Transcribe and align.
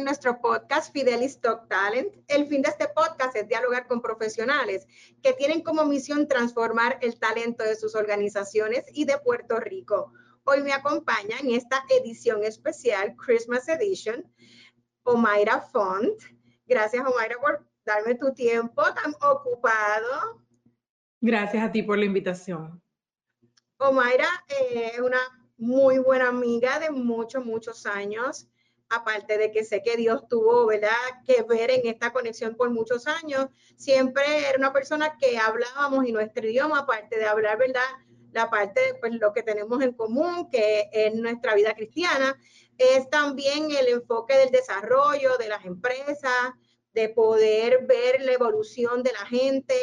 en 0.00 0.06
nuestro 0.06 0.40
podcast 0.40 0.94
Fidelis 0.94 1.42
Talk 1.42 1.68
Talent. 1.68 2.14
El 2.26 2.46
fin 2.46 2.62
de 2.62 2.70
este 2.70 2.88
podcast 2.88 3.36
es 3.36 3.46
dialogar 3.46 3.86
con 3.86 4.00
profesionales 4.00 4.86
que 5.22 5.34
tienen 5.34 5.60
como 5.60 5.84
misión 5.84 6.26
transformar 6.26 6.98
el 7.02 7.18
talento 7.18 7.64
de 7.64 7.76
sus 7.76 7.94
organizaciones 7.94 8.86
y 8.94 9.04
de 9.04 9.18
Puerto 9.18 9.60
Rico. 9.60 10.14
Hoy 10.44 10.62
me 10.62 10.72
acompaña 10.72 11.36
en 11.38 11.50
esta 11.50 11.84
edición 11.90 12.42
especial, 12.44 13.14
Christmas 13.14 13.68
Edition, 13.68 14.24
Omaira 15.02 15.60
Font. 15.60 16.18
Gracias, 16.64 17.04
Omaira, 17.06 17.36
por 17.38 17.68
darme 17.84 18.14
tu 18.14 18.32
tiempo 18.32 18.82
tan 18.82 19.12
ocupado. 19.20 20.42
Gracias 21.20 21.62
a 21.62 21.70
ti 21.70 21.82
por 21.82 21.98
la 21.98 22.06
invitación. 22.06 22.82
Omaira 23.76 24.28
eh, 24.48 24.92
es 24.94 25.00
una 25.00 25.20
muy 25.58 25.98
buena 25.98 26.28
amiga 26.28 26.78
de 26.78 26.90
muchos, 26.90 27.44
muchos 27.44 27.84
años. 27.84 28.48
Aparte 28.90 29.38
de 29.38 29.50
que 29.50 29.64
sé 29.64 29.82
que 29.82 29.96
Dios 29.96 30.28
tuvo, 30.28 30.66
¿verdad?, 30.66 30.90
que 31.24 31.42
ver 31.42 31.70
en 31.70 31.86
esta 31.86 32.12
conexión 32.12 32.56
por 32.56 32.70
muchos 32.70 33.06
años. 33.06 33.46
Siempre 33.76 34.48
era 34.48 34.58
una 34.58 34.72
persona 34.72 35.16
que 35.16 35.38
hablábamos 35.38 36.06
y 36.06 36.12
nuestro 36.12 36.46
idioma, 36.46 36.80
aparte 36.80 37.18
de 37.18 37.24
hablar, 37.24 37.56
¿verdad?, 37.56 37.80
la 38.32 38.50
parte 38.50 38.80
de 38.80 38.94
pues, 38.94 39.12
lo 39.14 39.32
que 39.32 39.42
tenemos 39.42 39.82
en 39.82 39.92
común, 39.92 40.50
que 40.50 40.88
es 40.92 41.14
nuestra 41.14 41.54
vida 41.54 41.74
cristiana, 41.74 42.36
es 42.78 43.08
también 43.10 43.70
el 43.70 43.88
enfoque 43.88 44.36
del 44.36 44.50
desarrollo 44.50 45.36
de 45.38 45.48
las 45.48 45.64
empresas, 45.64 46.52
de 46.92 47.08
poder 47.08 47.86
ver 47.86 48.22
la 48.22 48.32
evolución 48.32 49.02
de 49.02 49.12
la 49.12 49.26
gente, 49.26 49.74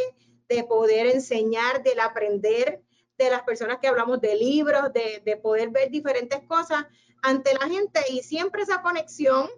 de 0.47 0.63
poder 0.63 1.07
enseñar, 1.07 1.83
del 1.83 1.99
aprender 1.99 2.81
de 3.17 3.29
las 3.29 3.43
personas 3.43 3.79
que 3.81 3.87
hablamos 3.87 4.21
de 4.21 4.35
libros, 4.35 4.91
de, 4.93 5.37
poder 5.37 5.69
ver 5.69 5.89
diferentes 5.89 6.39
cosas 6.47 6.85
ante 7.21 7.53
la 7.53 7.67
gente 7.67 7.99
y 8.09 8.23
siempre 8.23 8.63
esa 8.63 8.81
conexión 8.81 9.49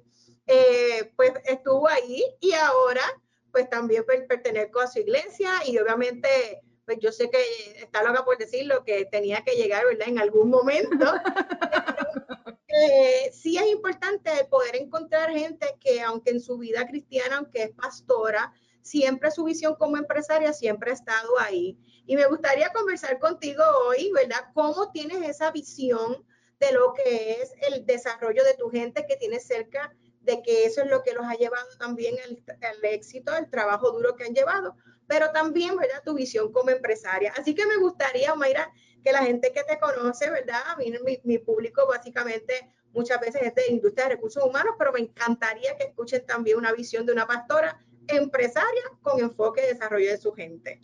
eh, 0.47 1.11
pues 1.15 1.33
estuvo 1.45 1.87
ahí 1.87 2.23
y 2.39 2.53
ahora 2.53 3.03
pues 3.51 3.69
también 3.69 4.05
pertenezco 4.27 4.79
a 4.79 4.87
su 4.87 4.99
iglesia 4.99 5.51
y 5.65 5.77
obviamente 5.77 6.61
pues 6.85 6.97
yo 6.99 7.11
sé 7.11 7.29
que 7.29 7.39
está 7.83 8.01
loca 8.01 8.25
por 8.25 8.37
decirlo 8.37 8.83
que 8.83 9.05
tenía 9.05 9.43
que 9.43 9.51
llegar, 9.51 9.85
¿verdad? 9.85 10.07
En 10.07 10.19
algún 10.19 10.49
momento. 10.49 11.05
Eh, 12.71 13.31
sí 13.33 13.57
es 13.57 13.65
importante 13.65 14.31
poder 14.49 14.75
encontrar 14.75 15.31
gente 15.31 15.65
que 15.81 16.01
aunque 16.01 16.29
en 16.29 16.39
su 16.39 16.59
vida 16.59 16.85
cristiana, 16.87 17.37
aunque 17.37 17.63
es 17.63 17.71
pastora, 17.71 18.53
siempre 18.83 19.31
su 19.31 19.43
visión 19.43 19.75
como 19.75 19.97
empresaria 19.97 20.53
siempre 20.53 20.91
ha 20.91 20.93
estado 20.93 21.39
ahí. 21.39 21.77
Y 22.05 22.15
me 22.15 22.27
gustaría 22.27 22.71
conversar 22.71 23.19
contigo 23.19 23.63
hoy, 23.87 24.11
¿verdad? 24.13 24.51
¿Cómo 24.53 24.91
tienes 24.91 25.27
esa 25.27 25.51
visión 25.51 26.23
de 26.59 26.71
lo 26.73 26.93
que 26.93 27.41
es 27.41 27.53
el 27.61 27.85
desarrollo 27.85 28.43
de 28.43 28.53
tu 28.55 28.69
gente 28.69 29.05
que 29.07 29.15
tienes 29.15 29.47
cerca, 29.47 29.95
de 30.21 30.41
que 30.41 30.65
eso 30.65 30.81
es 30.81 30.89
lo 30.89 31.01
que 31.01 31.13
los 31.13 31.25
ha 31.25 31.35
llevado 31.35 31.67
también 31.77 32.15
al, 32.23 32.83
éxito, 32.83 33.35
el 33.35 33.49
trabajo 33.49 33.91
duro 33.91 34.15
que 34.15 34.25
han 34.25 34.33
llevado, 34.33 34.75
pero 35.07 35.31
también, 35.31 35.77
¿verdad? 35.77 36.03
Tu 36.03 36.13
visión 36.13 36.51
como 36.51 36.69
empresaria. 36.69 37.33
Así 37.37 37.55
que 37.55 37.65
me 37.65 37.77
gustaría, 37.77 38.35
Mayra, 38.35 38.71
que 39.03 39.11
la 39.11 39.23
gente 39.23 39.51
que 39.53 39.63
te 39.63 39.79
conoce, 39.79 40.29
¿verdad? 40.29 40.61
A 40.67 40.75
mí, 40.75 40.93
mi, 41.03 41.19
mi 41.23 41.37
público 41.39 41.87
básicamente 41.87 42.69
muchas 42.93 43.19
veces 43.19 43.41
es 43.43 43.55
de 43.55 43.71
industria 43.71 44.05
de 44.05 44.15
recursos 44.15 44.43
humanos, 44.43 44.75
pero 44.77 44.91
me 44.91 44.99
encantaría 44.99 45.77
que 45.77 45.85
escuchen 45.85 46.25
también 46.25 46.57
una 46.57 46.73
visión 46.73 47.05
de 47.05 47.13
una 47.13 47.25
pastora 47.25 47.79
empresaria 48.07 48.83
con 49.01 49.19
enfoque 49.19 49.61
de 49.61 49.73
desarrollo 49.73 50.09
de 50.09 50.17
su 50.17 50.33
gente. 50.33 50.81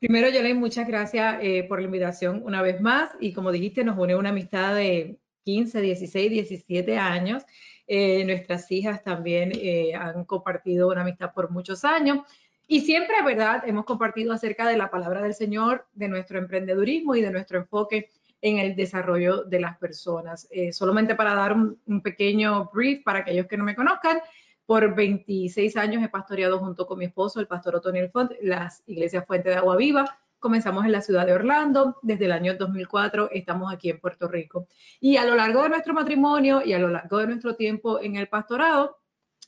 Primero, 0.00 0.30
Yolene, 0.30 0.58
muchas 0.58 0.88
gracias 0.88 1.36
eh, 1.42 1.66
por 1.68 1.78
la 1.78 1.84
invitación 1.84 2.40
una 2.42 2.62
vez 2.62 2.80
más. 2.80 3.10
Y 3.20 3.34
como 3.34 3.52
dijiste, 3.52 3.84
nos 3.84 3.98
une 3.98 4.16
una 4.16 4.30
amistad 4.30 4.74
de 4.74 5.20
15, 5.44 5.78
16, 5.82 6.30
17 6.30 6.96
años. 6.96 7.42
Eh, 7.86 8.24
nuestras 8.24 8.72
hijas 8.72 9.04
también 9.04 9.52
eh, 9.54 9.94
han 9.94 10.24
compartido 10.24 10.88
una 10.88 11.02
amistad 11.02 11.34
por 11.34 11.50
muchos 11.50 11.84
años. 11.84 12.20
Y 12.66 12.80
siempre, 12.80 13.14
¿verdad? 13.22 13.62
Hemos 13.66 13.84
compartido 13.84 14.32
acerca 14.32 14.66
de 14.66 14.78
la 14.78 14.90
palabra 14.90 15.20
del 15.20 15.34
Señor, 15.34 15.86
de 15.92 16.08
nuestro 16.08 16.38
emprendedurismo 16.38 17.14
y 17.14 17.20
de 17.20 17.30
nuestro 17.30 17.58
enfoque 17.58 18.08
en 18.40 18.56
el 18.56 18.74
desarrollo 18.74 19.44
de 19.44 19.60
las 19.60 19.76
personas. 19.76 20.48
solamente 20.72 21.14
para 21.14 21.34
dar 21.34 21.52
un, 21.52 21.78
un, 21.84 22.00
pequeño 22.00 22.70
brief 22.72 23.02
para 23.04 23.18
aquellos 23.18 23.46
que 23.46 23.58
no 23.58 23.64
me 23.64 23.76
conozcan, 23.76 24.18
por 24.70 24.94
26 24.94 25.76
años 25.78 26.00
he 26.00 26.08
pastoreado 26.08 26.60
junto 26.60 26.86
con 26.86 26.96
mi 26.96 27.06
esposo, 27.06 27.40
el 27.40 27.48
pastor 27.48 27.74
Otoniel 27.74 28.08
Font, 28.08 28.30
las 28.40 28.84
iglesias 28.86 29.26
Fuente 29.26 29.48
de 29.48 29.56
Agua 29.56 29.74
Viva. 29.74 30.04
Comenzamos 30.38 30.84
en 30.84 30.92
la 30.92 31.00
ciudad 31.00 31.26
de 31.26 31.32
Orlando, 31.32 31.96
desde 32.02 32.26
el 32.26 32.30
año 32.30 32.54
2004 32.56 33.30
estamos 33.32 33.72
aquí 33.72 33.90
en 33.90 33.98
Puerto 33.98 34.28
Rico. 34.28 34.68
Y 35.00 35.16
a 35.16 35.24
lo 35.24 35.34
largo 35.34 35.64
de 35.64 35.70
nuestro 35.70 35.92
matrimonio 35.92 36.62
y 36.64 36.72
a 36.72 36.78
lo 36.78 36.88
largo 36.88 37.18
de 37.18 37.26
nuestro 37.26 37.56
tiempo 37.56 38.00
en 38.00 38.14
el 38.14 38.28
pastorado, 38.28 38.98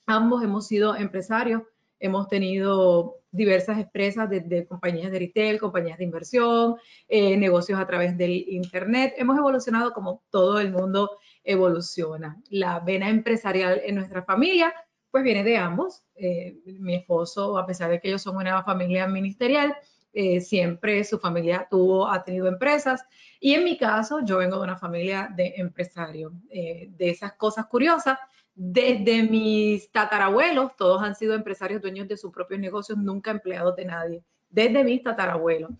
ambos 0.06 0.42
hemos 0.42 0.66
sido 0.66 0.96
empresarios, 0.96 1.62
hemos 2.00 2.26
tenido 2.26 3.20
diversas 3.30 3.78
empresas 3.78 4.28
desde 4.28 4.66
compañías 4.66 5.12
de 5.12 5.20
retail, 5.20 5.60
compañías 5.60 5.98
de 5.98 6.04
inversión, 6.04 6.78
eh, 7.06 7.36
negocios 7.36 7.78
a 7.78 7.86
través 7.86 8.18
del 8.18 8.32
Internet. 8.48 9.14
Hemos 9.16 9.38
evolucionado 9.38 9.92
como 9.92 10.24
todo 10.30 10.58
el 10.58 10.72
mundo 10.72 11.12
evoluciona. 11.44 12.42
La 12.50 12.80
vena 12.80 13.08
empresarial 13.08 13.80
en 13.84 13.94
nuestra 13.94 14.24
familia 14.24 14.74
pues 15.12 15.22
viene 15.22 15.44
de 15.44 15.58
ambos. 15.58 16.02
Eh, 16.16 16.56
mi 16.64 16.96
esposo, 16.96 17.58
a 17.58 17.66
pesar 17.66 17.90
de 17.90 18.00
que 18.00 18.08
ellos 18.08 18.22
son 18.22 18.36
una 18.36 18.64
familia 18.64 19.06
ministerial, 19.06 19.76
eh, 20.14 20.40
siempre 20.40 21.04
su 21.04 21.18
familia 21.18 21.68
tuvo, 21.70 22.08
ha 22.08 22.24
tenido 22.24 22.48
empresas. 22.48 23.04
Y 23.38 23.54
en 23.54 23.62
mi 23.62 23.76
caso, 23.76 24.20
yo 24.24 24.38
vengo 24.38 24.56
de 24.56 24.64
una 24.64 24.78
familia 24.78 25.30
de 25.36 25.52
empresarios. 25.56 26.32
Eh, 26.50 26.88
de 26.96 27.10
esas 27.10 27.34
cosas 27.34 27.66
curiosas, 27.66 28.18
desde 28.54 29.22
mis 29.22 29.92
tatarabuelos, 29.92 30.76
todos 30.76 31.02
han 31.02 31.14
sido 31.14 31.34
empresarios, 31.34 31.82
dueños 31.82 32.08
de 32.08 32.16
sus 32.16 32.32
propios 32.32 32.58
negocios, 32.58 32.98
nunca 32.98 33.30
empleados 33.30 33.76
de 33.76 33.84
nadie. 33.84 34.24
Desde 34.48 34.82
mis 34.82 35.02
tatarabuelos. 35.02 35.70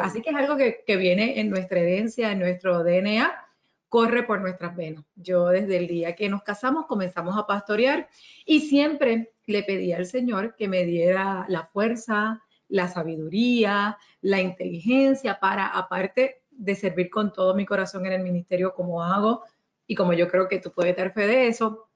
así 0.00 0.22
que 0.22 0.30
es 0.30 0.36
algo 0.36 0.56
que, 0.56 0.82
que 0.86 0.96
viene 0.96 1.40
en 1.40 1.50
nuestra 1.50 1.80
herencia, 1.80 2.32
en 2.32 2.38
nuestro 2.38 2.82
DNA 2.82 3.47
corre 3.88 4.22
por 4.22 4.40
nuestras 4.40 4.76
venas. 4.76 5.04
Yo 5.16 5.48
desde 5.48 5.76
el 5.78 5.86
día 5.86 6.14
que 6.14 6.28
nos 6.28 6.42
casamos 6.42 6.86
comenzamos 6.86 7.36
a 7.36 7.46
pastorear 7.46 8.08
y 8.44 8.60
siempre 8.60 9.32
le 9.46 9.62
pedí 9.62 9.92
al 9.92 10.06
Señor 10.06 10.54
que 10.56 10.68
me 10.68 10.84
diera 10.84 11.46
la 11.48 11.66
fuerza, 11.66 12.42
la 12.68 12.88
sabiduría, 12.88 13.98
la 14.20 14.40
inteligencia 14.40 15.40
para, 15.40 15.68
aparte 15.68 16.42
de 16.50 16.74
servir 16.74 17.08
con 17.08 17.32
todo 17.32 17.54
mi 17.54 17.64
corazón 17.64 18.04
en 18.06 18.12
el 18.12 18.22
ministerio 18.22 18.74
como 18.74 19.02
hago 19.02 19.44
y 19.86 19.94
como 19.94 20.12
yo 20.12 20.28
creo 20.28 20.48
que 20.48 20.58
tú 20.58 20.70
puedes 20.72 20.96
dar 20.96 21.12
fe 21.12 21.26
de 21.26 21.48
eso, 21.48 21.88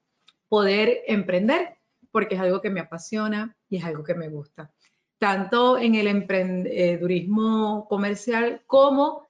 poder 0.47 1.01
emprender, 1.07 1.77
porque 2.11 2.35
es 2.35 2.41
algo 2.41 2.61
que 2.61 2.69
me 2.69 2.79
apasiona 2.79 3.55
y 3.69 3.77
es 3.77 3.85
algo 3.85 4.03
que 4.03 4.15
me 4.15 4.29
gusta, 4.29 4.71
tanto 5.19 5.77
en 5.77 5.95
el 5.95 6.07
emprendedurismo 6.07 7.87
comercial 7.87 8.63
como 8.65 9.27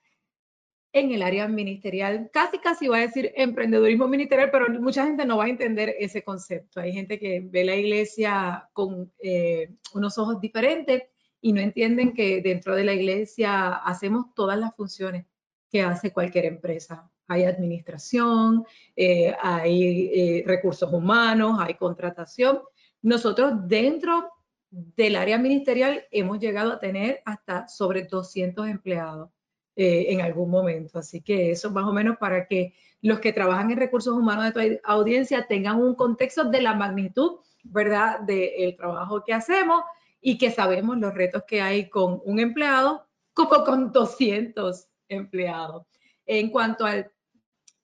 en 0.94 1.12
el 1.12 1.24
área 1.24 1.48
ministerial, 1.48 2.30
casi 2.32 2.60
casi 2.60 2.88
va 2.88 2.98
a 2.98 3.02
decir 3.02 3.34
emprendedurismo 3.36 4.08
ministerial, 4.08 4.52
pero 4.52 4.70
mucha 4.80 5.06
gente 5.06 5.26
no 5.26 5.38
va 5.38 5.46
a 5.46 5.50
entender 5.50 5.96
ese 6.00 6.24
concepto. 6.24 6.80
Hay 6.80 6.94
gente 6.94 7.20
que 7.20 7.42
ve 7.44 7.66
la 7.66 7.76
iglesia 7.76 8.70
con 8.74 9.12
eh, 9.20 9.72
unos 9.96 10.20
ojos 10.20 10.40
diferentes 10.40 11.04
y 11.42 11.52
no 11.52 11.62
entienden 11.62 12.14
que 12.14 12.42
dentro 12.42 12.76
de 12.76 12.84
la 12.84 12.94
iglesia 12.94 13.74
hacemos 13.74 14.34
todas 14.36 14.58
las 14.58 14.76
funciones 14.76 15.26
que 15.72 15.82
hace 15.82 16.14
cualquier 16.14 16.46
empresa. 16.46 17.10
Hay 17.28 17.46
administración, 17.46 18.64
eh, 18.96 19.36
hay 19.42 20.12
eh, 20.14 20.44
recursos 20.46 20.94
humanos, 20.94 21.58
hay 21.60 21.74
contratación. 21.74 22.62
Nosotros 23.02 23.68
dentro 23.68 24.30
del 24.70 25.16
área 25.16 25.40
ministerial 25.40 26.06
hemos 26.12 26.40
llegado 26.40 26.74
a 26.74 26.80
tener 26.80 27.22
hasta 27.26 27.68
sobre 27.68 28.04
200 28.04 28.68
empleados. 28.68 29.32
Eh, 29.76 30.14
en 30.14 30.22
algún 30.22 30.52
momento. 30.52 31.00
Así 31.00 31.22
que 31.22 31.50
eso 31.50 31.72
más 31.72 31.86
o 31.86 31.92
menos 31.92 32.18
para 32.20 32.46
que 32.46 32.76
los 33.02 33.20
que 33.20 33.34
trabajan 33.34 33.72
en 33.72 33.78
recursos 33.78 34.14
humanos 34.16 34.54
de 34.54 34.78
tu 34.78 34.82
audiencia 34.84 35.48
tengan 35.48 35.82
un 35.82 35.96
contexto 35.96 36.44
de 36.44 36.62
la 36.62 36.76
magnitud, 36.76 37.40
¿verdad?, 37.64 38.20
del 38.20 38.76
trabajo 38.78 39.24
que 39.24 39.34
hacemos 39.34 39.84
y 40.22 40.38
que 40.38 40.52
sabemos 40.52 41.00
los 41.00 41.16
retos 41.16 41.46
que 41.48 41.60
hay 41.60 41.90
con 41.90 42.22
un 42.24 42.40
empleado 42.40 43.08
como 43.34 43.64
con 43.64 43.92
200 43.92 44.88
empleados. 45.10 45.88
En 46.28 46.52
cuanto 46.52 46.86
al 46.86 47.12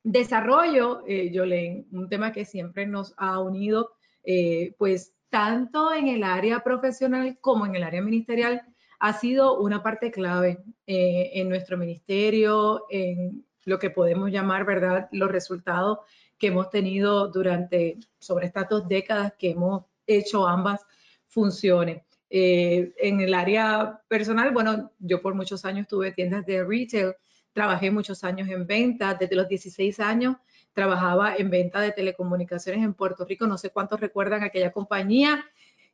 desarrollo, 0.03 1.01
eh, 1.07 1.31
Yolén, 1.31 1.87
un 1.91 2.07
tema 2.07 2.31
que 2.31 2.45
siempre 2.45 2.85
nos 2.85 3.15
ha 3.17 3.39
unido, 3.39 3.93
eh, 4.23 4.75
pues 4.77 5.15
tanto 5.29 5.91
en 5.91 6.07
el 6.07 6.23
área 6.23 6.59
profesional 6.63 7.39
como 7.41 7.65
en 7.65 7.75
el 7.75 7.83
área 7.83 8.03
ministerial, 8.03 8.61
ha 8.99 9.13
sido 9.13 9.59
una 9.59 9.81
parte 9.81 10.11
clave 10.11 10.59
eh, 10.85 11.31
en 11.33 11.49
nuestro 11.49 11.77
ministerio, 11.77 12.85
en 12.89 13.45
lo 13.65 13.79
que 13.79 13.89
podemos 13.89 14.31
llamar, 14.31 14.65
¿verdad?, 14.65 15.07
los 15.11 15.31
resultados 15.31 15.99
que 16.37 16.47
hemos 16.47 16.69
tenido 16.69 17.29
durante, 17.29 17.97
sobre 18.19 18.47
estas 18.47 18.67
dos 18.69 18.87
décadas 18.87 19.33
que 19.37 19.51
hemos 19.51 19.85
hecho 20.05 20.47
ambas 20.47 20.85
funciones. 21.27 22.03
Eh, 22.29 22.93
en 22.97 23.21
el 23.21 23.33
área 23.33 24.01
personal, 24.07 24.51
bueno, 24.51 24.91
yo 24.99 25.21
por 25.21 25.33
muchos 25.33 25.65
años 25.65 25.87
tuve 25.87 26.11
tiendas 26.11 26.45
de 26.45 26.63
retail, 26.63 27.13
trabajé 27.53 27.91
muchos 27.91 28.23
años 28.23 28.47
en 28.49 28.67
ventas, 28.67 29.17
desde 29.17 29.35
los 29.35 29.47
16 29.47 29.99
años 29.99 30.35
trabajaba 30.73 31.35
en 31.35 31.49
venta 31.49 31.81
de 31.81 31.91
telecomunicaciones 31.91 32.83
en 32.83 32.93
Puerto 32.93 33.25
Rico. 33.25 33.47
No 33.47 33.57
sé 33.57 33.71
cuántos 33.71 33.99
recuerdan 33.99 34.43
aquella 34.43 34.71
compañía 34.71 35.43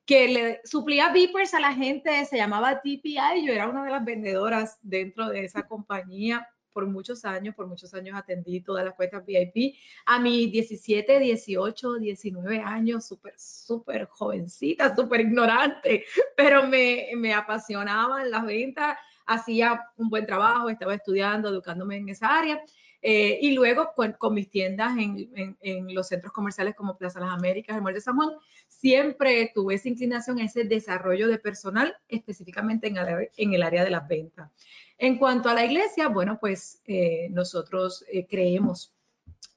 que 0.05 0.27
le 0.27 0.61
suplía 0.63 1.11
beepers 1.11 1.53
a 1.53 1.59
la 1.59 1.73
gente, 1.73 2.25
se 2.25 2.37
llamaba 2.37 2.81
TPI. 2.81 3.45
Yo 3.45 3.53
era 3.53 3.67
una 3.67 3.83
de 3.83 3.91
las 3.91 4.05
vendedoras 4.05 4.77
dentro 4.81 5.29
de 5.29 5.45
esa 5.45 5.67
compañía 5.67 6.47
por 6.75 6.85
muchos 6.87 7.23
años, 7.23 7.55
por 7.55 7.67
muchos 7.67 7.93
años 7.93 8.17
atendí 8.17 8.59
todas 8.59 8.83
las 8.83 8.95
cuentas 8.95 9.25
VIP. 9.25 9.75
A 10.05 10.19
mis 10.19 10.51
17, 10.51 11.19
18, 11.19 11.93
19 11.95 12.59
años, 12.59 13.05
súper, 13.05 13.33
súper 13.37 14.05
jovencita, 14.07 14.93
súper 14.93 15.21
ignorante, 15.21 16.03
pero 16.35 16.67
me, 16.67 17.07
me 17.15 17.33
apasionaban 17.33 18.29
las 18.29 18.45
ventas, 18.45 18.97
hacía 19.25 19.85
un 19.95 20.09
buen 20.09 20.25
trabajo, 20.25 20.69
estaba 20.69 20.93
estudiando, 20.93 21.47
educándome 21.47 21.95
en 21.95 22.09
esa 22.09 22.37
área. 22.37 22.61
Eh, 23.07 23.37
y 23.39 23.51
luego 23.51 23.91
con, 23.95 24.33
mis 24.33 24.49
tiendas 24.49 24.97
en, 24.97 25.55
en, 25.61 25.93
los 25.93 26.07
centros 26.07 26.33
comerciales 26.33 26.73
como 26.73 26.97
Plaza 26.97 27.19
Las 27.19 27.29
Américas, 27.29 27.75
el 27.75 27.83
Mall 27.83 27.93
de 27.93 28.01
San 28.01 28.15
Juan, 28.15 28.31
siempre 28.67 29.51
tuve 29.53 29.75
esa 29.75 29.89
inclinación 29.89 30.39
ese 30.39 30.63
desarrollo 30.63 31.27
de 31.27 31.37
personal, 31.37 31.95
específicamente 32.07 32.87
en 32.87 32.95
en 33.37 33.53
el 33.53 33.61
área 33.61 33.83
de 33.83 33.91
las 33.91 34.07
ventas. 34.07 34.49
En 34.97 35.17
cuanto 35.17 35.49
a 35.49 35.53
la 35.53 35.65
iglesia, 35.65 36.07
bueno, 36.07 36.37
pues 36.39 36.81
eh, 36.85 37.27
nosotros 37.31 38.05
eh, 38.11 38.25
creemos 38.27 38.93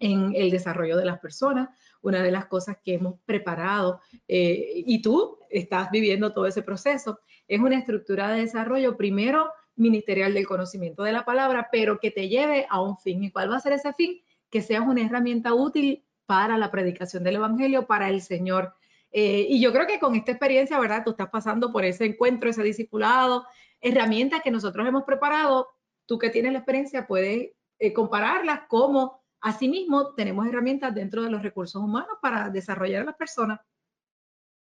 en 0.01 0.35
el 0.35 0.51
desarrollo 0.51 0.97
de 0.97 1.05
las 1.05 1.21
personas. 1.21 1.69
Una 2.03 2.23
de 2.23 2.31
las 2.31 2.47
cosas 2.47 2.77
que 2.85 2.95
hemos 2.95 3.21
preparado, 3.25 4.01
eh, 4.27 4.83
y 4.87 5.01
tú 5.03 5.39
estás 5.51 5.91
viviendo 5.91 6.33
todo 6.33 6.47
ese 6.47 6.63
proceso, 6.63 7.21
es 7.47 7.61
una 7.61 7.79
estructura 7.79 8.31
de 8.31 8.41
desarrollo, 8.41 8.97
primero 8.97 9.51
ministerial 9.79 10.35
del 10.35 10.47
conocimiento 10.47 11.03
de 11.03 11.13
la 11.13 11.25
palabra, 11.25 11.69
pero 11.73 11.99
que 11.99 12.11
te 12.11 12.29
lleve 12.29 12.67
a 12.69 12.81
un 12.81 12.99
fin. 12.99 13.23
¿Y 13.25 13.31
cuál 13.31 13.51
va 13.51 13.57
a 13.57 13.61
ser 13.61 13.73
ese 13.73 13.93
fin? 13.95 14.21
Que 14.51 14.63
seas 14.63 14.87
una 14.87 15.03
herramienta 15.03 15.55
útil 15.55 16.05
para 16.27 16.59
la 16.59 16.71
predicación 16.71 17.25
del 17.25 17.37
Evangelio, 17.37 17.87
para 17.87 18.09
el 18.11 18.21
Señor. 18.21 18.75
y 19.11 19.61
yo 19.61 19.73
creo 19.73 19.87
que 19.87 19.99
con 19.99 20.15
esta 20.15 20.33
experiencia, 20.33 20.79
¿verdad? 20.79 21.03
Tú 21.05 21.13
estás 21.13 21.31
pasando 21.31 21.73
por 21.73 21.85
ese 21.85 22.05
encuentro, 22.05 22.51
ese 22.51 22.63
discipulado, 22.63 23.47
herramientas 23.81 24.43
que 24.43 24.51
nosotros 24.51 24.87
hemos 24.87 25.05
preparado, 25.05 25.69
tú 26.07 26.19
que 26.19 26.31
tienes 26.31 26.53
la 26.53 26.59
experiencia 26.59 27.07
puedes 27.07 27.53
eh, 27.79 27.93
compararlas 27.93 28.63
como 28.69 29.23
asimismo 29.41 30.15
tenemos 30.15 30.47
herramientas 30.47 30.95
dentro 30.95 31.23
de 31.23 31.31
los 31.31 31.43
recursos 31.43 31.81
humanos 31.81 32.19
para 32.21 32.51
desarrollar 32.51 33.03
a 33.03 33.07
las 33.07 33.17
personas. 33.17 33.61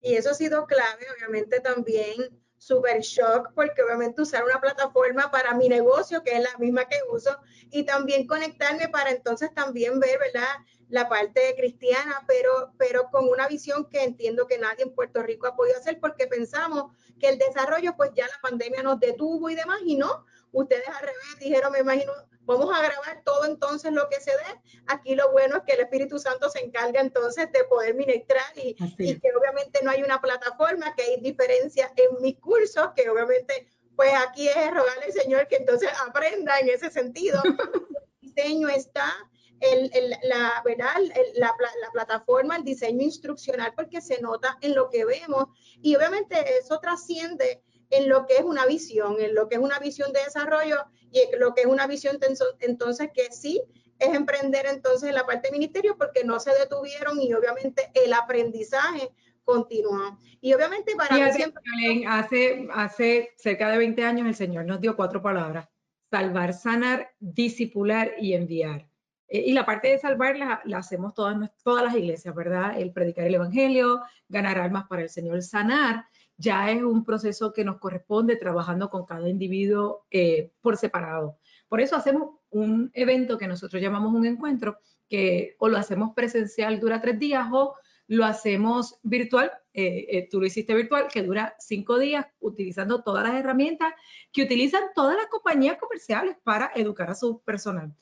Y 0.02 0.16
eso 0.16 0.32
ha 0.32 0.34
sido 0.34 0.66
clave, 0.66 1.06
obviamente 1.16 1.60
también 1.60 2.16
super 2.66 3.00
shock, 3.00 3.52
porque 3.54 3.84
obviamente 3.84 4.24
usar 4.24 4.44
una 4.44 4.60
plataforma 4.60 5.30
para 5.30 5.54
mi 5.54 5.70
negocio, 5.70 6.24
que 6.24 6.32
es 6.32 6.42
la 6.42 6.58
misma 6.58 6.86
que 6.86 6.98
uso, 7.12 7.38
y 7.70 7.84
también 7.84 8.26
conectarme 8.26 8.90
para 8.90 9.12
entonces 9.12 9.54
también 9.54 10.00
ver, 10.00 10.18
¿verdad? 10.18 10.48
La 10.90 11.08
parte 11.08 11.54
cristiana, 11.56 12.24
pero, 12.28 12.74
pero 12.80 13.12
con 13.12 13.30
una 13.30 13.48
visión 13.48 13.88
que 13.88 14.04
entiendo 14.04 14.48
que 14.48 14.58
nadie 14.58 14.84
en 14.84 14.96
Puerto 14.96 15.22
Rico 15.22 15.46
ha 15.46 15.56
podido 15.56 15.78
hacer 15.78 16.00
porque 16.00 16.26
pensamos 16.26 16.92
que 17.20 17.30
el 17.30 17.38
desarrollo, 17.38 17.96
pues 17.96 18.10
ya 18.16 18.26
la 18.26 18.42
pandemia 18.42 18.82
nos 18.82 19.00
detuvo 19.00 19.48
y 19.52 19.56
demás, 19.56 19.82
y 19.86 19.96
no, 19.96 20.26
ustedes 20.62 20.88
al 20.88 21.02
revés 21.02 21.40
dijeron, 21.40 21.72
me 21.72 21.80
imagino, 21.80 22.12
vamos 22.42 22.70
a 22.74 22.82
grabar 22.82 23.22
todo 23.24 23.46
entonces 23.46 23.92
lo 23.92 24.08
que 24.10 24.20
se 24.20 24.32
dé. 24.32 24.80
Aquí 24.88 25.16
lo 25.16 25.32
bueno 25.32 25.58
es 25.58 25.64
que 25.64 25.74
el 25.74 25.82
Espíritu 25.82 26.18
Santo 26.20 26.50
se 26.50 26.64
encarga 26.64 27.02
entonces 27.02 27.52
de 27.52 27.64
poder 27.66 27.96
ministrar 27.96 28.46
y, 28.56 28.76
y 28.98 29.20
que 29.20 29.30
obviamente 29.38 29.80
no 29.84 29.92
hay 29.92 30.04
una 30.04 30.22
plataforma, 30.22 30.96
que 30.96 31.04
hay 31.04 31.22
diferencia 31.22 31.92
en 31.96 32.22
mis 32.22 32.40
cursos, 32.40 32.90
que 32.96 33.10
obviamente 33.10 33.68
pues 33.96 34.12
aquí 34.28 34.48
es 34.48 34.72
rogarle 34.72 35.06
al 35.06 35.14
Señor 35.14 35.48
que 35.48 35.58
entonces 35.58 35.90
aprenda 36.06 36.60
en 36.60 36.70
ese 36.70 36.92
sentido. 36.92 37.42
el 38.22 38.34
diseño 38.34 38.68
está, 38.70 39.14
el, 39.60 39.90
el, 39.94 40.16
la, 40.24 40.62
¿verdad? 40.66 40.96
La, 41.36 41.54
la, 41.82 41.92
plataforma, 41.92 42.58
el 42.58 42.64
diseño 42.64 43.04
instruccional, 43.04 43.74
porque 43.76 44.02
se 44.02 44.22
nota 44.22 44.58
en 44.62 44.76
lo 44.76 44.90
que 44.90 45.06
vemos 45.06 45.46
y 45.82 45.96
obviamente 45.96 46.58
eso 46.58 46.80
trasciende 46.80 47.64
en 47.90 48.10
lo 48.10 48.26
que 48.26 48.36
es 48.36 48.44
una 48.44 48.66
visión, 48.66 49.18
en 49.20 49.36
lo 49.36 49.48
que 49.48 49.56
es 49.56 49.62
una 49.62 49.80
visión 49.80 50.12
de 50.14 50.24
desarrollo 50.24 50.86
y 51.12 51.20
en 51.20 51.40
lo 51.40 51.54
que 51.54 51.62
es 51.62 51.68
una 51.68 51.88
visión 51.88 52.18
entonces 52.60 53.10
que 53.14 53.32
sí 53.32 53.62
es 54.00 54.14
emprender 54.14 54.66
entonces 54.66 55.10
en 55.10 55.16
la 55.16 55.26
parte 55.26 55.48
del 55.50 55.60
ministerio 55.60 55.98
porque 55.98 56.24
no 56.24 56.40
se 56.40 56.52
detuvieron 56.58 57.20
y 57.22 57.34
obviamente 57.34 57.92
el 57.94 58.14
aprendizaje 58.14 59.10
continúa. 59.44 60.18
Y 60.42 60.54
obviamente 60.54 60.96
para 60.96 61.16
mí 61.16 61.32
siempre... 61.32 61.62
Hace, 62.08 62.68
hace 62.74 63.32
cerca 63.38 63.70
de 63.70 63.78
20 63.78 64.04
años 64.04 64.28
el 64.28 64.36
Señor 64.36 64.66
nos 64.66 64.82
dio 64.82 64.96
cuatro 64.96 65.22
palabras, 65.22 65.70
salvar, 66.10 66.54
sanar, 66.54 67.12
disipular 67.20 68.14
y 68.20 68.34
enviar. 68.34 68.88
Eh, 69.28 69.44
y 69.48 69.54
la 69.54 69.66
parte 69.66 69.90
de 69.90 69.98
salvar 69.98 70.38
la, 70.38 70.62
hacemos 70.76 71.14
todas, 71.14 71.38
todas 71.64 71.84
las 71.84 71.96
iglesias, 71.96 72.36
¿verdad? 72.36 72.80
El 72.80 72.92
predicar 72.92 73.26
el 73.26 73.36
Evangelio, 73.36 74.02
ganar 74.28 74.60
almas 74.60 74.86
para 74.88 75.04
el 75.04 75.10
Señor, 75.10 75.42
sanar, 75.42 76.06
ya 76.38 76.72
es 76.72 76.84
un 76.84 77.04
proceso 77.04 77.54
que 77.54 77.64
nos 77.64 77.78
corresponde 77.78 78.36
trabajando 78.36 78.90
con 78.90 79.06
cada 79.06 79.30
individuo 79.30 80.06
eh, 80.12 80.52
por 80.62 80.78
separado. 80.78 81.38
Por 81.68 81.82
eso 81.82 81.96
hacemos 81.96 82.40
un 82.50 82.92
evento 82.94 83.38
que 83.38 83.48
nosotros 83.48 83.82
llamamos 83.82 84.14
un 84.14 84.26
encuentro, 84.26 84.78
que 85.10 85.56
o 85.60 85.68
lo 85.68 85.78
hacemos 85.78 86.14
presencial, 86.16 86.80
dura 86.80 87.02
tres 87.02 87.20
días, 87.20 87.48
o 87.52 87.76
lo 88.08 88.26
hacemos 88.26 89.00
virtual, 89.02 89.52
eh, 89.74 90.28
tú 90.30 90.40
lo 90.40 90.46
hiciste 90.46 90.76
virtual, 90.76 91.08
que 91.12 91.24
dura 91.24 91.56
cinco 91.60 91.98
días, 91.98 92.26
utilizando 92.40 93.02
todas 93.04 93.24
las 93.24 93.36
herramientas 93.36 93.94
que 94.32 94.44
utilizan 94.44 94.84
todas 94.94 95.18
las 95.18 95.28
compañías 95.28 95.78
comerciales 95.78 96.38
para 96.44 96.72
educar 96.76 97.10
a 97.10 97.16
su 97.16 97.42
personal. 97.42 97.96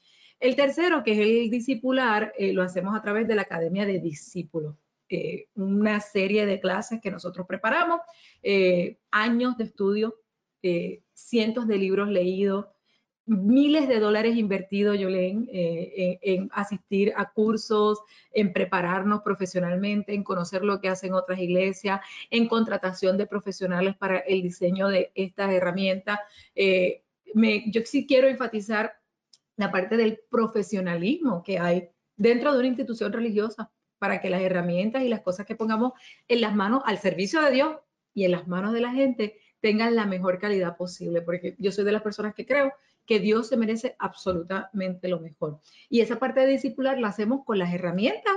El 0.43 0.57
tercero, 0.57 1.05
que 1.05 1.13
es 1.13 1.19
el 1.19 1.49
discipular, 1.49 2.33
eh, 2.37 2.51
lo 2.51 2.63
hacemos 2.63 2.93
a 2.93 3.01
través 3.01 3.29
de 3.29 3.35
la 3.35 3.43
Academia 3.43 3.85
de 3.85 3.99
Discípulos, 3.99 4.75
eh, 5.13 5.47
una 5.53 5.99
serie 5.99 6.47
de 6.47 6.59
clases 6.59 6.99
que 6.99 7.11
nosotros 7.11 7.45
preparamos, 7.47 8.01
eh, 8.41 8.97
años 9.11 9.57
de 9.57 9.65
estudio, 9.65 10.15
cientos 11.13 11.67
de 11.67 11.77
libros 11.77 12.09
leídos, 12.09 12.65
miles 13.25 13.87
de 13.89 13.99
dólares 13.99 14.37
invertidos, 14.37 14.97
yo 14.97 15.09
en, 15.09 15.47
en, 15.51 16.49
asistir 16.53 17.13
a 17.17 17.31
cursos, 17.31 17.99
en 18.31 18.53
prepararnos 18.53 19.21
profesionalmente, 19.23 20.13
en 20.13 20.23
conocer 20.23 20.63
lo 20.63 20.79
que 20.79 20.87
hacen 20.87 21.13
otras 21.13 21.39
iglesias, 21.39 21.99
en 22.29 22.47
contratación 22.47 23.17
de 23.17 23.27
profesionales 23.27 23.95
para 23.97 24.19
el 24.19 24.41
diseño 24.41 24.87
de 24.87 25.11
estas 25.15 25.51
herramientas. 25.51 26.17
yo 26.55 27.81
sí 27.83 28.07
quiero 28.07 28.29
enfatizar 28.29 28.93
la 29.57 29.69
parte 29.69 29.97
del 29.97 30.21
profesionalismo 30.29 31.43
que 31.43 31.59
hay 31.59 31.89
dentro 32.15 32.53
de 32.53 32.59
una 32.59 32.67
institución 32.67 33.11
religiosa 33.11 33.69
para 34.03 34.19
que 34.19 34.29
las 34.29 34.41
herramientas 34.41 35.01
y 35.01 35.07
las 35.07 35.21
cosas 35.21 35.45
que 35.45 35.55
pongamos 35.55 35.93
en 36.27 36.41
las 36.41 36.53
manos 36.53 36.83
al 36.85 36.97
servicio 36.97 37.41
de 37.41 37.51
Dios 37.51 37.77
y 38.13 38.25
en 38.25 38.31
las 38.31 38.49
manos 38.49 38.73
de 38.73 38.81
la 38.81 38.91
gente 38.91 39.39
tengan 39.61 39.95
la 39.95 40.05
mejor 40.05 40.39
calidad 40.39 40.75
posible, 40.75 41.21
porque 41.21 41.55
yo 41.57 41.71
soy 41.71 41.85
de 41.85 41.93
las 41.93 42.01
personas 42.01 42.33
que 42.33 42.45
creo 42.45 42.73
que 43.05 43.21
Dios 43.21 43.47
se 43.47 43.55
merece 43.55 43.95
absolutamente 43.99 45.07
lo 45.07 45.21
mejor. 45.21 45.61
Y 45.87 46.01
esa 46.01 46.19
parte 46.19 46.41
de 46.41 46.47
discipular 46.47 46.99
la 46.99 47.07
hacemos 47.07 47.45
con 47.45 47.57
las 47.57 47.73
herramientas 47.73 48.33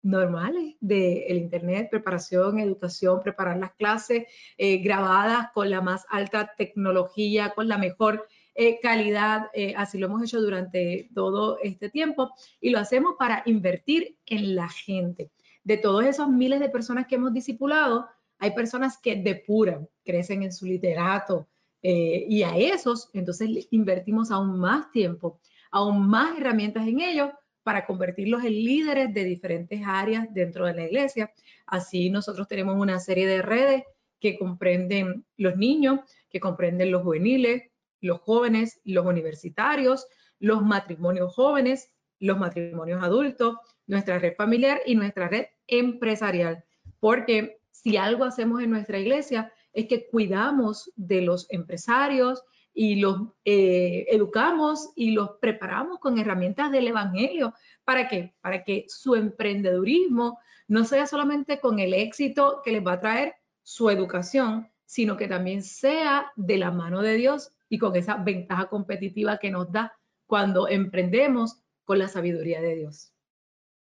normales 0.00 0.76
del 0.80 1.36
Internet, 1.36 1.90
preparación, 1.90 2.58
educación, 2.58 3.20
preparar 3.22 3.58
las 3.58 3.72
clases 3.72 4.24
eh, 4.56 4.78
grabadas 4.78 5.48
con 5.52 5.68
la 5.68 5.82
más 5.82 6.06
alta 6.08 6.54
tecnología, 6.56 7.50
con 7.50 7.68
la 7.68 7.76
mejor 7.76 8.26
eh, 8.58 8.80
calidad, 8.80 9.50
eh, 9.52 9.74
así 9.76 9.98
lo 9.98 10.06
hemos 10.06 10.22
hecho 10.22 10.40
durante 10.40 11.10
todo 11.14 11.58
este 11.62 11.90
tiempo 11.90 12.32
y 12.58 12.70
lo 12.70 12.78
hacemos 12.78 13.14
para 13.18 13.42
invertir 13.44 14.16
en 14.24 14.54
la 14.54 14.68
gente. 14.70 15.30
De 15.62 15.76
todos 15.76 16.04
esos 16.06 16.28
miles 16.28 16.60
de 16.60 16.70
personas 16.70 17.06
que 17.06 17.16
hemos 17.16 17.34
discipulado, 17.34 18.06
hay 18.38 18.52
personas 18.52 18.96
que 18.96 19.16
depuran, 19.16 19.86
crecen 20.04 20.42
en 20.42 20.52
su 20.52 20.64
literato 20.64 21.48
eh, 21.82 22.24
y 22.28 22.42
a 22.44 22.56
esos 22.56 23.10
entonces 23.12 23.68
invertimos 23.70 24.30
aún 24.30 24.58
más 24.58 24.90
tiempo, 24.90 25.38
aún 25.70 26.08
más 26.08 26.38
herramientas 26.38 26.86
en 26.88 27.00
ellos 27.00 27.30
para 27.62 27.84
convertirlos 27.84 28.42
en 28.42 28.52
líderes 28.52 29.12
de 29.12 29.24
diferentes 29.24 29.82
áreas 29.84 30.32
dentro 30.32 30.64
de 30.64 30.74
la 30.74 30.84
iglesia. 30.86 31.30
Así 31.66 32.08
nosotros 32.08 32.48
tenemos 32.48 32.76
una 32.76 33.00
serie 33.00 33.26
de 33.26 33.42
redes 33.42 33.82
que 34.18 34.38
comprenden 34.38 35.26
los 35.36 35.56
niños, 35.56 36.00
que 36.30 36.40
comprenden 36.40 36.90
los 36.90 37.02
juveniles, 37.02 37.64
los 38.00 38.20
jóvenes, 38.20 38.80
los 38.84 39.06
universitarios, 39.06 40.06
los 40.38 40.62
matrimonios 40.62 41.34
jóvenes, 41.34 41.90
los 42.18 42.38
matrimonios 42.38 43.02
adultos, 43.02 43.56
nuestra 43.86 44.18
red 44.18 44.34
familiar 44.34 44.80
y 44.86 44.94
nuestra 44.94 45.28
red 45.28 45.46
empresarial. 45.66 46.64
Porque 47.00 47.60
si 47.70 47.96
algo 47.96 48.24
hacemos 48.24 48.62
en 48.62 48.70
nuestra 48.70 48.98
iglesia 48.98 49.52
es 49.72 49.86
que 49.86 50.08
cuidamos 50.08 50.90
de 50.96 51.20
los 51.20 51.46
empresarios 51.50 52.42
y 52.72 52.96
los 52.96 53.28
eh, 53.44 54.06
educamos 54.10 54.90
y 54.96 55.12
los 55.12 55.32
preparamos 55.40 55.98
con 55.98 56.18
herramientas 56.18 56.70
del 56.70 56.88
Evangelio. 56.88 57.54
¿Para 57.84 58.08
qué? 58.08 58.34
Para 58.40 58.64
que 58.64 58.84
su 58.88 59.14
emprendedurismo 59.14 60.38
no 60.68 60.84
sea 60.84 61.06
solamente 61.06 61.60
con 61.60 61.78
el 61.78 61.94
éxito 61.94 62.60
que 62.64 62.72
les 62.72 62.86
va 62.86 62.92
a 62.92 63.00
traer 63.00 63.34
su 63.62 63.88
educación, 63.88 64.68
sino 64.84 65.16
que 65.16 65.28
también 65.28 65.62
sea 65.62 66.32
de 66.36 66.58
la 66.58 66.70
mano 66.70 67.02
de 67.02 67.14
Dios 67.14 67.55
y 67.68 67.78
con 67.78 67.96
esa 67.96 68.16
ventaja 68.16 68.68
competitiva 68.68 69.38
que 69.38 69.50
nos 69.50 69.70
da 69.72 69.92
cuando 70.26 70.68
emprendemos 70.68 71.62
con 71.84 71.98
la 71.98 72.08
sabiduría 72.08 72.60
de 72.60 72.74
Dios. 72.76 73.12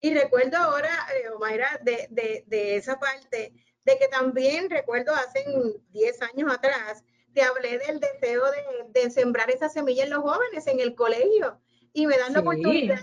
Y 0.00 0.12
recuerdo 0.14 0.56
ahora, 0.56 0.90
eh, 1.16 1.28
Omaira, 1.30 1.80
de, 1.82 2.08
de, 2.10 2.44
de, 2.48 2.76
esa 2.76 2.98
parte, 2.98 3.52
de 3.84 3.98
que 3.98 4.08
también 4.08 4.68
recuerdo 4.68 5.14
hace 5.14 5.44
10 5.90 6.22
años 6.22 6.52
atrás, 6.52 7.04
te 7.32 7.42
hablé 7.42 7.78
del 7.78 8.00
deseo 8.00 8.42
de, 8.50 9.00
de, 9.00 9.10
sembrar 9.10 9.50
esa 9.50 9.68
semilla 9.68 10.04
en 10.04 10.10
los 10.10 10.22
jóvenes 10.22 10.66
en 10.66 10.80
el 10.80 10.94
colegio 10.94 11.60
y 11.92 12.06
me 12.06 12.18
dan 12.18 12.32
la 12.32 12.40
oportunidad 12.40 13.00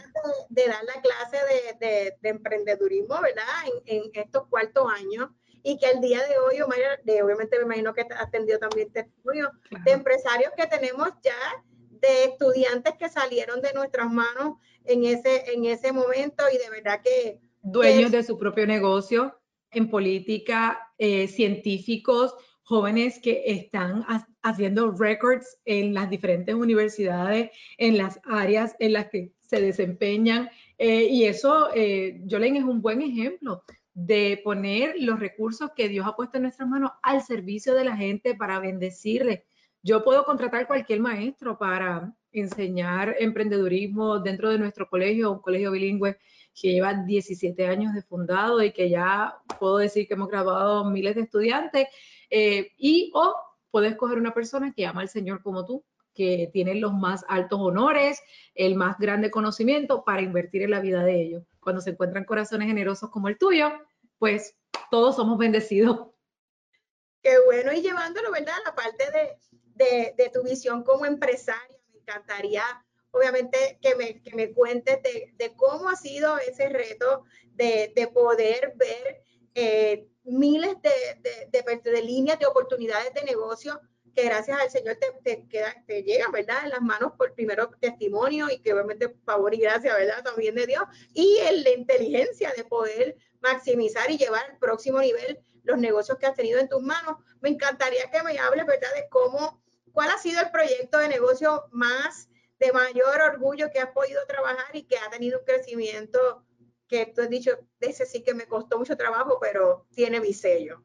de, 0.49 0.67
dar 0.67 0.83
la 0.83 1.01
clase 1.01 1.37
de, 1.79 2.17
de 2.19 2.29
emprendedurismo, 2.29 3.21
¿verdad? 3.21 3.45
En, 3.85 4.03
en, 4.03 4.11
estos 4.13 4.47
cuartos 4.47 4.85
años 4.91 5.29
y 5.63 5.77
que 5.77 5.89
el 5.91 6.01
día 6.01 6.19
de 6.25 6.37
hoy, 6.37 6.61
Omar, 6.61 6.79
de, 7.03 7.21
obviamente 7.21 7.57
me 7.57 7.65
imagino 7.65 7.93
que 7.93 8.01
has 8.01 8.21
atendido 8.21 8.59
también 8.59 8.91
testimonio 8.91 9.51
de 9.85 9.91
empresarios 9.91 10.51
que 10.55 10.67
tenemos 10.67 11.09
ya, 11.23 11.63
de 11.89 12.25
estudiantes 12.25 12.93
que 12.97 13.09
salieron 13.09 13.61
de 13.61 13.73
nuestras 13.73 14.11
manos 14.11 14.57
en 14.85 15.03
ese, 15.05 15.53
en 15.53 15.65
ese 15.65 15.91
momento 15.91 16.43
y 16.53 16.57
de 16.57 16.69
verdad 16.69 17.01
que... 17.03 17.39
Dueños 17.61 18.11
de 18.11 18.23
su 18.23 18.37
propio 18.37 18.65
negocio 18.65 19.37
en 19.71 19.89
política, 19.89 20.79
eh, 20.97 21.27
científicos, 21.27 22.33
jóvenes 22.63 23.19
que 23.19 23.43
están 23.47 24.05
haciendo 24.43 24.91
records 24.91 25.57
en 25.65 25.93
las 25.93 26.09
diferentes 26.09 26.55
universidades, 26.55 27.51
en 27.77 27.97
las 27.97 28.19
áreas 28.25 28.75
en 28.79 28.93
las 28.93 29.09
que 29.09 29.33
se 29.47 29.59
desempeñan. 29.59 30.49
Eh, 30.77 31.05
y 31.05 31.25
eso, 31.25 31.69
eh, 31.73 32.21
Jolene, 32.29 32.59
es 32.59 32.65
un 32.65 32.81
buen 32.81 33.01
ejemplo 33.01 33.63
de 34.05 34.39
poner 34.45 34.95
los 34.97 35.19
recursos 35.19 35.71
que 35.75 35.89
Dios 35.89 36.07
ha 36.07 36.15
puesto 36.15 36.37
en 36.37 36.43
nuestras 36.43 36.69
manos 36.69 36.91
al 37.03 37.21
servicio 37.21 37.73
de 37.73 37.83
la 37.83 37.97
gente 37.97 38.33
para 38.33 38.59
bendecirle. 38.59 39.45
Yo 39.83 40.05
puedo 40.05 40.23
contratar 40.23 40.67
cualquier 40.67 41.01
maestro 41.01 41.57
para 41.57 42.13
enseñar 42.31 43.15
emprendedurismo 43.19 44.19
dentro 44.19 44.51
de 44.51 44.57
nuestro 44.57 44.87
colegio, 44.87 45.33
un 45.33 45.41
colegio 45.41 45.71
bilingüe 45.71 46.17
que 46.53 46.71
lleva 46.71 46.93
17 46.93 47.67
años 47.67 47.93
de 47.93 48.01
fundado 48.01 48.63
y 48.63 48.71
que 48.71 48.89
ya 48.89 49.37
puedo 49.59 49.77
decir 49.77 50.07
que 50.07 50.13
hemos 50.13 50.29
graduado 50.29 50.89
miles 50.89 51.15
de 51.15 51.21
estudiantes. 51.21 51.87
Eh, 52.29 52.71
y 52.77 53.11
o 53.13 53.35
puedes 53.69 53.97
coger 53.97 54.17
una 54.17 54.33
persona 54.33 54.73
que 54.73 54.85
ama 54.85 55.01
al 55.01 55.09
Señor 55.09 55.41
como 55.41 55.65
tú, 55.65 55.83
que 56.13 56.49
tiene 56.53 56.75
los 56.75 56.93
más 56.93 57.25
altos 57.27 57.59
honores, 57.61 58.21
el 58.55 58.75
más 58.75 58.97
grande 58.97 59.29
conocimiento 59.29 60.05
para 60.05 60.21
invertir 60.21 60.61
en 60.61 60.71
la 60.71 60.79
vida 60.79 61.03
de 61.03 61.21
ellos. 61.21 61.43
Cuando 61.59 61.81
se 61.81 61.89
encuentran 61.91 62.23
corazones 62.23 62.69
generosos 62.69 63.09
como 63.09 63.27
el 63.27 63.37
tuyo, 63.37 63.71
pues 64.19 64.55
todos 64.91 65.15
somos 65.15 65.37
bendecidos. 65.37 66.07
Qué 67.23 67.37
bueno, 67.45 67.73
y 67.73 67.81
llevándolo, 67.81 68.31
¿verdad? 68.31 68.55
La 68.65 68.75
parte 68.75 69.05
de, 69.11 70.13
de, 70.15 70.29
tu 70.29 70.43
visión 70.43 70.83
como 70.83 71.05
empresaria, 71.05 71.77
me 71.91 71.99
encantaría, 71.99 72.63
obviamente, 73.11 73.77
que 73.81 73.95
me, 73.95 74.21
que 74.21 74.35
me 74.35 74.53
cuentes 74.53 75.01
de, 75.03 75.33
de, 75.35 75.55
cómo 75.55 75.89
ha 75.89 75.95
sido 75.95 76.37
ese 76.37 76.69
reto 76.69 77.23
de, 77.55 78.09
poder 78.13 78.73
ver 78.75 79.23
eh, 79.55 80.07
miles 80.23 80.75
de, 80.81 81.49
de, 81.51 82.01
líneas 82.03 82.39
de 82.39 82.45
oportunidades 82.45 83.13
de 83.13 83.23
negocio 83.23 83.81
que 84.15 84.23
gracias 84.23 84.59
al 84.59 84.69
Señor 84.69 84.97
te, 84.97 85.11
te, 85.23 85.47
te 85.85 86.03
llegan, 86.03 86.31
¿verdad? 86.31 86.63
En 86.63 86.69
las 86.69 86.81
manos 86.81 87.13
por 87.17 87.33
primero 87.33 87.69
testimonio 87.79 88.47
y 88.49 88.59
que 88.59 88.73
obviamente 88.73 89.09
favor 89.25 89.53
y 89.53 89.59
gracia, 89.59 89.93
¿verdad? 89.95 90.23
También 90.23 90.55
de 90.55 90.67
Dios. 90.67 90.83
Y 91.13 91.37
en 91.41 91.63
la 91.63 91.69
inteligencia 91.71 92.51
de 92.55 92.63
poder 92.63 93.15
maximizar 93.41 94.09
y 94.11 94.17
llevar 94.17 94.45
al 94.49 94.57
próximo 94.57 94.99
nivel 94.99 95.39
los 95.63 95.77
negocios 95.77 96.17
que 96.17 96.25
has 96.25 96.35
tenido 96.35 96.59
en 96.59 96.69
tus 96.69 96.81
manos. 96.81 97.17
Me 97.41 97.49
encantaría 97.49 98.09
que 98.11 98.23
me 98.23 98.37
hables, 98.39 98.65
¿verdad? 98.65 98.93
De 98.95 99.07
cómo, 99.09 99.61
cuál 99.91 100.09
ha 100.11 100.17
sido 100.17 100.41
el 100.41 100.51
proyecto 100.51 100.97
de 100.97 101.09
negocio 101.09 101.65
más 101.71 102.29
de 102.59 102.73
mayor 102.73 103.21
orgullo 103.21 103.71
que 103.71 103.79
has 103.79 103.91
podido 103.91 104.21
trabajar 104.27 104.75
y 104.75 104.83
que 104.83 104.97
ha 104.97 105.09
tenido 105.09 105.39
un 105.39 105.45
crecimiento 105.45 106.45
que 106.87 107.05
tú 107.05 107.21
has 107.21 107.29
dicho, 107.29 107.51
ese 107.79 108.05
sí 108.05 108.23
que 108.23 108.33
me 108.33 108.47
costó 108.47 108.77
mucho 108.77 108.97
trabajo, 108.97 109.37
pero 109.39 109.85
tiene 109.93 110.19
mi 110.19 110.33
sello. 110.33 110.83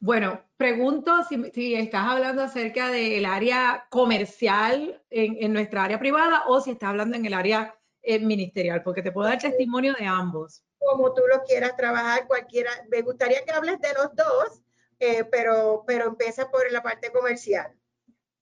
Bueno, 0.00 0.42
pregunto 0.56 1.12
si, 1.28 1.74
estás 1.74 2.06
hablando 2.06 2.42
acerca 2.42 2.88
del 2.88 3.24
área 3.26 3.86
comercial 3.90 5.02
en, 5.10 5.52
nuestra 5.52 5.84
área 5.84 5.98
privada 5.98 6.44
o 6.46 6.60
si 6.60 6.70
estás 6.70 6.88
hablando 6.88 7.16
en 7.16 7.26
el 7.26 7.34
área 7.34 7.78
eh, 8.02 8.18
ministerial, 8.18 8.82
porque 8.82 9.02
te 9.02 9.12
puedo 9.12 9.28
dar 9.28 9.38
testimonio 9.38 9.94
de 9.98 10.06
ambos. 10.06 10.62
Como 10.78 11.12
tú 11.12 11.22
lo 11.32 11.42
quieras 11.44 11.76
trabajar, 11.76 12.26
cualquiera. 12.26 12.70
Me 12.90 13.02
gustaría 13.02 13.44
que 13.44 13.52
hables 13.52 13.80
de 13.80 13.88
los 13.94 14.14
dos, 14.14 14.62
eh, 14.98 15.24
pero, 15.30 15.84
pero 15.86 16.06
empieza 16.06 16.50
por 16.50 16.70
la 16.72 16.82
parte 16.82 17.10
comercial. 17.12 17.72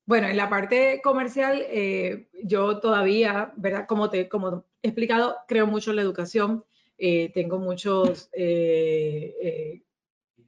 Bueno, 0.07 0.29
en 0.29 0.37
la 0.37 0.49
parte 0.49 1.00
comercial, 1.03 1.65
eh, 1.69 2.29
yo 2.43 2.81
todavía, 2.81 3.53
¿verdad? 3.57 3.87
Como 3.87 4.09
te 4.09 4.29
como 4.29 4.65
he 4.83 4.88
explicado, 4.88 5.37
creo 5.47 5.67
mucho 5.67 5.91
en 5.91 5.97
la 5.97 6.03
educación. 6.03 6.65
tengo 7.35 7.59
muchos 7.59 8.31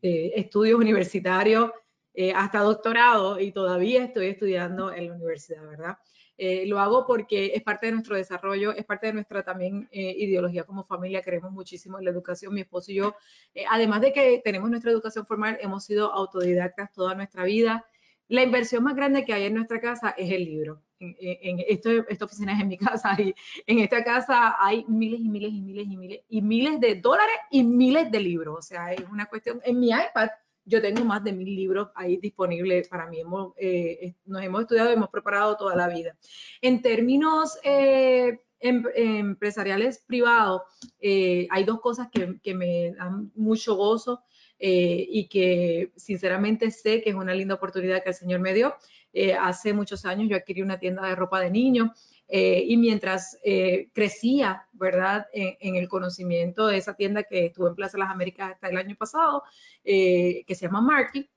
eh, 0.02 0.34
estudios 0.34 0.78
universitarios 0.80 1.70
eh, 2.14 2.32
hasta 2.32 2.60
doctorado 2.60 3.38
y 3.38 3.52
todavía 3.52 4.02
estoy 4.02 4.28
estudiando 4.28 4.92
en 4.92 5.08
la 5.08 5.14
universidad, 5.14 5.66
¿verdad? 5.66 5.98
Eh, 6.42 6.64
lo 6.66 6.80
hago 6.80 7.06
porque 7.06 7.52
es 7.54 7.62
parte 7.62 7.86
de 7.86 7.92
nuestro 7.92 8.16
desarrollo, 8.16 8.72
es 8.72 8.84
parte 8.84 9.08
de 9.08 9.12
nuestra 9.12 9.42
también 9.42 9.88
ideología 9.92 10.64
como 10.64 10.84
familia, 10.84 11.22
queremos 11.22 11.52
muchísimo 11.52 11.98
en 11.98 12.06
la 12.06 12.10
educación, 12.10 12.54
mi 12.54 12.62
esposo 12.62 12.92
y 12.92 12.94
yo, 12.94 13.14
además 13.68 14.00
de 14.00 14.12
que 14.14 14.40
tenemos 14.42 14.70
nuestra 14.70 14.90
educación 14.90 15.26
formal, 15.26 15.58
hemos 15.60 15.84
sido 15.84 16.12
autodidactas 16.12 16.92
toda 16.92 17.14
nuestra 17.14 17.44
vida. 17.44 17.84
La 18.28 18.42
inversión 18.42 18.84
más 18.84 18.96
grande 18.96 19.24
que 19.24 19.34
hay 19.34 19.44
en 19.44 19.54
nuestra 19.54 19.80
casa 19.80 20.14
es 20.16 20.30
el 20.30 20.44
libro 20.44 20.82
en, 21.00 21.64
esto, 21.66 21.90
esta 22.08 22.24
oficina 22.26 22.52
es 22.52 22.60
en 22.60 22.68
mi 22.68 22.76
casa 22.78 23.16
y 23.18 23.34
en 23.66 23.78
esta 23.80 24.04
casa 24.04 24.56
hay 24.58 24.84
miles 24.86 25.20
y 25.20 25.28
miles 25.28 25.52
y 25.52 25.60
miles 25.60 25.86
y 25.88 25.96
miles 25.96 26.20
y 26.28 26.42
miles 26.42 26.80
de 26.80 26.94
dólares 26.96 27.36
y 27.50 27.64
miles 27.64 28.10
de 28.10 28.20
libros. 28.20 28.58
O 28.58 28.62
sea, 28.62 28.92
es 28.92 29.02
una 29.10 29.26
cuestión, 29.26 29.60
en 29.64 29.80
mi 29.80 29.88
iPad 29.88 30.28
yo 30.64 30.80
tengo 30.80 31.04
más 31.04 31.24
de 31.24 31.32
mil 31.32 31.54
libros 31.54 31.88
ahí 31.94 32.16
disponibles 32.16 32.88
para 32.88 33.06
mí. 33.06 33.20
Hemos, 33.20 33.52
eh, 33.56 34.14
nos 34.24 34.42
hemos 34.42 34.62
estudiado, 34.62 34.90
hemos 34.90 35.10
preparado 35.10 35.56
toda 35.56 35.74
la 35.74 35.88
vida. 35.88 36.16
En 36.60 36.82
términos 36.82 37.58
eh, 37.62 38.40
em, 38.60 38.84
empresariales 38.94 40.04
privados, 40.06 40.62
eh, 41.00 41.46
hay 41.50 41.64
dos 41.64 41.80
cosas 41.80 42.08
que, 42.12 42.38
que, 42.42 42.54
me 42.54 42.92
dan 42.92 43.32
mucho 43.34 43.74
gozo 43.74 44.22
y 44.62 45.26
que 45.28 45.90
sinceramente 45.96 46.70
sé 46.70 47.00
que 47.00 47.08
es 47.08 47.16
una 47.16 47.32
linda 47.32 47.54
oportunidad 47.54 48.02
que 48.02 48.10
el 48.10 48.14
Señor 48.14 48.40
me 48.40 48.52
dio. 48.52 48.74
Eh, 49.12 49.34
hace 49.34 49.72
muchos 49.72 50.04
años 50.04 50.28
yo 50.28 50.36
adquirí 50.36 50.62
una 50.62 50.78
tienda 50.78 51.06
de 51.08 51.16
ropa 51.16 51.40
de 51.40 51.50
niño 51.50 51.92
eh, 52.32 52.64
y 52.66 52.76
mientras 52.76 53.38
eh, 53.42 53.88
crecía, 53.92 54.68
¿verdad? 54.72 55.26
En, 55.32 55.74
el 55.74 55.88
conocimiento 55.88 56.68
de 56.68 56.76
esa 56.76 56.94
tienda 56.94 57.24
que 57.24 57.46
estuvo 57.46 57.66
en 57.66 57.74
Plaza 57.74 57.96
de 57.96 58.04
las 58.04 58.10
Américas 58.10 58.52
hasta 58.52 58.68
el 58.68 58.76
año 58.76 58.94
pasado, 58.96 59.42
que 59.82 60.44
se 60.48 60.66
llama 60.66 60.80
Marky, 60.80 61.28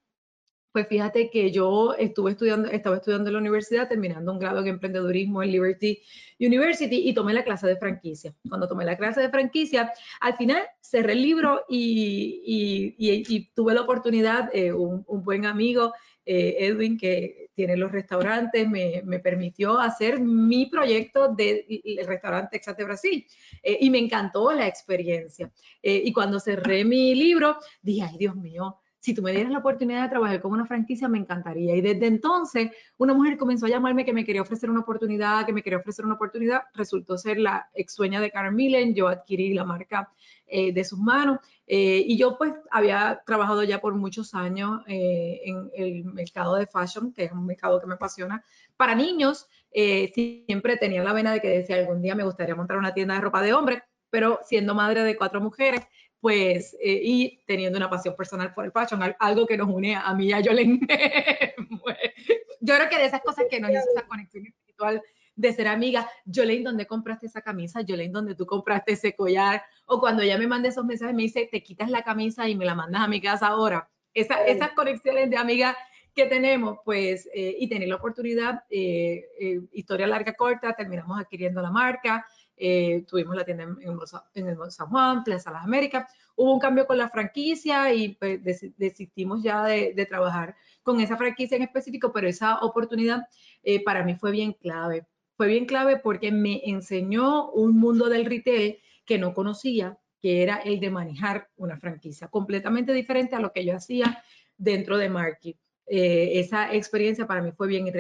pues 0.71 0.87
fíjate 0.87 1.29
que 1.29 1.51
yo 1.51 1.93
estuve 1.93 2.31
estudiando, 2.31 2.67
estaba 2.69 2.95
estudiando 2.97 3.29
en 3.29 3.33
la 3.33 3.39
universidad, 3.39 3.87
terminando 3.87 4.31
un 4.31 4.39
grado 4.39 4.59
en 4.59 4.67
emprendedurismo 4.67 5.43
en 5.43 5.51
Liberty 5.51 6.01
University 6.39 7.07
y 7.07 7.13
tomé 7.13 7.33
la 7.33 7.43
clase 7.43 7.67
de 7.67 7.77
franquicia. 7.77 8.33
Cuando 8.47 8.67
tomé 8.67 8.85
la 8.85 8.97
clase 8.97 9.21
de 9.21 9.29
franquicia, 9.29 9.93
al 10.19 10.35
final 10.35 10.63
cerré 10.81 11.13
el 11.13 11.21
libro 11.21 11.63
y, 11.69 13.47
tuve 13.55 13.73
la 13.73 13.81
oportunidad, 13.81 14.51
un, 14.75 15.03
un, 15.07 15.23
buen 15.23 15.45
amigo, 15.45 15.93
Edwin, 16.25 16.97
que 16.97 17.42
tiene 17.53 17.77
los 17.77 17.91
restaurantes, 17.91 18.67
me, 18.67 19.01
me 19.05 19.19
permitió 19.19 19.79
hacer 19.79 20.19
mi 20.19 20.65
proyecto 20.65 21.29
del 21.29 21.65
de, 21.67 22.03
restaurante 22.05 22.57
Texas 22.57 22.77
de 22.77 22.83
Brasil 22.83 23.25
eh, 23.61 23.77
y 23.81 23.89
me 23.89 23.99
encantó 23.99 24.51
la 24.51 24.67
experiencia. 24.67 25.51
Eh, 25.81 26.01
y 26.05 26.13
cuando 26.13 26.39
cerré 26.39 26.83
mi 26.83 27.15
libro, 27.15 27.57
dije, 27.81 28.03
ay 28.03 28.17
Dios 28.17 28.35
mío, 28.35 28.79
si 29.03 29.13
tú 29.13 29.21
me 29.21 29.33
dieras 29.33 29.51
la 29.51 29.57
oportunidad 29.59 30.03
de 30.03 30.07
trabajar 30.07 30.39
con 30.39 30.53
una 30.53 30.65
franquicia, 30.65 31.09
me 31.09 31.17
encantaría. 31.17 31.75
Y 31.75 31.81
desde 31.81 32.07
entonces, 32.07 32.71
una 32.95 33.13
mujer 33.13 33.37
comenzó 33.37 33.65
a 33.65 33.69
llamarme 33.69 34.05
que 34.05 34.13
me 34.13 34.23
quería 34.23 34.41
ofrecer 34.41 34.69
una 34.69 34.79
oportunidad, 34.79 35.45
que 35.45 35.51
me 35.51 35.61
quería 35.61 35.79
ofrecer 35.79 36.05
una 36.05 36.13
oportunidad. 36.13 36.61
Resultó 36.73 37.17
ser 37.17 37.37
la 37.37 37.69
ex 37.73 37.93
sueña 37.93 38.21
de 38.21 38.31
Karen. 38.31 38.95
Yo 38.95 39.09
adquirí 39.09 39.53
la 39.53 39.65
marca 39.65 40.09
eh, 40.47 40.71
de 40.71 40.85
sus 40.85 40.99
manos. 40.99 41.39
Eh, 41.67 42.01
y 42.07 42.17
yo 42.17 42.37
pues 42.37 42.53
había 42.71 43.21
trabajado 43.25 43.63
ya 43.63 43.81
por 43.81 43.93
muchos 43.93 44.33
años 44.33 44.83
eh, 44.87 45.41
en 45.43 45.69
el 45.75 46.05
mercado 46.05 46.55
de 46.55 46.65
fashion, 46.65 47.11
que 47.11 47.25
es 47.25 47.33
un 47.33 47.45
mercado 47.45 47.81
que 47.81 47.87
me 47.87 47.95
apasiona, 47.95 48.41
para 48.77 48.95
niños. 48.95 49.49
siempre 49.73 50.77
tenía 50.77 51.03
la 51.03 51.11
vena 51.11 51.33
de 51.33 51.41
que 51.41 51.49
decía 51.49 51.75
algún 51.75 52.01
día 52.01 52.15
me 52.15 52.23
gustaría 52.23 52.55
montar 52.55 52.77
una 52.77 52.93
tienda 52.93 53.15
de 53.15 53.19
ropa 53.19 53.41
de 53.41 53.51
hombre, 53.51 53.83
pero 54.09 54.39
siendo 54.45 54.75
madre 54.75 55.03
de 55.03 55.17
cuatro 55.17 55.41
mujeres, 55.41 55.81
pues, 56.23 56.73
eh, 56.81 57.01
y 57.03 57.43
teniendo 57.45 57.77
una 57.77 57.89
pasión 57.89 58.15
personal 58.15 58.53
por 58.53 58.63
el 58.63 58.71
fashion, 58.71 59.01
algo 59.19 59.45
que 59.45 59.57
nos 59.57 59.67
une 59.67 59.93
a 59.93 60.13
mí 60.13 60.27
y 60.27 60.31
a 60.31 60.39
Yolene. 60.39 60.79
Yo 62.61 62.75
creo 62.75 62.89
que 62.89 62.97
de 62.97 63.05
esas 63.07 63.19
cosas 63.19 63.43
que 63.49 63.59
nos 63.59 63.71
hizo 63.71 63.81
esa 63.93 64.07
conexión 64.07 64.45
espiritual 64.45 65.01
de 65.35 65.51
ser 65.51 65.67
amiga, 65.67 66.09
Jolene, 66.33 66.63
¿dónde 66.63 66.87
compraste 66.87 67.25
esa 67.25 67.41
camisa? 67.41 67.81
Jolene, 67.85 68.13
¿dónde 68.13 68.35
tú 68.35 68.45
compraste 68.45 68.93
ese 68.93 69.13
collar? 69.13 69.63
O 69.85 69.99
cuando 69.99 70.21
ella 70.21 70.37
me 70.37 70.47
manda 70.47 70.69
esos 70.69 70.85
mensajes, 70.85 71.13
me 71.13 71.23
dice, 71.23 71.49
te 71.51 71.61
quitas 71.61 71.89
la 71.89 72.03
camisa 72.03 72.47
y 72.47 72.55
me 72.55 72.63
la 72.63 72.73
mandas 72.73 73.01
a 73.01 73.09
mi 73.09 73.19
casa 73.19 73.47
ahora. 73.47 73.89
Esa, 74.13 74.45
esas 74.45 74.71
conexiones 74.71 75.29
de 75.29 75.35
amiga 75.35 75.75
que 76.15 76.27
tenemos, 76.27 76.77
pues, 76.85 77.27
eh, 77.33 77.57
y 77.59 77.67
tener 77.67 77.89
la 77.89 77.95
oportunidad, 77.95 78.63
eh, 78.69 79.59
historia 79.73 80.07
larga, 80.07 80.35
corta, 80.35 80.73
terminamos 80.73 81.19
adquiriendo 81.19 81.61
la 81.61 81.69
marca, 81.71 82.25
eh, 82.55 83.03
tuvimos 83.07 83.35
la 83.35 83.43
tienda 83.43 83.63
en, 83.63 83.77
en, 83.81 84.47
el 84.47 84.71
San 84.71 84.87
Juan, 84.87 85.23
Plaza 85.23 85.51
Las 85.51 85.63
Américas. 85.63 86.11
Hubo 86.35 86.53
un 86.53 86.59
cambio 86.59 86.85
con 86.85 86.97
la 86.97 87.09
franquicia 87.09 87.93
y 87.93 88.15
pues, 88.15 88.39
desistimos 88.77 89.43
ya 89.43 89.63
de, 89.65 90.05
trabajar 90.09 90.55
con 90.81 90.99
esa 90.99 91.17
franquicia 91.17 91.57
en 91.57 91.63
específico, 91.63 92.11
pero 92.11 92.27
esa 92.27 92.59
oportunidad 92.59 93.27
eh, 93.63 93.83
para 93.83 94.03
mí 94.03 94.15
fue 94.15 94.31
bien 94.31 94.53
clave. 94.53 95.05
Fue 95.35 95.47
bien 95.47 95.65
clave 95.65 95.97
porque 95.97 96.31
me 96.31 96.61
enseñó 96.65 97.49
un 97.51 97.77
mundo 97.77 98.09
del 98.09 98.25
retail 98.25 98.77
que 99.05 99.17
no 99.17 99.33
conocía, 99.33 99.97
que 100.21 100.43
era 100.43 100.57
el 100.57 100.79
de 100.79 100.89
manejar 100.89 101.49
una 101.55 101.77
franquicia, 101.77 102.27
completamente 102.27 102.93
diferente 102.93 103.35
a 103.35 103.39
lo 103.39 103.51
que 103.51 103.65
yo 103.65 103.75
hacía 103.75 104.23
dentro 104.57 104.97
de 104.97 105.09
Market. 105.09 105.57
Eh, 105.85 106.39
esa 106.39 106.73
experiencia 106.73 107.27
para 107.27 107.41
mí 107.41 107.51
fue 107.51 107.67
bien 107.67 107.91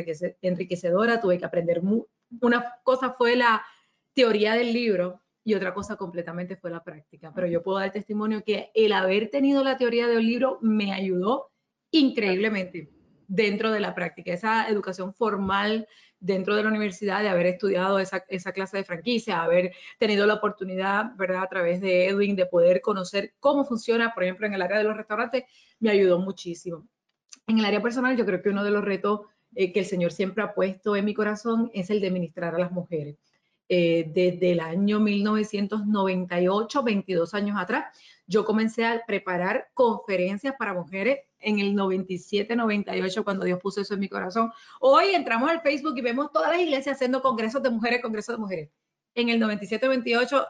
enriquecedora, 0.41 1.19
tuve 1.19 1.37
que 1.37 1.45
aprender. 1.45 1.81
Una 2.41 2.75
cosa 2.83 3.13
fue 3.17 3.35
la 3.35 3.63
teoría 4.13 4.53
del 4.53 4.73
libro 4.73 5.21
y 5.43 5.55
otra 5.55 5.73
cosa 5.73 5.97
completamente 5.97 6.55
fue 6.55 6.71
la 6.71 6.83
práctica, 6.83 7.31
pero 7.33 7.47
yo 7.47 7.61
puedo 7.61 7.79
dar 7.79 7.91
testimonio 7.91 8.43
que 8.45 8.71
el 8.73 8.93
haber 8.93 9.29
tenido 9.29 9.63
la 9.63 9.77
teoría 9.77 10.07
del 10.07 10.25
libro 10.25 10.59
me 10.61 10.93
ayudó 10.93 11.51
increíblemente 11.91 12.89
dentro 13.27 13.71
de 13.71 13.79
la 13.79 13.93
práctica, 13.95 14.33
esa 14.33 14.67
educación 14.69 15.13
formal 15.13 15.87
dentro 16.19 16.55
de 16.55 16.63
la 16.63 16.69
universidad, 16.69 17.21
de 17.21 17.27
haber 17.27 17.47
estudiado 17.47 17.99
esa, 17.99 18.21
clase 18.53 18.77
de 18.77 18.85
franquicia, 18.85 19.43
haber 19.43 19.73
tenido 19.99 20.25
la 20.25 20.35
oportunidad, 20.35 21.13
¿verdad?, 21.17 21.43
a 21.43 21.49
través 21.49 21.81
de 21.81 22.07
Edwin, 22.07 22.37
de 22.37 22.45
poder 22.45 22.79
conocer 22.79 23.33
cómo 23.41 23.65
funciona, 23.65 24.13
por 24.13 24.23
ejemplo, 24.23 24.47
en 24.47 24.53
el 24.53 24.61
área 24.61 24.77
de 24.77 24.85
los 24.85 24.95
restaurantes, 24.95 25.43
me 25.79 25.89
ayudó 25.89 26.19
muchísimo. 26.19 26.87
En 27.47 27.59
el 27.59 27.65
área 27.65 27.81
personal, 27.81 28.15
yo 28.15 28.25
creo 28.25 28.41
que 28.41 28.49
uno 28.49 28.63
de 28.63 28.71
los 28.71 28.85
retos 28.85 29.21
eh, 29.53 29.73
que 29.73 29.81
el 29.81 29.85
Señor 29.85 30.13
siempre 30.13 30.43
ha 30.43 30.53
puesto 30.53 30.95
en 30.95 31.03
mi 31.03 31.13
corazón 31.13 31.69
es 31.73 31.89
el 31.89 31.99
de 31.99 32.09
ministrar 32.09 32.55
a 32.55 32.59
las 32.59 32.71
mujeres. 32.71 33.17
Eh, 33.69 34.11
desde 34.13 34.51
el 34.51 34.59
año 34.59 34.99
1998, 34.99 36.83
22 36.83 37.33
años 37.33 37.57
atrás, 37.57 37.85
yo 38.27 38.45
comencé 38.45 38.85
a 38.85 39.03
preparar 39.05 39.69
conferencias 39.73 40.55
para 40.57 40.73
mujeres 40.73 41.19
en 41.39 41.59
el 41.59 41.75
97, 41.75 42.55
98, 42.55 43.23
cuando 43.23 43.45
Dios 43.45 43.59
puso 43.61 43.81
eso 43.81 43.93
en 43.93 43.99
mi 43.99 44.09
corazón. 44.09 44.51
Hoy 44.79 45.13
entramos 45.13 45.49
al 45.49 45.61
Facebook 45.61 45.97
y 45.97 46.01
vemos 46.01 46.31
todas 46.31 46.51
las 46.51 46.61
iglesias 46.61 46.95
haciendo 46.95 47.21
congresos 47.21 47.61
de 47.63 47.69
mujeres, 47.69 48.01
congresos 48.01 48.35
de 48.35 48.41
mujeres. 48.41 48.69
En 49.15 49.29
el 49.29 49.39
97, 49.39 49.85
98 49.85 50.45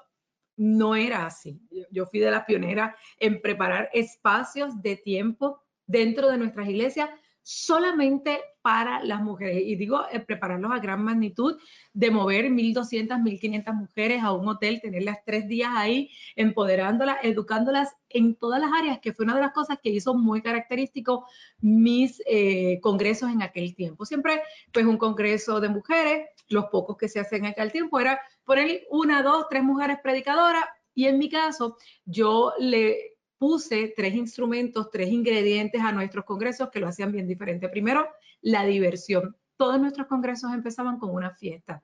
no 0.58 0.96
era 0.96 1.26
así. 1.26 1.60
Yo 1.92 2.06
fui 2.06 2.20
de 2.20 2.32
las 2.32 2.46
pioneras 2.46 2.96
en 3.20 3.42
preparar 3.42 3.90
espacios 3.94 4.82
de 4.82 4.96
tiempo 4.96 5.62
dentro 5.88 6.30
de 6.30 6.38
nuestras 6.38 6.70
iglesias 6.70 7.10
solamente 7.44 8.40
para 8.62 9.04
las 9.04 9.22
mujeres. 9.22 9.62
Y 9.66 9.76
digo, 9.76 10.06
eh, 10.12 10.22
prepararlos 10.22 10.72
a 10.72 10.80
gran 10.80 11.04
magnitud, 11.04 11.60
de 11.92 12.10
mover 12.10 12.46
1.200, 12.46 13.22
1.500 13.22 13.74
mujeres 13.74 14.24
a 14.24 14.32
un 14.32 14.48
hotel, 14.48 14.80
tenerlas 14.82 15.18
tres 15.26 15.48
días 15.48 15.72
ahí, 15.76 16.10
empoderándolas, 16.36 17.18
educándolas 17.24 17.90
en 18.10 18.36
todas 18.36 18.62
las 18.62 18.72
áreas, 18.72 19.00
que 19.00 19.14
fue 19.14 19.26
una 19.26 19.36
de 19.36 19.42
las 19.42 19.52
cosas 19.52 19.78
que 19.84 19.90
hizo 19.90 20.16
muy 20.16 20.42
característico 20.42 21.28
mis 21.60 22.22
eh, 22.26 22.80
congresos 22.82 23.30
en 23.30 23.42
aquel 23.42 23.76
tiempo. 23.76 24.06
Siempre, 24.06 24.42
pues, 24.72 24.86
un 24.86 24.98
congreso 24.98 25.60
de 25.60 25.70
mujeres, 25.70 26.30
los 26.48 26.66
pocos 26.66 26.96
que 26.98 27.10
se 27.10 27.20
hacen 27.20 27.46
en 27.46 27.52
aquel 27.52 27.72
tiempo, 27.72 28.00
era 28.00 28.20
poner 28.46 28.84
una, 28.90 29.22
dos, 29.22 29.48
tres 29.50 29.64
mujeres 29.64 29.98
predicadoras, 30.02 30.64
y 30.96 31.06
en 31.08 31.18
mi 31.18 31.30
caso, 31.30 31.78
yo 32.06 32.54
le 32.60 33.13
puse 33.44 33.94
tres 33.94 34.16
instrumentos, 34.16 34.90
tres 34.90 35.10
ingredientes 35.10 35.82
a 35.82 35.92
nuestros 35.92 36.24
congresos 36.24 36.70
que 36.70 36.80
lo 36.80 36.88
hacían 36.88 37.12
bien 37.12 37.28
diferente. 37.28 37.68
Primero, 37.68 38.08
la 38.42 38.64
diversión. 38.64 39.36
Todos 39.58 39.82
nuestros 39.82 40.08
congresos 40.08 40.54
empezaban 40.54 40.98
con 40.98 41.10
una 41.10 41.32
fiesta. 41.32 41.84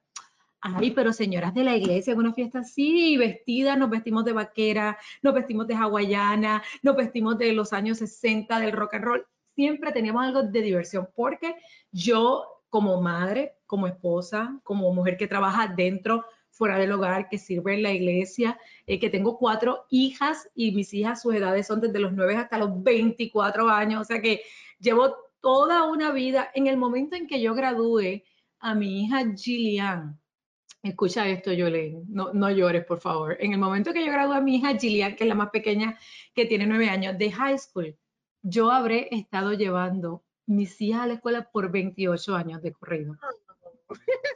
Ay, 0.62 0.91
pero 0.91 1.12
señoras 1.12 1.54
de 1.54 1.65
la 1.65 1.76
iglesia, 1.76 2.15
una 2.15 2.34
fiesta 2.34 2.60
así, 2.60 3.17
vestida, 3.17 3.76
nos 3.76 3.89
vestimos 3.89 4.24
de 4.24 4.32
vaquera, 4.32 4.98
nos 5.22 5.34
vestimos 5.34 5.67
de 5.67 5.76
hawaiana, 5.76 6.63
nos 6.82 6.95
vestimos 6.95 7.38
de 7.38 7.52
los 7.52 7.74
años 7.74 7.98
60 7.98 8.58
del 8.58 8.72
rock 8.72 8.93
and 8.93 9.04
roll. 9.04 9.28
Siempre 9.54 9.91
teníamos 9.91 10.24
algo 10.24 10.43
de 10.43 10.62
diversión 10.62 11.10
porque 11.13 11.56
yo 11.91 12.45
como 12.69 13.02
madre, 13.02 13.58
como 13.65 13.86
esposa, 13.86 14.58
como 14.63 14.93
mujer 14.93 15.17
que 15.17 15.28
trabaja 15.28 15.67
dentro 15.67 16.24
fuera 16.52 16.78
del 16.78 16.92
hogar, 16.92 17.30
que 17.30 17.38
sirve 17.38 17.76
en 17.76 17.84
la 17.84 17.94
iglesia, 17.94 18.60
eh, 18.86 19.00
que 19.00 19.10
tengo 19.10 19.38
cuatro 19.38 19.86
hijas 19.90 20.50
y 20.56 20.72
mis 20.72 20.94
hijas, 20.94 21.22
sus 21.22 21.34
edades 21.36 21.68
son 21.68 21.82
desde 21.82 22.00
los 22.00 22.14
9 22.14 22.36
hasta 22.36 22.58
los 22.58 22.84
24 22.84 23.70
años, 23.70 24.02
o 24.02 24.06
sea 24.06 24.22
que 24.22 24.42
llevo 24.80 25.16
toda 25.42 25.86
una 25.90 26.12
vida. 26.12 26.50
En 26.54 26.68
el 26.68 26.78
momento 26.78 27.16
en 27.16 27.28
que 27.28 27.42
yo 27.42 27.56
gradué 27.56 28.26
a 28.60 28.76
mi 28.76 29.04
hija 29.04 29.24
Gillian, 29.36 30.20
escucha 30.84 31.28
esto, 31.28 31.54
Yolene, 31.54 32.04
no, 32.08 32.34
no 32.34 32.52
llores, 32.52 32.86
por 32.86 33.00
favor. 33.00 33.38
En 33.40 33.54
el 33.54 33.60
momento 33.60 33.94
que 33.94 34.06
yo 34.06 34.12
gradué 34.12 34.38
a 34.38 34.42
mi 34.42 34.58
hija 34.58 34.78
Gillian, 34.78 35.16
que 35.16 35.24
es 35.24 35.28
la 35.28 35.36
más 35.36 35.50
pequeña, 35.50 35.98
que 36.34 36.46
tiene 36.46 36.66
9 36.68 36.90
años, 36.90 37.18
de 37.18 37.32
high 37.32 37.58
school, 37.58 37.98
yo 38.42 38.72
habré 38.72 39.08
estado 39.12 39.54
llevando 39.54 40.24
mis 40.46 40.82
hijas 40.82 41.02
a 41.02 41.08
la 41.08 41.14
escuela 41.14 41.50
por 41.52 41.72
28 41.72 42.36
años 42.36 42.62
de 42.62 42.72
corrido. 42.74 43.16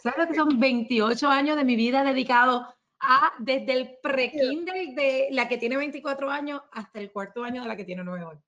¿Sabes 0.02 0.28
que 0.28 0.36
son 0.36 0.60
28 0.60 1.28
años 1.28 1.58
de 1.58 1.64
mi 1.64 1.76
vida 1.76 2.04
dedicado 2.04 2.68
a 3.00 3.34
desde 3.40 3.74
el 3.74 3.98
pre-kinder 4.02 4.96
de 4.96 5.28
la 5.32 5.48
que 5.48 5.58
tiene 5.58 5.78
24 5.78 6.30
años 6.30 6.62
hasta 6.72 7.00
el 7.00 7.12
cuarto 7.12 7.44
año 7.44 7.62
de 7.62 7.68
la 7.68 7.76
que 7.76 7.86
tiene 7.86 8.04
9 8.04 8.26
años? 8.26 8.44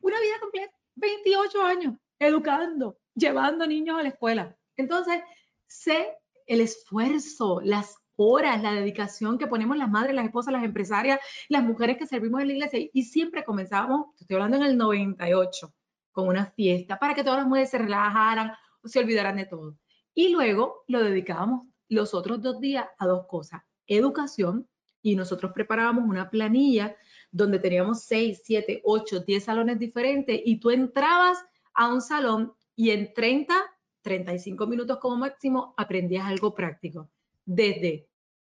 Una 0.00 0.20
vida 0.20 0.38
completa, 0.40 0.74
28 0.96 1.62
años, 1.62 1.94
educando, 2.18 2.98
llevando 3.14 3.66
niños 3.66 3.98
a 3.98 4.02
la 4.02 4.08
escuela. 4.08 4.56
Entonces, 4.76 5.22
sé 5.66 6.16
el 6.46 6.60
esfuerzo, 6.60 7.60
las 7.62 7.96
horas, 8.16 8.62
la 8.62 8.72
dedicación 8.72 9.38
que 9.38 9.46
ponemos 9.46 9.76
las 9.76 9.90
madres, 9.90 10.14
las 10.14 10.24
esposas, 10.24 10.52
las 10.52 10.64
empresarias, 10.64 11.20
las 11.48 11.62
mujeres 11.62 11.98
que 11.98 12.06
servimos 12.06 12.40
en 12.40 12.48
la 12.48 12.54
iglesia. 12.54 12.88
Y 12.92 13.02
siempre 13.04 13.44
comenzábamos, 13.44 14.06
estoy 14.18 14.36
hablando 14.36 14.56
en 14.56 14.64
el 14.64 14.76
98, 14.76 15.72
con 16.10 16.28
una 16.28 16.46
fiesta 16.46 16.98
para 16.98 17.14
que 17.14 17.22
todas 17.22 17.38
las 17.38 17.46
mujeres 17.46 17.70
se 17.70 17.78
relajaran 17.78 18.52
o 18.82 18.88
se 18.88 18.98
olvidaran 18.98 19.36
de 19.36 19.46
todo. 19.46 19.76
Y 20.18 20.30
luego 20.30 20.82
lo 20.88 21.00
dedicábamos 21.00 21.68
los 21.88 22.12
otros 22.12 22.42
dos 22.42 22.58
días 22.58 22.88
a 22.98 23.06
dos 23.06 23.28
cosas, 23.28 23.62
educación, 23.86 24.68
y 25.00 25.14
nosotros 25.14 25.52
preparábamos 25.54 26.08
una 26.08 26.28
planilla 26.28 26.96
donde 27.30 27.60
teníamos 27.60 28.02
seis, 28.02 28.42
siete, 28.42 28.80
ocho, 28.82 29.20
diez 29.20 29.44
salones 29.44 29.78
diferentes 29.78 30.40
y 30.44 30.58
tú 30.58 30.70
entrabas 30.70 31.38
a 31.72 31.92
un 31.94 32.00
salón 32.00 32.52
y 32.74 32.90
en 32.90 33.14
30, 33.14 33.54
35 34.02 34.66
minutos 34.66 34.98
como 34.98 35.18
máximo 35.18 35.72
aprendías 35.76 36.26
algo 36.26 36.52
práctico, 36.52 37.08
desde 37.44 38.08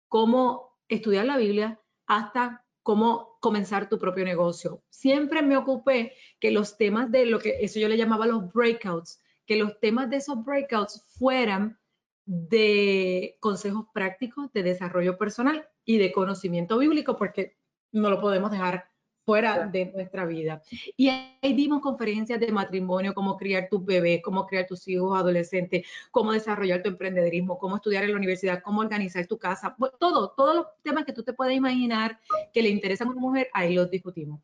cómo 0.10 0.78
estudiar 0.90 1.24
la 1.28 1.38
Biblia 1.38 1.80
hasta 2.08 2.66
cómo 2.82 3.38
comenzar 3.40 3.88
tu 3.88 3.98
propio 3.98 4.26
negocio. 4.26 4.84
Siempre 4.90 5.42
me 5.42 5.56
ocupé 5.56 6.12
que 6.42 6.52
los 6.52 6.76
temas 6.76 7.10
de 7.10 7.26
lo 7.26 7.40
que 7.40 7.60
eso 7.62 7.80
yo 7.80 7.88
le 7.88 7.96
llamaba 7.96 8.28
los 8.28 8.52
breakouts, 8.52 9.23
que 9.46 9.56
los 9.58 9.80
temas 9.80 10.10
de 10.10 10.18
esos 10.18 10.44
breakouts 10.44 11.04
fueran 11.18 11.78
de 12.26 13.38
consejos 13.40 13.86
prácticos 13.94 14.52
de 14.54 14.64
desarrollo 14.64 15.18
personal 15.18 15.68
y 15.86 15.98
de 15.98 16.12
conocimiento 16.12 16.78
bíblico, 16.78 17.18
porque 17.18 17.58
no 17.92 18.10
lo 18.10 18.22
podemos 18.22 18.52
dejar 18.52 18.86
fuera 19.26 19.68
de 19.68 19.86
nuestra 19.94 20.26
vida. 20.26 20.62
Y 20.98 21.10
ahí 21.10 21.54
dimos 21.54 21.82
conferencias 21.82 22.40
de 22.40 22.52
matrimonio, 22.52 23.14
cómo 23.14 23.38
criar 23.38 23.68
tus 23.70 23.86
bebés, 23.86 24.22
cómo 24.22 24.46
criar 24.46 24.68
tus 24.68 24.88
hijos 24.88 25.18
adolescentes, 25.18 25.86
cómo 26.12 26.34
desarrollar 26.34 26.82
tu 26.82 26.90
emprendedurismo, 26.90 27.58
cómo 27.58 27.78
estudiar 27.78 28.04
en 28.04 28.12
la 28.12 28.18
universidad, 28.18 28.62
cómo 28.62 28.82
organizar 28.82 29.26
tu 29.28 29.38
casa, 29.38 29.76
todo, 30.00 30.32
todos 30.32 30.56
los 30.56 30.66
temas 30.82 31.06
que 31.06 31.14
tú 31.14 31.24
te 31.24 31.34
puedes 31.34 31.56
imaginar 31.56 32.20
que 32.54 32.62
le 32.62 32.70
interesan 32.70 33.08
a 33.08 33.12
una 33.12 33.22
mujer, 33.22 33.50
ahí 33.54 33.74
los 33.74 33.90
discutimos. 33.90 34.42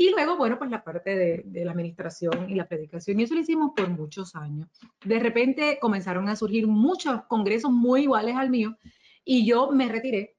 Y 0.00 0.10
luego, 0.10 0.36
bueno, 0.36 0.56
pues 0.58 0.70
la 0.70 0.84
parte 0.84 1.16
de, 1.16 1.64
la 1.64 1.72
administración 1.72 2.48
y 2.48 2.54
la 2.54 2.68
predicación. 2.68 3.18
Y 3.18 3.24
eso 3.24 3.34
lo 3.34 3.40
hicimos 3.40 3.72
por 3.74 3.90
muchos 3.90 4.36
años. 4.36 4.68
De 5.04 5.18
repente 5.18 5.78
comenzaron 5.80 6.28
a 6.28 6.36
surgir 6.36 6.68
muchos 6.68 7.24
congresos 7.24 7.72
muy 7.72 8.02
iguales 8.02 8.36
al 8.36 8.48
mío 8.48 8.78
y 9.24 9.44
yo 9.44 9.72
me 9.72 9.88
retiré. 9.88 10.36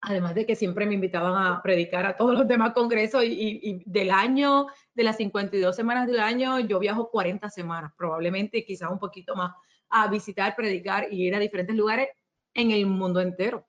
Además 0.00 0.34
de 0.34 0.46
que 0.46 0.56
siempre 0.56 0.84
me 0.84 0.94
invitaban 0.94 1.46
a 1.46 1.62
predicar 1.62 2.06
a 2.06 2.16
todos 2.16 2.34
los 2.34 2.48
demás 2.48 2.72
congresos 2.72 3.22
y, 3.22 3.60
y 3.62 3.84
del 3.86 4.10
año, 4.10 4.66
de 4.94 5.04
las 5.04 5.16
52 5.16 5.76
semanas 5.76 6.08
del 6.08 6.18
año, 6.18 6.58
yo 6.58 6.80
viajo 6.80 7.08
40 7.08 7.50
semanas, 7.50 7.92
probablemente 7.96 8.64
quizás 8.64 8.90
un 8.90 8.98
poquito 8.98 9.36
más, 9.36 9.52
a 9.90 10.08
visitar, 10.08 10.56
predicar 10.56 11.06
y 11.12 11.28
ir 11.28 11.36
a 11.36 11.38
diferentes 11.38 11.76
lugares 11.76 12.08
en 12.52 12.72
el 12.72 12.86
mundo 12.86 13.20
entero. 13.20 13.64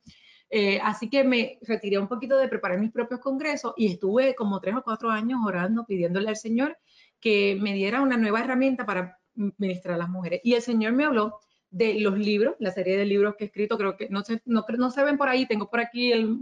Eh, 0.56 0.80
así 0.84 1.10
que 1.10 1.24
me 1.24 1.58
retiré 1.63 1.98
un 1.98 2.08
poquito 2.08 2.38
de 2.38 2.48
preparar 2.48 2.80
mis 2.80 2.92
propios 2.92 3.20
congresos 3.20 3.74
y 3.76 3.88
estuve 3.88 4.36
como 4.36 4.62
tres 4.62 4.76
o 4.76 4.84
cuatro 4.84 5.10
años 5.10 5.39
orando, 5.44 5.84
pidiéndole 5.84 6.30
al 6.30 6.36
Señor 6.36 6.78
que 7.20 7.58
me 7.60 7.74
diera 7.74 8.04
una 8.04 8.18
nueva 8.18 8.42
herramienta 8.42 8.86
para 8.86 9.18
ministrar 9.34 9.96
a 9.96 9.98
las 9.98 10.10
mujeres. 10.10 10.42
Y 10.44 10.54
el 10.54 10.62
Señor 10.62 10.94
me 10.94 11.06
habló 11.06 11.39
de 11.72 12.00
los 12.00 12.20
libros, 12.20 12.54
la 12.60 12.70
serie 12.70 13.00
de 13.00 13.06
libros 13.06 13.34
que 13.36 13.46
he 13.46 13.48
escrito, 13.48 13.80
creo 13.80 13.98
que 13.98 14.10
no 14.10 14.22
se, 14.24 15.04
ven 15.04 15.18
por 15.18 15.28
ahí, 15.28 15.48
tengo 15.48 15.72
por 15.72 15.80
aquí 15.80 16.12
el, 16.12 16.38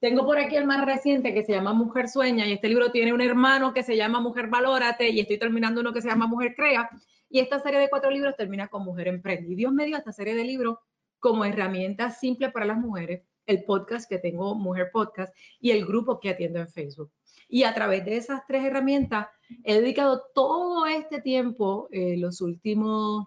tengo 0.00 0.26
por 0.26 0.36
aquí 0.36 0.56
el 0.56 0.66
más 0.66 0.84
reciente 0.84 1.32
que 1.32 1.44
se 1.44 1.52
llama 1.52 1.72
Mujer 1.72 2.08
Sueña 2.08 2.48
y 2.48 2.54
este 2.54 2.68
libro 2.68 2.90
tiene 2.90 3.12
un 3.12 3.20
hermano 3.20 3.72
que 3.72 3.84
se 3.84 3.96
llama 3.96 4.20
Mujer 4.20 4.48
Valórate 4.48 5.08
y 5.08 5.20
estoy 5.20 5.38
terminando 5.38 5.82
uno 5.82 5.92
que 5.92 6.02
se 6.02 6.08
llama 6.08 6.26
Mujer 6.26 6.56
Crea 6.56 6.90
y 7.28 7.38
esta 7.38 7.60
serie 7.60 7.78
de 7.78 7.88
cuatro 7.88 8.10
libros 8.10 8.34
termina 8.36 8.66
con 8.66 8.84
Mujer 8.84 9.06
Emprende. 9.06 9.52
Y 9.52 9.54
Dios 9.54 9.72
me 9.72 9.86
dio 9.86 9.96
esta 9.96 10.10
serie 10.10 10.34
de 10.34 10.42
libros 10.42 10.78
como 11.20 11.44
herramienta 11.44 12.10
simple 12.10 12.50
para 12.50 12.66
las 12.66 12.78
mujeres, 12.78 13.22
el 13.46 13.64
podcast 13.64 14.08
que 14.08 14.18
tengo, 14.18 14.54
Mujer 14.54 14.90
Podcast, 14.92 15.34
y 15.60 15.70
el 15.70 15.86
grupo 15.86 16.18
que 16.18 16.30
atiendo 16.30 16.58
en 16.58 16.68
Facebook. 16.68 17.12
Y 17.48 17.64
a 17.64 17.74
través 17.74 18.04
de 18.04 18.16
esas 18.16 18.46
tres 18.46 18.64
herramientas 18.64 19.28
he 19.64 19.74
dedicado 19.74 20.24
todo 20.34 20.86
este 20.86 21.20
tiempo, 21.20 21.88
eh, 21.90 22.16
los 22.16 22.40
últimos 22.40 23.26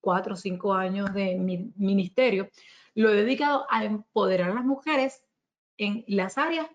cuatro 0.00 0.34
o 0.34 0.36
cinco 0.36 0.74
años 0.74 1.12
de 1.12 1.36
mi 1.36 1.72
ministerio, 1.76 2.48
lo 2.94 3.10
he 3.10 3.14
dedicado 3.14 3.66
a 3.68 3.84
empoderar 3.84 4.50
a 4.50 4.54
las 4.54 4.64
mujeres 4.64 5.22
en 5.76 6.04
las 6.08 6.38
áreas 6.38 6.68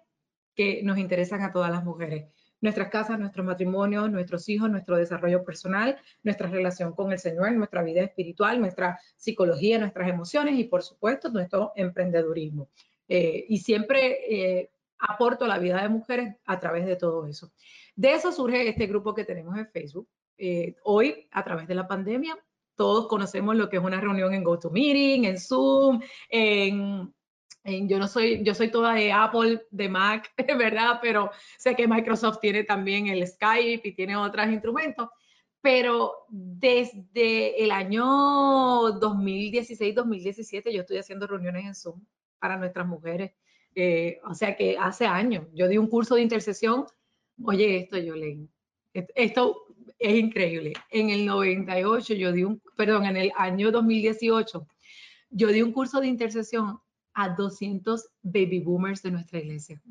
que 0.55 0.83
nos 0.83 0.97
interesan 0.97 1.41
a 1.41 1.51
todas 1.51 1.71
las 1.71 1.83
mujeres. 1.83 2.27
Nuestras 2.63 2.87
casas, 2.87 3.19
nuestros 3.19 3.45
matrimonios, 3.45 4.09
nuestros 4.09 4.47
hijos, 4.47 4.71
nuestro 4.71 4.95
desarrollo 4.95 5.43
personal, 5.43 5.97
nuestra 6.23 6.47
relación 6.47 6.93
con 6.93 7.11
el 7.11 7.19
Señor, 7.19 7.51
nuestra 7.51 7.83
vida 7.83 8.01
espiritual, 8.01 8.61
nuestra 8.61 8.97
psicología, 9.17 9.77
nuestras 9.77 10.07
emociones 10.07 10.57
y, 10.57 10.63
por 10.63 10.81
supuesto, 10.81 11.27
nuestro 11.27 11.73
emprendedurismo. 11.75 12.69
Eh, 13.09 13.47
y 13.49 13.57
siempre 13.57 14.59
eh, 14.61 14.71
aporto 14.97 15.45
la 15.45 15.59
vida 15.59 15.81
de 15.81 15.89
mujeres 15.89 16.37
a 16.45 16.57
través 16.57 16.85
de 16.85 16.95
todo 16.95 17.27
eso. 17.27 17.51
De 17.97 18.13
eso 18.13 18.31
surge 18.31 18.69
este 18.69 18.87
grupo 18.87 19.13
que 19.13 19.25
tenemos 19.25 19.57
en 19.57 19.67
Facebook. 19.67 20.07
Eh, 20.37 20.75
hoy, 20.83 21.27
a 21.31 21.43
través 21.43 21.67
de 21.67 21.75
la 21.75 21.85
pandemia, 21.85 22.37
todos 22.75 23.09
conocemos 23.09 23.57
lo 23.57 23.67
que 23.67 23.75
es 23.75 23.83
una 23.83 23.99
reunión 23.99 24.33
en 24.33 24.41
GoToMeeting, 24.41 25.25
en 25.25 25.37
Zoom, 25.37 25.99
en, 26.29 27.13
yo 27.63 27.97
no 27.97 28.07
soy, 28.07 28.43
yo 28.43 28.53
soy 28.53 28.69
toda 28.69 28.93
de 28.93 29.11
Apple, 29.11 29.65
de 29.71 29.89
Mac, 29.89 30.33
¿verdad? 30.57 30.99
Pero 31.01 31.31
sé 31.57 31.75
que 31.75 31.87
Microsoft 31.87 32.39
tiene 32.39 32.63
también 32.63 33.07
el 33.07 33.25
Skype 33.27 33.87
y 33.87 33.95
tiene 33.95 34.15
otros 34.15 34.47
instrumentos. 34.47 35.09
Pero 35.61 36.25
desde 36.29 37.63
el 37.63 37.71
año 37.71 38.03
2016-2017 38.99 40.71
yo 40.73 40.81
estoy 40.81 40.97
haciendo 40.97 41.25
reuniones 41.25 41.65
en 41.65 41.75
Zoom 41.75 42.05
para 42.39 42.57
nuestras 42.57 42.85
mujeres 42.85 43.31
eh, 43.75 44.19
o 44.23 44.35
sea 44.35 44.55
que 44.55 44.77
hace 44.77 45.05
años 45.05 45.47
yo 45.53 45.67
di 45.67 45.77
un 45.77 45.87
curso 45.87 46.15
de 46.15 46.21
intercesión. 46.21 46.85
Oye, 47.43 47.77
esto 47.77 47.97
yo 47.97 48.15
leí. 48.15 48.47
Esto 48.93 49.65
es 49.97 50.15
increíble. 50.15 50.73
En 50.91 51.09
el 51.09 51.25
98 51.25 52.13
yo 52.13 52.31
di 52.31 52.43
un, 52.43 52.61
perdón, 52.77 53.05
en 53.05 53.17
el 53.17 53.31
año 53.35 53.71
2018 53.71 54.67
yo 55.31 55.47
di 55.47 55.61
un 55.63 55.71
curso 55.71 55.99
de 55.99 56.07
intercesión 56.07 56.79
a 57.13 57.29
200 57.29 58.09
baby 58.21 58.59
boomers 58.59 59.01
de 59.01 59.11
nuestra 59.11 59.39
iglesia. 59.39 59.81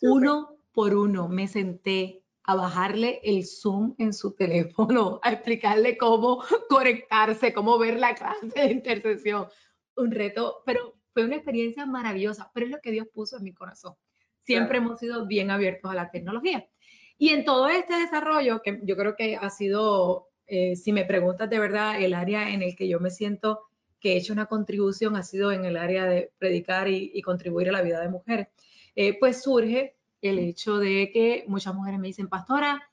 Uno 0.00 0.58
por 0.72 0.94
uno 0.94 1.28
me 1.28 1.48
senté 1.48 2.24
a 2.42 2.56
bajarle 2.56 3.20
el 3.24 3.46
Zoom 3.46 3.94
en 3.98 4.12
su 4.12 4.34
teléfono, 4.34 5.18
a 5.22 5.32
explicarle 5.32 5.96
cómo 5.96 6.42
conectarse, 6.68 7.54
cómo 7.54 7.78
ver 7.78 7.98
la 7.98 8.14
clase 8.14 8.46
de 8.54 8.70
intercesión. 8.70 9.48
Un 9.96 10.10
reto, 10.10 10.62
pero 10.66 10.94
fue 11.12 11.24
una 11.24 11.36
experiencia 11.36 11.86
maravillosa, 11.86 12.50
pero 12.52 12.66
es 12.66 12.72
lo 12.72 12.80
que 12.80 12.90
Dios 12.90 13.06
puso 13.12 13.38
en 13.38 13.44
mi 13.44 13.54
corazón. 13.54 13.94
Siempre 14.42 14.78
hemos 14.78 14.98
sido 14.98 15.26
bien 15.26 15.50
abiertos 15.50 15.90
a 15.90 15.94
la 15.94 16.10
tecnología. 16.10 16.68
Y 17.16 17.30
en 17.30 17.44
todo 17.44 17.68
este 17.68 17.96
desarrollo, 17.96 18.60
que 18.60 18.80
yo 18.82 18.96
creo 18.96 19.14
que 19.16 19.36
ha 19.36 19.48
sido, 19.48 20.28
eh, 20.46 20.76
si 20.76 20.92
me 20.92 21.04
preguntas 21.04 21.48
de 21.48 21.60
verdad, 21.60 22.02
el 22.02 22.12
área 22.12 22.50
en 22.50 22.62
el 22.62 22.76
que 22.76 22.88
yo 22.88 23.00
me 23.00 23.10
siento 23.10 23.60
que 24.04 24.12
he 24.12 24.16
hecho 24.18 24.34
una 24.34 24.44
contribución 24.44 25.16
ha 25.16 25.22
sido 25.22 25.50
en 25.50 25.64
el 25.64 25.78
área 25.78 26.04
de 26.04 26.30
predicar 26.36 26.88
y, 26.88 27.22
contribuir 27.22 27.70
a 27.70 27.72
la 27.72 27.80
vida 27.80 28.02
de 28.02 28.10
mujeres. 28.10 28.48
Eh, 28.94 29.18
pues 29.18 29.42
surge 29.42 29.96
el 30.20 30.38
hecho 30.38 30.76
de 30.76 31.10
que 31.10 31.46
muchas 31.48 31.74
mujeres 31.74 31.98
me 31.98 32.08
dicen, 32.08 32.28
pastora, 32.28 32.86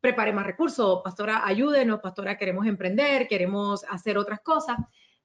prepare 0.00 0.32
más 0.32 0.44
recursos, 0.44 1.00
pastora, 1.04 1.46
ayúdenos, 1.46 2.00
pastora, 2.00 2.36
queremos 2.36 2.66
emprender, 2.66 3.28
queremos 3.28 3.84
hacer 3.88 4.18
otras 4.18 4.40
cosas. 4.40 4.78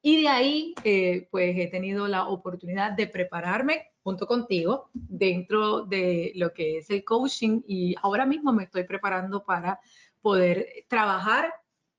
Y 0.04 0.22
de 0.22 0.28
ahí, 0.28 0.76
eh, 0.84 1.28
pues 1.32 1.58
he 1.58 1.66
tenido 1.66 2.08
la 2.08 2.28
oportunidad 2.28 2.92
de 2.92 3.08
prepararme 3.08 3.88
junto 4.04 4.28
contigo 4.28 4.92
dentro 4.94 5.82
de 5.82 6.32
lo 6.36 6.54
que 6.54 6.78
es 6.78 6.92
el 6.92 7.04
coaching 7.04 7.62
y 7.66 7.96
ahora 8.04 8.28
mismo 8.28 8.54
me 8.54 8.66
estoy 8.66 8.84
preparando 8.84 9.44
para 9.44 9.80
poder 10.22 10.68
trabajar 10.88 11.52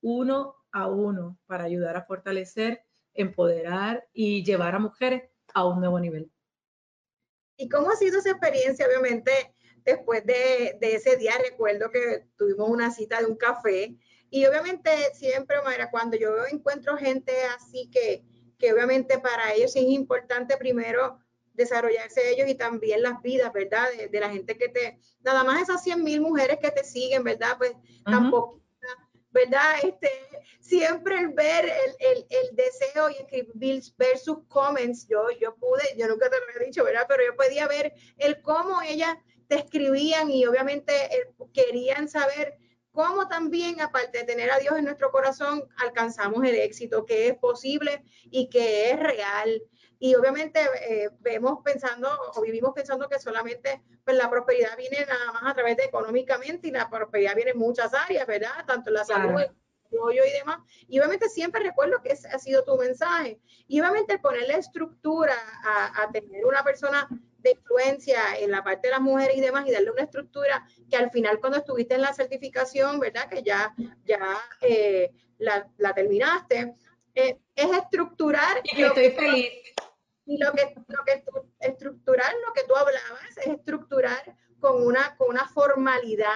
uno 0.03 0.55
a 0.71 0.87
uno 0.87 1.37
para 1.47 1.65
ayudar 1.65 1.97
a 1.97 2.05
fortalecer, 2.05 2.85
empoderar 3.15 4.07
y 4.13 4.45
llevar 4.45 4.75
a 4.75 4.79
mujeres 4.79 5.23
a 5.55 5.67
un 5.67 5.81
nuevo 5.81 5.99
nivel. 6.01 6.31
¿Y 7.57 7.69
cómo 7.69 7.91
ha 7.91 7.97
sido 7.97 8.19
esa 8.19 8.31
experiencia? 8.31 8.87
Obviamente, 8.87 9.31
después 9.85 10.27
de, 10.27 10.77
de 10.81 10.95
ese 10.97 11.17
día, 11.17 11.33
recuerdo 11.43 11.91
que 11.91 12.27
tuvimos 12.37 12.69
una 12.69 12.91
cita 12.91 13.21
de 13.21 13.27
un 13.27 13.37
café 13.37 13.97
y 14.35 14.47
obviamente 14.47 14.91
siempre, 15.15 15.59
Mayra, 15.65 15.93
cuando 15.93 16.17
yo 16.17 16.45
encuentro 16.51 16.97
gente 16.97 17.33
así 17.57 17.89
que, 17.93 18.25
que 18.59 18.73
obviamente 18.73 19.21
para 19.21 19.55
ellos 19.55 19.77
es 19.77 19.85
importante 19.85 20.57
primero 20.57 21.21
desarrollarse 21.53 22.33
ellos 22.33 22.49
y 22.49 22.57
también 22.57 23.03
las 23.03 23.23
vidas, 23.23 23.53
¿verdad? 23.53 23.87
De, 24.11 24.19
la 24.19 24.31
gente 24.31 24.59
que 24.59 24.69
te, 24.69 24.99
nada 25.21 25.45
más 25.45 25.63
esas 25.63 25.85
100 25.85 26.03
mil 26.03 26.21
mujeres 26.21 26.59
que 26.61 26.73
te 26.73 26.83
siguen, 26.83 27.23
¿verdad? 27.23 27.57
Pues 27.59 27.75
tampoco, 28.05 28.61
¿verdad? 29.35 29.75
Este, 29.83 30.11
siempre 30.61 31.19
el 31.19 31.29
ver 31.31 31.65
el, 31.65 31.97
el, 31.99 32.27
el, 32.31 32.57
deseo 32.57 33.11
y 33.11 33.15
escribir, 33.15 33.83
ver 33.99 34.17
sus 34.17 34.39
comments, 34.47 35.07
yo, 35.09 35.27
yo 35.41 35.55
pude, 35.57 35.83
yo 35.99 36.07
nunca 36.07 36.31
te 36.31 36.37
lo 36.39 36.63
he 36.63 36.67
dicho, 36.67 36.85
¿verdad? 36.85 37.05
Pero 37.09 37.25
yo 37.27 37.37
podía 37.37 37.67
ver 37.67 37.93
el 38.17 38.41
cómo 38.41 38.81
ellas 38.81 39.17
te 39.49 39.57
escribían 39.57 40.31
y 40.31 40.47
obviamente 40.47 40.93
querían 41.53 42.09
saber 42.09 42.57
cómo 42.93 43.27
también, 43.27 43.81
aparte 43.81 44.19
de 44.19 44.25
tener 44.25 44.53
a 44.53 44.61
Dios 44.61 44.79
en 44.79 44.85
nuestro 44.85 45.11
corazón, 45.11 45.65
alcanzamos 45.79 46.45
el 46.45 46.55
éxito, 46.55 47.05
que 47.05 47.27
es 47.27 47.37
posible 47.37 48.05
y 48.31 48.49
que 48.49 48.91
es 48.91 49.01
real. 49.01 49.63
Y 50.05 50.15
obviamente 50.17 50.61
eh, 50.87 51.09
vemos 51.21 51.61
pensando 51.65 52.11
o 52.35 52.43
vivimos 52.43 52.75
pensando 52.75 53.09
que 53.09 53.19
solamente 53.19 53.83
pues, 54.05 54.15
la 54.19 54.29
prosperidad 54.29 54.77
viene 54.77 54.99
nada 55.07 55.33
más 55.33 55.51
a 55.51 55.55
través 55.55 55.79
de 55.79 55.85
económicamente 55.85 56.69
y 56.69 56.73
la 56.73 56.91
prosperidad 56.91 57.35
viene 57.35 57.53
en 57.53 57.59
muchas 57.59 57.95
áreas, 57.95 58.27
¿verdad? 58.27 58.51
Tanto 58.67 58.91
en 58.91 58.95
la 58.97 59.05
salud, 59.07 59.41
el 59.41 59.49
y 59.91 60.33
demás. 60.39 60.59
Y 60.89 60.99
obviamente 60.99 61.31
siempre 61.31 61.63
recuerdo 61.63 62.03
que 62.03 62.11
ese 62.11 62.29
ha 62.29 62.39
sido 62.39 62.65
tu 62.65 62.77
mensaje. 62.77 63.41
Y 63.67 63.81
obviamente 63.81 64.19
ponerle 64.19 64.59
estructura 64.59 65.37
a, 65.65 66.03
a 66.03 66.13
tener 66.13 66.45
una 66.45 66.63
persona 66.63 67.09
de 67.39 67.53
influencia 67.53 68.21
en 68.39 68.51
la 68.51 68.63
parte 68.63 68.89
de 68.89 68.93
las 68.93 69.01
mujeres 69.01 69.39
y 69.39 69.41
demás 69.41 69.67
y 69.67 69.73
darle 69.73 69.91
una 69.91 70.03
estructura 70.03 70.67
que 70.91 70.99
al 70.99 71.11
final 71.13 71.41
cuando 71.41 71.57
estuviste 71.57 71.95
en 71.95 72.03
la 72.03 72.13
certificación, 72.13 73.01
¿verdad? 73.01 73.31
Que 73.31 73.43
ya, 73.43 73.75
ya 74.05 74.37
eh, 74.61 75.13
la, 75.39 75.95
terminaste, 75.95 76.75
eh, 77.15 77.39
es 77.57 77.71
estructurar. 77.79 78.61
Y 78.65 78.83
estoy 78.83 79.11
feliz. 79.13 79.51
Y 80.27 80.39
lo 80.39 80.53
que, 80.53 80.75
lo 80.89 81.05
que 81.05 81.25
estructurar, 81.61 82.33
lo 82.47 82.53
que 82.53 82.65
tú 82.65 82.75
hablabas, 82.75 83.37
es 83.39 83.47
estructurar 83.47 84.37
con 84.61 84.83
una, 84.83 85.17
con 85.17 85.29
una 85.29 85.47
formalidad, 85.49 86.33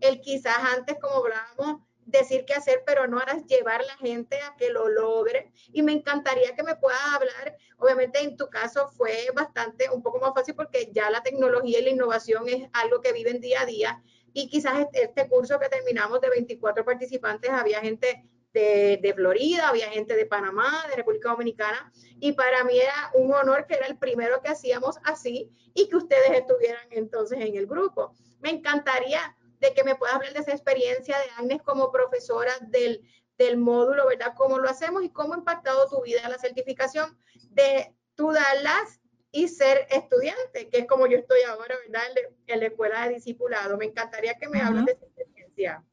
el 0.00 0.20
quizás 0.20 0.58
antes, 0.76 0.96
como 1.00 1.16
hablábamos, 1.16 1.82
decir 2.10 2.44
qué 2.44 2.54
hacer, 2.54 2.82
pero 2.84 3.06
no 3.06 3.18
harás 3.18 3.46
llevar 3.46 3.80
a 3.80 3.84
la 3.84 3.96
gente 3.96 4.40
a 4.40 4.56
que 4.56 4.70
lo 4.70 4.88
logre. 4.88 5.52
Y 5.72 5.82
me 5.82 5.92
encantaría 5.92 6.54
que 6.54 6.62
me 6.62 6.76
puedas 6.76 7.00
hablar, 7.14 7.56
obviamente 7.78 8.20
en 8.20 8.36
tu 8.36 8.48
caso 8.48 8.88
fue 8.88 9.28
bastante, 9.34 9.88
un 9.90 10.02
poco 10.02 10.18
más 10.18 10.34
fácil 10.34 10.54
porque 10.54 10.90
ya 10.92 11.10
la 11.10 11.22
tecnología 11.22 11.78
y 11.78 11.84
la 11.84 11.90
innovación 11.90 12.48
es 12.48 12.68
algo 12.72 13.00
que 13.00 13.12
viven 13.12 13.40
día 13.40 13.62
a 13.62 13.66
día. 13.66 14.02
Y 14.32 14.48
quizás 14.48 14.86
este, 14.92 15.28
curso 15.28 15.58
que 15.58 15.68
terminamos 15.68 16.20
de 16.20 16.30
24 16.30 16.84
participantes, 16.84 17.50
había 17.50 17.80
gente 17.80 18.24
de, 18.52 18.98
de, 19.00 19.14
Florida, 19.14 19.68
había 19.68 19.88
gente 19.90 20.16
de 20.16 20.26
Panamá, 20.26 20.84
de 20.88 20.96
República 20.96 21.30
Dominicana, 21.30 21.92
y 22.18 22.32
para 22.32 22.64
mí 22.64 22.78
era 22.78 23.10
un 23.14 23.32
honor 23.32 23.66
que 23.66 23.74
era 23.74 23.86
el 23.86 23.96
primero 23.96 24.40
que 24.42 24.50
hacíamos 24.50 24.98
así 25.04 25.50
y 25.74 25.88
que 25.88 25.96
ustedes 25.96 26.30
estuvieran 26.30 26.86
entonces 26.90 27.38
en 27.40 27.56
el 27.56 27.66
grupo. 27.66 28.14
Me 28.40 28.50
encantaría 28.50 29.36
de 29.60 29.72
que 29.74 29.84
me 29.84 29.94
puedas 29.94 30.16
hablar 30.16 30.32
de 30.32 30.40
esa 30.40 30.52
experiencia 30.52 31.18
de 31.18 31.30
Agnes 31.38 31.62
como 31.62 31.92
profesora 31.92 32.52
del, 32.68 33.02
del 33.38 33.56
módulo, 33.56 34.06
¿verdad? 34.06 34.34
Cómo 34.36 34.58
lo 34.58 34.68
hacemos 34.68 35.04
y 35.04 35.10
cómo 35.10 35.34
ha 35.34 35.38
impactado 35.38 35.88
tu 35.88 36.02
vida 36.02 36.28
la 36.28 36.38
certificación 36.38 37.18
de 37.50 37.94
tú 38.14 38.32
darlas 38.32 39.00
y 39.32 39.48
ser 39.48 39.86
estudiante, 39.90 40.68
que 40.68 40.78
es 40.78 40.86
como 40.86 41.06
yo 41.06 41.18
estoy 41.18 41.40
ahora, 41.42 41.76
¿verdad? 41.86 42.02
En 42.46 42.60
la 42.60 42.66
escuela 42.66 43.06
de 43.06 43.14
discipulado. 43.14 43.76
Me 43.76 43.86
encantaría 43.86 44.34
que 44.34 44.48
me 44.48 44.60
hables 44.60 44.86
de 44.86 44.92
esa 44.92 45.04
experiencia. 45.06 45.84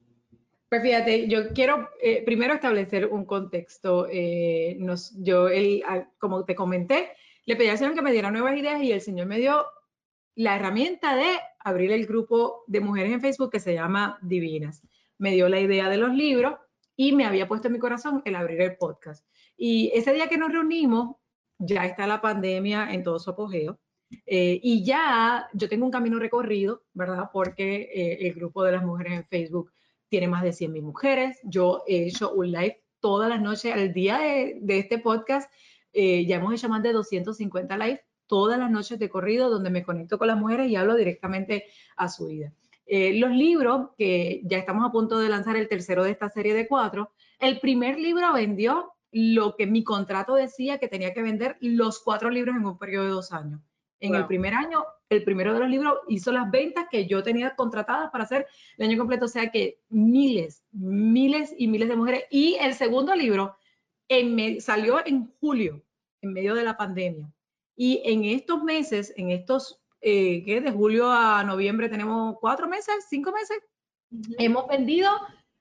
Pues 0.69 0.81
fíjate, 0.81 1.29
yo 1.29 1.53
quiero 1.53 1.89
eh, 2.01 2.23
primero 2.25 2.53
establecer 2.53 3.05
un 3.05 3.25
contexto. 3.25 4.07
Eh, 4.11 4.75
nos, 4.79 5.13
yo, 5.23 5.47
el, 5.47 5.83
como 6.17 6.43
te 6.43 6.55
comenté, 6.55 7.11
le 7.45 7.55
pedí 7.55 7.69
al 7.69 7.77
Señor 7.77 7.95
que 7.95 8.01
me 8.01 8.11
diera 8.11 8.31
nuevas 8.31 8.57
ideas 8.57 8.81
y 8.81 8.91
el 8.91 8.99
Señor 8.99 9.27
me 9.27 9.37
dio 9.37 9.65
la 10.35 10.57
herramienta 10.57 11.15
de 11.15 11.39
abrir 11.59 11.91
el 11.93 12.05
grupo 12.05 12.63
de 12.67 12.81
mujeres 12.81 13.13
en 13.13 13.21
Facebook 13.21 13.51
que 13.51 13.61
se 13.61 13.73
llama 13.73 14.19
Divinas. 14.21 14.85
Me 15.17 15.31
dio 15.31 15.47
la 15.47 15.59
idea 15.61 15.89
de 15.89 15.97
los 15.97 16.13
libros 16.13 16.55
y 16.97 17.13
me 17.13 17.25
había 17.25 17.47
puesto 17.47 17.67
en 17.67 17.73
mi 17.73 17.79
corazón 17.79 18.21
el 18.25 18.35
abrir 18.35 18.61
el 18.61 18.75
podcast. 18.75 19.25
Y 19.55 19.89
ese 19.93 20.13
día 20.13 20.27
que 20.27 20.37
nos 20.37 20.51
reunimos, 20.51 21.15
ya 21.57 21.85
está 21.85 22.05
la 22.07 22.21
pandemia 22.21 22.93
en 22.93 23.03
todo 23.03 23.19
su 23.19 23.29
apogeo. 23.29 23.79
Eh, 24.25 24.59
y 24.61 24.83
ya 24.83 25.49
yo 25.53 25.69
tengo 25.69 25.85
un 25.85 25.91
camino 25.91 26.19
recorrido, 26.19 26.83
¿verdad? 26.93 27.29
Porque 27.31 27.89
eh, 27.93 28.27
el 28.27 28.33
grupo 28.33 28.63
de 28.63 28.73
las 28.73 28.83
mujeres 28.83 29.13
en 29.13 29.25
Facebook 29.25 29.71
tiene 30.09 30.27
más 30.27 30.43
de 30.43 30.53
100 30.53 30.71
mil 30.71 30.83
mujeres. 30.83 31.39
Yo 31.43 31.83
he 31.87 32.07
hecho 32.07 32.31
un 32.33 32.51
live 32.51 32.81
todas 32.99 33.29
las 33.29 33.41
noches. 33.41 33.73
Al 33.73 33.93
día 33.93 34.19
de, 34.19 34.79
este 34.79 34.99
podcast, 34.99 35.51
eh, 35.93 36.25
ya 36.25 36.37
hemos 36.37 36.53
hecho 36.53 36.69
más 36.69 36.83
de 36.83 36.93
250 36.93 37.77
live 37.77 38.01
todas 38.27 38.59
las 38.59 38.69
noches 38.69 38.99
de 38.99 39.09
corrido, 39.09 39.49
donde 39.49 39.69
me 39.69 39.83
conecto 39.83 40.17
con 40.17 40.27
las 40.27 40.37
mujeres 40.37 40.69
y 40.69 40.75
hablo 40.75 40.95
directamente 40.95 41.65
a 41.95 42.09
su 42.09 42.27
vida. 42.27 42.53
Eh, 42.85 43.13
los 43.19 43.31
libros, 43.31 43.89
que 43.97 44.41
ya 44.45 44.57
estamos 44.57 44.87
a 44.87 44.91
punto 44.91 45.19
de 45.19 45.29
lanzar 45.29 45.55
el 45.57 45.67
tercero 45.67 46.03
de 46.03 46.11
esta 46.11 46.29
serie 46.29 46.53
de 46.53 46.67
cuatro, 46.67 47.11
el 47.39 47.59
primer 47.59 47.99
libro 47.99 48.33
vendió 48.33 48.93
lo 49.11 49.55
que 49.55 49.67
mi 49.67 49.83
contrato 49.83 50.35
decía 50.35 50.77
que 50.77 50.87
tenía 50.87 51.13
que 51.13 51.21
vender 51.21 51.57
los 51.59 51.99
cuatro 51.99 52.29
libros 52.29 52.55
en 52.55 52.65
un 52.65 52.77
periodo 52.77 53.05
de 53.05 53.11
dos 53.11 53.31
años. 53.31 53.61
En 53.99 54.15
el 54.15 54.27
primer 54.27 54.53
año, 54.53 54.83
el 55.09 55.23
primero 55.23 55.53
de 55.53 55.59
los 55.59 55.69
libros 55.69 55.99
hizo 56.07 56.31
las 56.31 56.49
ventas 56.51 56.85
que 56.91 57.07
yo 57.07 57.23
tenía 57.23 57.55
contratadas 57.55 58.11
para 58.11 58.25
hacer 58.25 58.45
el 58.77 58.89
año 58.89 58.97
completo, 58.97 59.25
o 59.25 59.29
sea 59.29 59.49
que 59.49 59.79
miles, 59.89 60.63
miles 60.71 61.53
y 61.57 61.67
miles 61.67 61.89
de 61.89 61.95
mujeres. 61.95 62.23
Y 62.29 62.57
el 62.59 62.73
segundo 62.73 63.15
libro 63.15 63.55
salió 64.59 65.05
en 65.05 65.31
julio, 65.39 65.83
en 66.21 66.33
medio 66.33 66.55
de 66.55 66.63
la 66.63 66.77
pandemia. 66.77 67.31
Y 67.75 68.01
en 68.05 68.25
estos 68.25 68.63
meses, 68.63 69.13
en 69.17 69.29
estos, 69.29 69.79
eh, 70.01 70.43
¿qué? 70.45 70.61
De 70.61 70.71
julio 70.71 71.11
a 71.11 71.43
noviembre 71.43 71.89
tenemos 71.89 72.35
cuatro 72.39 72.67
meses, 72.67 73.05
cinco 73.09 73.31
meses, 73.31 73.59
hemos 74.39 74.67
vendido 74.67 75.11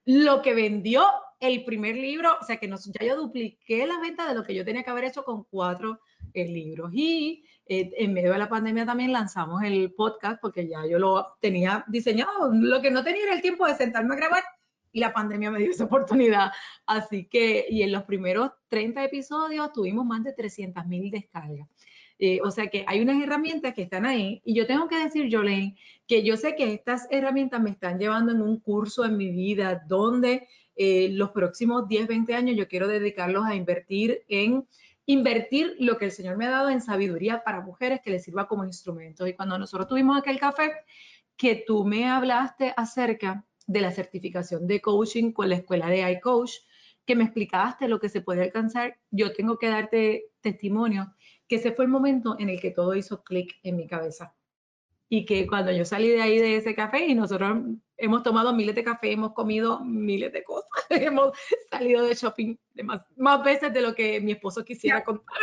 lo 0.05 0.41
que 0.41 0.53
vendió 0.53 1.05
el 1.39 1.63
primer 1.65 1.95
libro, 1.95 2.37
o 2.41 2.43
sea 2.43 2.57
que 2.57 2.67
nos, 2.67 2.85
ya 2.85 3.05
yo 3.05 3.15
dupliqué 3.15 3.85
la 3.85 3.99
venta 3.99 4.27
de 4.27 4.33
lo 4.33 4.43
que 4.43 4.55
yo 4.55 4.65
tenía 4.65 4.83
que 4.83 4.89
haber 4.89 5.03
hecho 5.05 5.23
con 5.23 5.43
cuatro 5.43 5.99
eh, 6.33 6.47
libros. 6.47 6.91
Y 6.93 7.45
eh, 7.69 7.91
en 7.97 8.13
medio 8.13 8.31
de 8.31 8.37
la 8.37 8.49
pandemia 8.49 8.85
también 8.85 9.11
lanzamos 9.11 9.63
el 9.63 9.93
podcast 9.93 10.39
porque 10.41 10.67
ya 10.67 10.85
yo 10.85 10.99
lo 10.99 11.35
tenía 11.39 11.83
diseñado. 11.87 12.51
Lo 12.53 12.81
que 12.81 12.91
no 12.91 13.03
tenía 13.03 13.23
era 13.23 13.35
el 13.35 13.41
tiempo 13.41 13.65
de 13.67 13.75
sentarme 13.75 14.15
a 14.15 14.17
grabar 14.17 14.43
y 14.91 14.99
la 14.99 15.13
pandemia 15.13 15.51
me 15.51 15.59
dio 15.59 15.71
esa 15.71 15.85
oportunidad. 15.85 16.51
Así 16.85 17.25
que, 17.25 17.65
y 17.69 17.83
en 17.83 17.91
los 17.91 18.03
primeros 18.03 18.51
30 18.69 19.03
episodios 19.03 19.71
tuvimos 19.73 20.05
más 20.05 20.23
de 20.23 20.33
300 20.33 20.85
mil 20.87 21.11
descargas. 21.11 21.67
Eh, 22.19 22.39
o 22.43 22.49
sea 22.49 22.67
que 22.67 22.83
hay 22.87 23.01
unas 23.01 23.21
herramientas 23.21 23.75
que 23.75 23.83
están 23.83 24.05
ahí 24.07 24.41
y 24.43 24.55
yo 24.55 24.65
tengo 24.65 24.87
que 24.87 24.97
decir, 24.97 25.29
Jolene, 25.31 25.75
que 26.07 26.23
yo 26.23 26.35
sé 26.35 26.55
que 26.55 26.73
estas 26.73 27.07
herramientas 27.11 27.61
me 27.61 27.69
están 27.69 27.99
llevando 27.99 28.31
en 28.31 28.41
un 28.41 28.59
curso 28.59 29.05
en 29.05 29.17
mi 29.17 29.29
vida 29.29 29.83
donde 29.87 30.47
eh, 30.75 31.09
los 31.11 31.29
próximos 31.29 31.87
10, 31.87 32.07
20 32.07 32.33
años 32.33 32.57
yo 32.57 32.67
quiero 32.67 32.87
dedicarlos 32.87 33.45
a 33.45 33.53
invertir 33.53 34.23
en 34.29 34.67
invertir 35.07 35.75
lo 35.79 35.97
que 35.97 36.05
el 36.05 36.11
Señor 36.11 36.37
me 36.37 36.45
ha 36.45 36.51
dado 36.51 36.69
en 36.69 36.81
sabiduría 36.81 37.43
para 37.43 37.61
mujeres 37.61 38.01
que 38.03 38.11
les 38.11 38.23
sirva 38.23 38.47
como 38.47 38.65
instrumento. 38.65 39.25
Y 39.25 39.33
cuando 39.33 39.57
nosotros 39.57 39.87
tuvimos 39.87 40.17
aquel 40.17 40.39
café, 40.39 40.71
que 41.37 41.63
tú 41.65 41.85
me 41.85 42.09
hablaste 42.09 42.73
acerca 42.75 43.45
de 43.65 43.81
la 43.81 43.91
certificación 43.91 44.67
de 44.67 44.81
coaching 44.81 45.31
con 45.31 45.49
la 45.49 45.55
escuela 45.55 45.87
de 45.87 46.11
iCoach, 46.11 46.51
que 47.05 47.15
me 47.15 47.23
explicaste 47.23 47.87
lo 47.87 47.99
que 47.99 48.09
se 48.09 48.21
puede 48.21 48.43
alcanzar, 48.43 48.99
yo 49.09 49.33
tengo 49.33 49.57
que 49.57 49.69
darte 49.69 50.25
testimonio 50.41 51.15
que 51.47 51.55
ese 51.55 51.71
fue 51.71 51.85
el 51.85 51.91
momento 51.91 52.35
en 52.37 52.49
el 52.49 52.59
que 52.59 52.71
todo 52.71 52.93
hizo 52.93 53.23
clic 53.23 53.55
en 53.63 53.77
mi 53.77 53.87
cabeza. 53.87 54.35
Y 55.09 55.25
que 55.25 55.47
cuando 55.47 55.71
yo 55.71 55.85
salí 55.85 56.09
de 56.09 56.21
ahí 56.21 56.39
de 56.39 56.57
ese 56.57 56.75
café 56.75 57.05
y 57.05 57.15
nosotros 57.15 57.59
hemos 57.95 58.23
tomado 58.23 58.53
miles 58.53 58.75
de 58.75 58.83
café, 58.83 59.11
hemos 59.11 59.33
comido 59.33 59.83
miles 59.83 60.33
de 60.33 60.43
cosas, 60.43 60.69
hemos 60.89 61.37
salido 61.69 62.05
de 62.05 62.13
shopping 62.13 62.55
más, 62.83 63.01
más, 63.15 63.43
veces 63.43 63.73
de 63.73 63.81
lo 63.81 63.95
que 63.95 64.19
mi 64.19 64.33
esposo 64.33 64.65
quisiera 64.65 65.03
contar. 65.03 65.37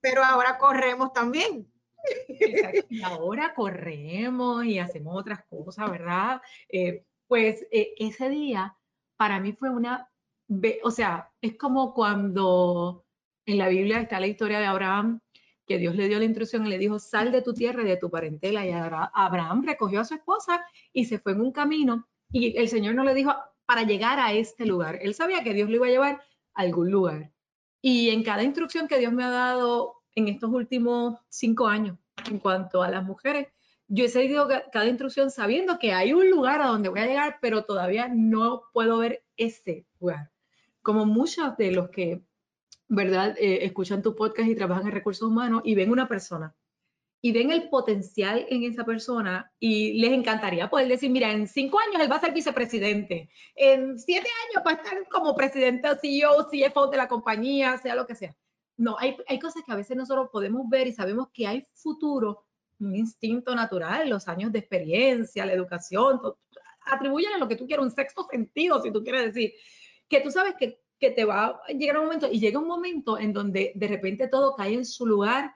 Pero, 0.00 0.22
ahora 0.22 0.58
corremos 0.58 1.12
también. 1.12 1.66
Y 2.90 3.02
ahora 3.02 3.54
corremos 3.54 4.64
y 4.66 4.78
hacemos 4.78 5.18
otras 5.18 5.42
cosas, 5.46 5.90
¿verdad? 5.90 6.42
Eh, 6.68 7.04
pues 7.26 7.66
eh, 7.70 7.94
ese 7.96 8.28
día 8.28 8.76
para 9.16 9.40
mí 9.40 9.52
fue 9.52 9.70
una, 9.70 10.10
o 10.82 10.90
sea, 10.90 11.32
es 11.40 11.56
como 11.56 11.94
cuando 11.94 13.04
en 13.46 13.58
la 13.58 13.68
Biblia 13.68 14.00
está 14.00 14.20
la 14.20 14.26
historia 14.26 14.58
de 14.58 14.66
Abraham 14.66 15.20
que 15.66 15.78
Dios 15.78 15.94
le 15.96 16.08
dio 16.08 16.18
la 16.18 16.24
instrucción 16.24 16.66
y 16.66 16.70
le 16.70 16.78
dijo, 16.78 16.98
sal 16.98 17.32
de 17.32 17.42
tu 17.42 17.54
tierra 17.54 17.82
y 17.82 17.86
de 17.86 17.96
tu 17.96 18.10
parentela. 18.10 18.66
Y 18.66 18.72
Abraham 18.72 19.64
recogió 19.64 20.00
a 20.00 20.04
su 20.04 20.14
esposa 20.14 20.64
y 20.92 21.06
se 21.06 21.18
fue 21.18 21.32
en 21.32 21.40
un 21.40 21.52
camino 21.52 22.06
y 22.34 22.56
el 22.58 22.68
Señor 22.68 22.96
no 22.96 23.04
le 23.04 23.14
dijo 23.14 23.32
para 23.64 23.84
llegar 23.84 24.18
a 24.18 24.32
este 24.32 24.66
lugar. 24.66 24.98
Él 25.00 25.14
sabía 25.14 25.44
que 25.44 25.54
Dios 25.54 25.70
lo 25.70 25.76
iba 25.76 25.86
a 25.86 25.90
llevar 25.90 26.22
a 26.54 26.62
algún 26.62 26.90
lugar. 26.90 27.30
Y 27.80 28.10
en 28.10 28.24
cada 28.24 28.42
instrucción 28.42 28.88
que 28.88 28.98
Dios 28.98 29.12
me 29.12 29.22
ha 29.22 29.30
dado 29.30 30.02
en 30.16 30.26
estos 30.26 30.50
últimos 30.50 31.18
cinco 31.28 31.68
años 31.68 31.96
en 32.28 32.40
cuanto 32.40 32.82
a 32.82 32.90
las 32.90 33.04
mujeres, 33.04 33.48
yo 33.86 34.04
he 34.04 34.08
seguido 34.08 34.48
cada 34.72 34.86
instrucción 34.86 35.30
sabiendo 35.30 35.78
que 35.78 35.92
hay 35.92 36.12
un 36.12 36.28
lugar 36.28 36.60
a 36.60 36.66
donde 36.66 36.88
voy 36.88 37.00
a 37.00 37.06
llegar, 37.06 37.38
pero 37.40 37.64
todavía 37.64 38.08
no 38.08 38.62
puedo 38.72 38.98
ver 38.98 39.22
ese 39.36 39.86
lugar. 40.00 40.32
Como 40.82 41.06
muchos 41.06 41.56
de 41.56 41.70
los 41.70 41.90
que 41.90 42.22
¿verdad? 42.88 43.36
Eh, 43.38 43.64
escuchan 43.64 44.02
tu 44.02 44.14
podcast 44.14 44.48
y 44.48 44.54
trabajan 44.54 44.86
en 44.86 44.92
recursos 44.92 45.28
humanos 45.28 45.62
y 45.64 45.74
ven 45.74 45.90
una 45.90 46.08
persona 46.08 46.54
y 47.24 47.32
ven 47.32 47.50
el 47.50 47.70
potencial 47.70 48.44
en 48.50 48.64
esa 48.64 48.84
persona 48.84 49.50
y 49.58 49.94
les 49.94 50.12
encantaría 50.12 50.68
poder 50.68 50.88
decir, 50.88 51.10
mira, 51.10 51.32
en 51.32 51.48
cinco 51.48 51.78
años 51.80 52.02
él 52.02 52.12
va 52.12 52.16
a 52.16 52.20
ser 52.20 52.34
vicepresidente, 52.34 53.30
en 53.54 53.98
siete 53.98 54.28
años 54.46 54.62
va 54.66 54.72
a 54.72 54.74
estar 54.74 55.08
como 55.08 55.34
presidente, 55.34 55.88
CEO, 56.02 56.50
CFO 56.50 56.88
de 56.88 56.98
la 56.98 57.08
compañía, 57.08 57.78
sea 57.78 57.94
lo 57.94 58.06
que 58.06 58.14
sea. 58.14 58.36
No, 58.76 58.98
hay, 58.98 59.16
hay 59.26 59.38
cosas 59.38 59.62
que 59.64 59.72
a 59.72 59.76
veces 59.76 59.96
nosotros 59.96 60.28
podemos 60.30 60.68
ver 60.68 60.86
y 60.86 60.92
sabemos 60.92 61.28
que 61.32 61.46
hay 61.46 61.66
futuro, 61.72 62.44
un 62.78 62.94
instinto 62.94 63.54
natural, 63.54 64.10
los 64.10 64.28
años 64.28 64.52
de 64.52 64.58
experiencia, 64.58 65.46
la 65.46 65.54
educación, 65.54 66.20
atribuyen 66.84 67.32
a 67.32 67.38
lo 67.38 67.48
que 67.48 67.56
tú 67.56 67.66
quieras, 67.66 67.86
un 67.86 67.90
sexto 67.90 68.28
sentido, 68.30 68.82
si 68.82 68.92
tú 68.92 69.02
quieres 69.02 69.32
decir, 69.32 69.54
que 70.10 70.20
tú 70.20 70.30
sabes 70.30 70.56
que 70.58 70.83
que 71.04 71.10
te 71.10 71.26
va 71.26 71.60
a 71.68 71.72
llegar 71.72 71.98
un 71.98 72.04
momento 72.04 72.28
y 72.32 72.40
llega 72.40 72.58
un 72.58 72.66
momento 72.66 73.18
en 73.18 73.34
donde 73.34 73.72
de 73.74 73.88
repente 73.88 74.26
todo 74.28 74.56
cae 74.56 74.72
en 74.72 74.86
su 74.86 75.06
lugar, 75.06 75.54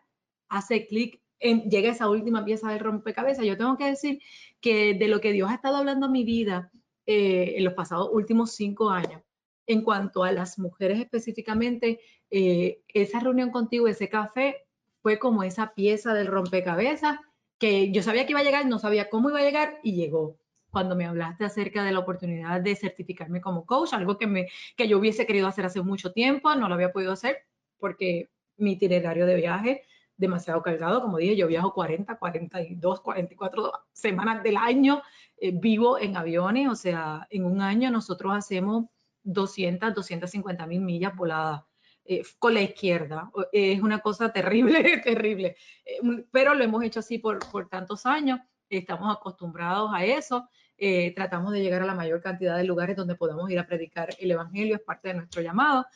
hace 0.51 0.87
clic, 0.87 1.23
llega 1.41 1.91
esa 1.91 2.11
última 2.11 2.45
pieza 2.45 2.71
del 2.71 2.81
rompecabezas. 2.81 3.47
Yo 3.47 3.57
tengo 3.57 3.79
que 3.79 3.87
decir 3.87 4.21
que 4.61 4.93
de 4.93 5.09
lo 5.09 5.21
que 5.23 5.33
Dios 5.33 5.51
ha 5.51 5.55
estado 5.55 5.77
hablando 5.77 6.07
en 6.07 6.13
mi 6.13 6.25
vida 6.25 6.71
eh, 7.07 7.55
en 7.57 7.65
los 7.65 7.73
pasados 7.73 8.11
últimos 8.13 8.53
cinco 8.53 8.91
años, 8.91 9.23
en 9.67 9.83
cuanto 9.83 10.23
a 10.23 10.33
las 10.33 10.59
mujeres 10.59 11.01
específicamente, 11.01 12.01
eh, 12.31 12.83
esa 12.89 13.21
reunión 13.21 13.51
contigo, 13.51 13.89
ese 13.89 14.11
café, 14.11 14.67
fue 15.01 15.19
como 15.19 15.45
esa 15.45 15.73
pieza 15.75 16.13
del 16.13 16.27
rompecabezas 16.27 17.21
que 17.59 17.91
yo 17.91 18.03
sabía 18.03 18.27
que 18.27 18.33
iba 18.33 18.41
a 18.41 18.45
llegar, 18.45 18.67
no 18.67 18.79
sabía 18.79 19.09
cómo 19.09 19.31
iba 19.31 19.39
a 19.39 19.45
llegar 19.45 19.79
y 19.83 19.95
llegó 19.95 20.37
cuando 20.71 20.97
me 20.97 21.07
hablaste 21.07 21.45
acerca 21.45 21.83
de 21.85 21.93
la 21.93 22.01
oportunidad 22.01 22.61
de 22.61 22.77
certificarme 22.77 23.41
como 23.41 23.65
coach, 23.65 23.93
algo 23.93 24.19
que, 24.19 24.27
me, 24.27 24.49
que 24.77 24.89
yo 24.89 24.99
hubiese 24.99 25.27
querido 25.27 25.47
hacer 25.47 25.65
hace 25.65 25.81
mucho 25.83 26.13
tiempo, 26.13 26.55
no 26.55 26.69
lo 26.69 26.75
había 26.75 26.93
podido 26.93 27.13
hacer 27.13 27.45
porque 27.79 28.29
mi 28.57 28.73
itinerario 28.73 29.27
de 29.27 29.35
viaje 29.37 29.83
demasiado 30.17 30.63
cargado, 30.63 31.01
como 31.01 31.17
dije, 31.17 31.37
yo 31.37 31.47
viajo 31.47 31.73
40, 31.73 32.19
42, 32.19 33.01
44 33.01 33.73
semanas 33.93 34.43
del 34.43 34.57
año, 34.57 35.01
eh, 35.37 35.53
vivo 35.55 35.99
en 35.99 36.17
aviones, 36.17 36.69
o 36.69 36.75
sea, 36.75 37.27
en 37.31 37.45
un 37.45 37.63
año 37.63 37.91
nosotros 37.91 38.35
hacemos 38.37 38.87
200, 39.23 39.95
250 39.95 40.67
mil 40.67 40.81
millas 40.81 41.15
voladas 41.15 41.63
eh, 42.05 42.23
con 42.41 42.53
la 42.53 42.63
izquierda. 42.63 43.31
Es 43.53 43.81
una 43.81 44.01
cosa 44.01 44.33
terrible, 44.33 44.99
terrible, 45.05 45.57
eh, 45.85 46.01
pero 46.33 46.53
lo 46.55 46.65
hemos 46.65 46.83
hecho 46.83 46.99
así 46.99 47.19
por, 47.19 47.39
por 47.51 47.69
tantos 47.69 48.05
años 48.05 48.41
estamos 48.71 49.15
acostumbrados 49.15 49.91
a 49.95 50.05
eso. 50.05 50.49
Eh, 50.77 51.13
tratamos 51.15 51.53
de 51.53 51.61
llegar 51.61 51.83
a 51.83 51.87
la 51.87 51.95
mayor 51.95 52.21
cantidad 52.21 52.57
de 52.57 52.65
lugares 52.65 52.97
donde 52.97 53.17
podamos 53.17 53.51
ir 53.51 53.59
a 53.59 53.67
predicar 53.67 54.11
el 54.21 54.31
Evangelio, 54.31 54.77
es 54.77 54.83
parte 54.83 55.09
de 55.09 55.15
nuestro 55.15 55.43
llamado, 55.43 55.87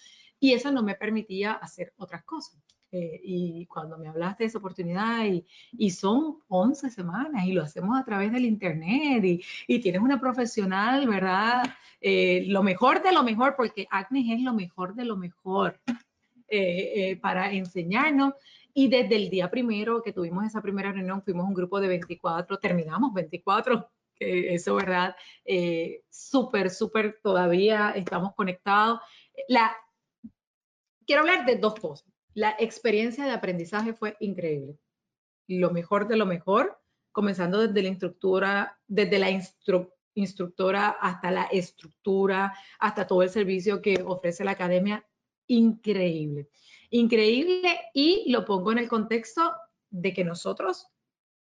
y 0.41 0.55
eso 0.55 0.73
no 0.73 0.83
me 0.83 0.97
permitía 0.97 1.53
hacer 1.53 1.93
otras 1.97 2.25
cosas. 2.25 2.61
Eh, 2.91 3.21
y 3.23 3.67
cuando 3.67 3.97
me 3.97 4.09
hablaste 4.09 4.43
de 4.43 4.49
esa 4.49 4.59
oportunidad, 4.59 5.25
y, 5.25 5.47
y, 5.73 5.91
son 5.91 6.39
11 6.49 6.91
semanas, 6.91 7.47
y 7.47 7.53
lo 7.53 7.63
hacemos 7.63 7.99
a 7.99 8.05
través 8.05 8.33
del 8.33 8.45
Internet, 8.45 9.25
y, 9.25 9.43
y 9.69 9.81
tienes 9.81 10.03
una 10.03 10.21
profesional, 10.21 11.07
¿verdad? 11.09 11.63
Eh, 12.01 12.45
lo 12.49 12.63
mejor 12.63 13.03
de 13.03 13.13
lo 13.13 13.23
mejor, 13.23 13.55
porque 13.57 13.87
Agnes 13.89 14.27
es 14.31 14.41
lo 14.41 14.53
mejor 14.53 14.95
de 14.95 15.05
lo 15.05 15.17
mejor 15.17 15.81
para 17.23 17.51
enseñarnos 17.51 18.35
y 18.75 18.89
desde 18.89 19.17
el 19.17 19.29
día 19.29 19.51
primero 19.51 20.03
que 20.03 20.13
tuvimos 20.13 20.45
esa 20.47 20.63
primera 20.63 20.93
reunión, 20.93 21.23
fuimos 21.23 21.47
un 21.47 21.55
grupo 21.55 21.81
de 21.81 21.89
24, 21.89 22.59
terminamos 22.59 23.13
24, 23.13 23.91
que 24.15 24.55
eso, 24.55 24.75
¿verdad? 24.75 25.15
Eh, 25.45 26.03
súper, 26.09 26.71
súper, 26.71 27.21
todavía 27.23 27.91
estamos 27.91 28.35
conectados. 28.35 29.01
La, 29.49 29.77
quiero 31.07 31.23
hablar 31.23 31.45
de 31.45 31.57
dos 31.57 31.75
cosas. 31.75 32.09
La 32.35 32.57
experiencia 32.59 33.25
de 33.25 33.33
aprendizaje 33.33 33.93
fue 33.93 34.17
increíble. 34.21 34.79
Lo 35.49 35.71
mejor 35.71 36.09
de 36.09 36.17
lo 36.17 36.25
mejor, 36.25 36.81
comenzando 37.11 37.67
desde 37.67 37.83
la 37.83 37.89
instructora, 37.89 38.79
desde 38.87 39.19
la 39.19 39.29
instructora 40.15 40.89
hasta 40.89 41.31
la 41.31 41.45
estructura, 41.45 42.55
hasta 42.79 43.07
todo 43.07 43.23
el 43.23 43.29
servicio 43.29 43.83
que 43.83 44.03
ofrece 44.03 44.45
la 44.45 44.53
academia, 44.53 45.07
increíble 45.47 46.49
increíble 46.92 47.81
y 47.94 48.31
lo 48.31 48.44
pongo 48.44 48.70
en 48.70 48.78
el 48.78 48.88
contexto 48.88 49.52
de 49.90 50.12
que 50.12 50.24
nosotros 50.24 50.87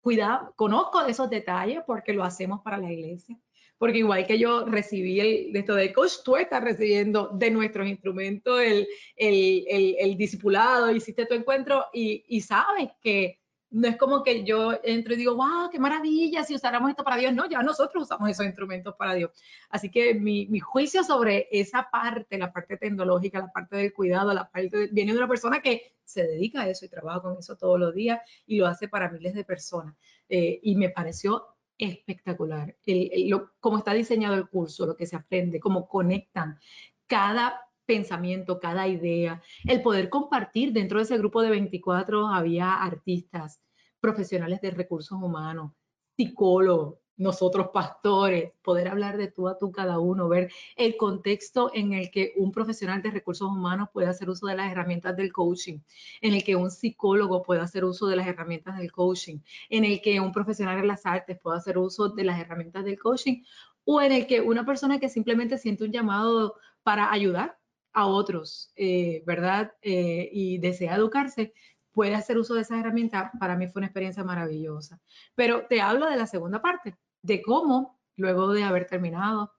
cuidado, 0.00 0.52
conozco 0.56 1.04
de 1.04 1.12
esos 1.12 1.30
detalles 1.30 1.82
porque 1.86 2.12
lo 2.12 2.24
hacemos 2.24 2.60
para 2.62 2.78
la 2.78 2.92
iglesia, 2.92 3.38
porque 3.78 3.98
igual 3.98 4.26
que 4.26 4.38
yo 4.38 4.64
recibí 4.64 5.20
el, 5.20 5.56
esto 5.56 5.74
de 5.74 5.92
coach, 5.92 6.12
tú 6.24 6.36
estás 6.36 6.62
recibiendo 6.62 7.30
de 7.34 7.50
nuestros 7.50 7.86
instrumentos 7.86 8.60
el, 8.60 8.86
el, 9.16 9.64
el, 9.68 9.96
el 9.98 10.16
discipulado, 10.16 10.90
hiciste 10.90 11.26
tu 11.26 11.34
encuentro 11.34 11.86
y, 11.92 12.24
y 12.28 12.40
sabes 12.40 12.90
que 13.00 13.40
no 13.74 13.88
es 13.88 13.96
como 13.96 14.22
que 14.22 14.44
yo 14.44 14.78
entro 14.84 15.14
y 15.14 15.16
digo, 15.16 15.34
wow, 15.34 15.68
qué 15.68 15.80
maravilla, 15.80 16.44
si 16.44 16.54
usáramos 16.54 16.90
esto 16.90 17.02
para 17.02 17.16
Dios. 17.16 17.34
No, 17.34 17.48
ya 17.48 17.60
nosotros 17.60 18.04
usamos 18.04 18.30
esos 18.30 18.46
instrumentos 18.46 18.94
para 18.96 19.14
Dios. 19.14 19.32
Así 19.68 19.90
que 19.90 20.14
mi, 20.14 20.46
mi 20.46 20.60
juicio 20.60 21.02
sobre 21.02 21.48
esa 21.50 21.88
parte, 21.90 22.38
la 22.38 22.52
parte 22.52 22.76
tecnológica, 22.76 23.40
la 23.40 23.50
parte 23.50 23.74
del 23.74 23.92
cuidado, 23.92 24.32
la 24.32 24.48
parte 24.48 24.88
viene 24.92 25.12
de 25.12 25.18
una 25.18 25.26
persona 25.26 25.60
que 25.60 25.96
se 26.04 26.22
dedica 26.22 26.62
a 26.62 26.68
eso 26.68 26.84
y 26.84 26.88
trabaja 26.88 27.22
con 27.22 27.36
eso 27.38 27.56
todos 27.56 27.80
los 27.80 27.92
días 27.92 28.20
y 28.46 28.58
lo 28.58 28.68
hace 28.68 28.86
para 28.86 29.10
miles 29.10 29.34
de 29.34 29.44
personas. 29.44 29.96
Eh, 30.28 30.60
y 30.62 30.76
me 30.76 30.90
pareció 30.90 31.44
espectacular. 31.76 32.76
El, 32.86 33.28
lo, 33.28 33.54
cómo 33.58 33.78
está 33.78 33.92
diseñado 33.92 34.36
el 34.36 34.48
curso, 34.48 34.86
lo 34.86 34.96
que 34.96 35.06
se 35.06 35.16
aprende, 35.16 35.58
cómo 35.58 35.88
conectan 35.88 36.60
cada 37.08 37.60
pensamiento, 37.86 38.60
cada 38.60 38.88
idea, 38.88 39.42
el 39.64 39.82
poder 39.82 40.08
compartir 40.08 40.72
dentro 40.72 40.98
de 40.98 41.04
ese 41.04 41.18
grupo 41.18 41.42
de 41.42 41.50
24 41.50 42.28
había 42.28 42.74
artistas, 42.74 43.60
profesionales 44.04 44.60
de 44.60 44.70
recursos 44.70 45.16
humanos, 45.18 45.72
psicólogos, 46.14 46.96
nosotros 47.16 47.68
pastores, 47.72 48.52
poder 48.60 48.88
hablar 48.88 49.16
de 49.16 49.28
tú 49.28 49.48
a 49.48 49.56
tú 49.56 49.72
cada 49.72 49.98
uno, 49.98 50.28
ver 50.28 50.52
el 50.76 50.98
contexto 50.98 51.70
en 51.72 51.94
el 51.94 52.10
que 52.10 52.34
un 52.36 52.52
profesional 52.52 53.00
de 53.00 53.12
recursos 53.12 53.48
humanos 53.48 53.88
puede 53.94 54.08
hacer 54.08 54.28
uso 54.28 54.46
de 54.46 54.56
las 54.56 54.70
herramientas 54.70 55.16
del 55.16 55.32
coaching, 55.32 55.78
en 56.20 56.34
el 56.34 56.44
que 56.44 56.54
un 56.54 56.70
psicólogo 56.70 57.42
puede 57.42 57.62
hacer 57.62 57.82
uso 57.82 58.06
de 58.06 58.16
las 58.16 58.26
herramientas 58.26 58.76
del 58.76 58.92
coaching, 58.92 59.38
en 59.70 59.86
el 59.86 60.02
que 60.02 60.20
un 60.20 60.32
profesional 60.32 60.78
de 60.78 60.86
las 60.86 61.06
artes 61.06 61.38
puede 61.38 61.56
hacer 61.56 61.78
uso 61.78 62.10
de 62.10 62.24
las 62.24 62.38
herramientas 62.38 62.84
del 62.84 62.98
coaching, 62.98 63.42
o 63.86 64.02
en 64.02 64.12
el 64.12 64.26
que 64.26 64.42
una 64.42 64.66
persona 64.66 65.00
que 65.00 65.08
simplemente 65.08 65.56
siente 65.56 65.84
un 65.84 65.92
llamado 65.92 66.56
para 66.82 67.10
ayudar 67.10 67.56
a 67.94 68.06
otros, 68.06 68.70
eh, 68.76 69.22
¿verdad? 69.24 69.72
Eh, 69.80 70.28
y 70.30 70.58
desea 70.58 70.96
educarse, 70.96 71.54
puede 71.94 72.14
hacer 72.14 72.36
uso 72.36 72.54
de 72.54 72.62
esa 72.62 72.78
herramienta, 72.78 73.32
para 73.38 73.56
mí 73.56 73.68
fue 73.68 73.80
una 73.80 73.86
experiencia 73.86 74.24
maravillosa. 74.24 75.00
Pero 75.34 75.66
te 75.66 75.80
hablo 75.80 76.10
de 76.10 76.16
la 76.16 76.26
segunda 76.26 76.60
parte, 76.60 76.96
de 77.22 77.40
cómo 77.40 77.98
luego 78.16 78.52
de 78.52 78.64
haber 78.64 78.86
terminado, 78.86 79.52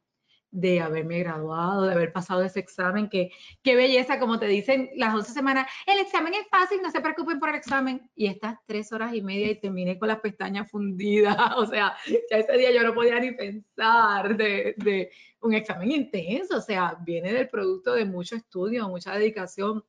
de 0.52 0.80
haberme 0.80 1.20
graduado, 1.20 1.86
de 1.86 1.94
haber 1.94 2.14
pasado 2.14 2.42
ese 2.42 2.62
examen, 2.62 3.10
que 3.10 3.32
qué 3.62 3.76
belleza, 3.76 4.20
como 4.20 4.40
te 4.40 4.48
dicen 4.48 4.90
las 4.96 5.14
11 5.14 5.34
semanas, 5.34 5.68
el 5.86 6.00
examen 6.00 6.34
es 6.34 6.48
fácil, 6.50 6.82
no 6.82 6.92
se 6.92 7.02
preocupen 7.02 7.40
por 7.40 7.50
el 7.50 7.56
examen. 7.56 8.10
Y 8.16 8.28
estas 8.28 8.58
tres 8.66 8.92
horas 8.94 9.14
y 9.14 9.22
media 9.22 9.52
y 9.52 9.60
terminé 9.60 10.00
con 10.00 10.08
las 10.08 10.20
pestañas 10.20 10.70
fundidas, 10.70 11.36
o 11.58 11.66
sea, 11.66 11.96
ya 12.08 12.38
ese 12.38 12.58
día 12.58 12.72
yo 12.72 12.84
no 12.84 12.94
podía 12.94 13.20
ni 13.20 13.32
pensar 13.32 14.38
de, 14.38 14.76
de 14.78 15.12
un 15.42 15.54
examen 15.54 15.92
intenso, 15.92 16.58
o 16.58 16.62
sea, 16.62 16.98
viene 17.02 17.34
del 17.34 17.50
producto 17.50 17.94
de 17.94 18.06
mucho 18.06 18.36
estudio, 18.36 18.88
mucha 18.88 19.14
dedicación, 19.14 19.84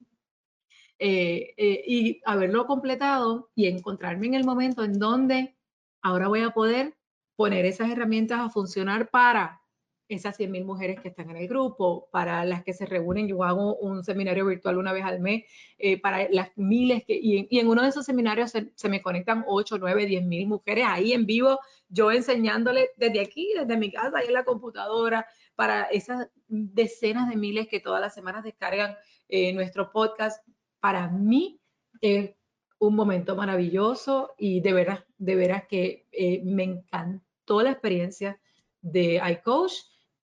eh, 0.99 1.55
eh, 1.57 1.83
y 1.87 2.21
haberlo 2.25 2.67
completado 2.67 3.51
y 3.55 3.67
encontrarme 3.67 4.27
en 4.29 4.35
el 4.35 4.45
momento 4.45 4.83
en 4.83 4.99
donde 4.99 5.57
ahora 6.03 6.29
voy 6.29 6.41
a 6.41 6.51
poder 6.51 6.97
poner 7.37 7.67
esas 7.67 7.91
herramientas 7.91 8.41
a 8.41 8.51
funcionar 8.51 9.11
para 9.11 9.61
esas 10.09 10.39
100.000 10.39 10.65
mujeres 10.65 11.01
que 11.01 11.09
están 11.09 11.31
en 11.31 11.37
el 11.37 11.49
grupo, 11.49 12.09
para 12.13 12.45
las 12.45 12.63
que 12.63 12.73
se 12.73 12.87
reúnen, 12.87 13.27
yo 13.27 13.43
hago 13.43 13.77
un 13.77 14.05
seminario 14.05 14.47
virtual 14.47 14.79
una 14.79 14.93
vez 14.93 15.05
al 15.05 15.21
mes, 15.21 15.45
eh, 15.79 16.01
para 16.01 16.29
las 16.31 16.51
miles 16.57 17.05
que, 17.05 17.19
y, 17.21 17.59
en 17.59 17.69
uno 17.69 17.83
de 17.83 17.89
esos 17.89 18.07
seminarios 18.07 18.53
se, 18.53 18.73
se 18.75 18.89
me 18.89 19.03
conectan 19.03 19.45
8, 19.47 19.79
9, 19.79 20.07
10 20.07 20.25
mil 20.25 20.47
mujeres 20.47 20.85
ahí 20.89 21.13
en 21.13 21.27
vivo, 21.27 21.59
yo 21.89 22.13
enseñándole 22.13 22.91
desde 22.97 23.21
aquí, 23.21 23.53
desde 23.57 23.77
mi 23.77 23.91
casa, 23.91 24.19
ahí 24.19 24.29
en 24.29 24.35
la 24.35 24.45
computadora, 24.45 25.27
para 25.57 25.85
esas 25.85 26.29
decenas 26.49 27.29
de 27.29 27.37
miles 27.37 27.67
que 27.69 27.81
todas 27.81 28.01
las 28.01 28.15
semanas 28.15 28.45
descargan 28.45 28.95
eh, 29.29 29.53
nuestro 29.53 29.91
podcast 29.91 30.47
para 30.81 31.09
mí 31.09 31.61
es 32.01 32.31
un 32.79 32.95
momento 32.95 33.37
maravilloso 33.37 34.35
y 34.39 34.61
de 34.61 34.73
veras, 34.73 35.05
de 35.19 35.35
veras 35.35 35.65
que 35.69 36.07
eh, 36.13 36.43
me 36.45 36.65
encantó 36.65 37.63
la 37.63 37.73
experiencia 37.73 38.41
de 38.81 39.21
iCoach. 39.33 39.73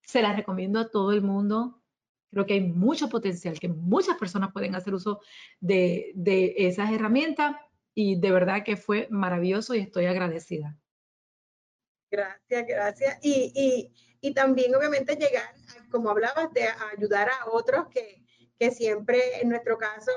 Se 0.02 0.22
la 0.22 0.34
recomiendo 0.34 0.78
a 0.78 0.90
todo 0.90 1.12
el 1.12 1.22
mundo. 1.22 1.82
Creo 2.30 2.46
que 2.46 2.54
hay 2.54 2.60
mucho 2.60 3.08
potencial, 3.08 3.58
que 3.58 3.68
muchas 3.68 4.16
personas 4.16 4.52
pueden 4.52 4.74
hacer 4.74 4.94
uso 4.94 5.20
de, 5.60 6.12
de 6.14 6.54
esas 6.56 6.90
herramientas 6.92 7.56
y 7.94 8.18
de 8.18 8.30
verdad 8.30 8.64
que 8.64 8.76
fue 8.76 9.06
maravilloso 9.10 9.74
y 9.74 9.80
estoy 9.80 10.06
agradecida. 10.06 10.76
Gracias, 12.10 12.66
gracias. 12.66 13.18
Y, 13.22 13.52
y, 13.54 13.92
y 14.20 14.34
también 14.34 14.74
obviamente 14.74 15.16
llegar, 15.16 15.54
como 15.90 16.10
hablabas, 16.10 16.52
de 16.52 16.66
ayudar 16.96 17.28
a 17.28 17.50
otros 17.50 17.86
que, 17.88 18.24
que 18.58 18.70
siempre 18.70 19.40
en 19.40 19.48
nuestro 19.48 19.78
caso 19.78 20.10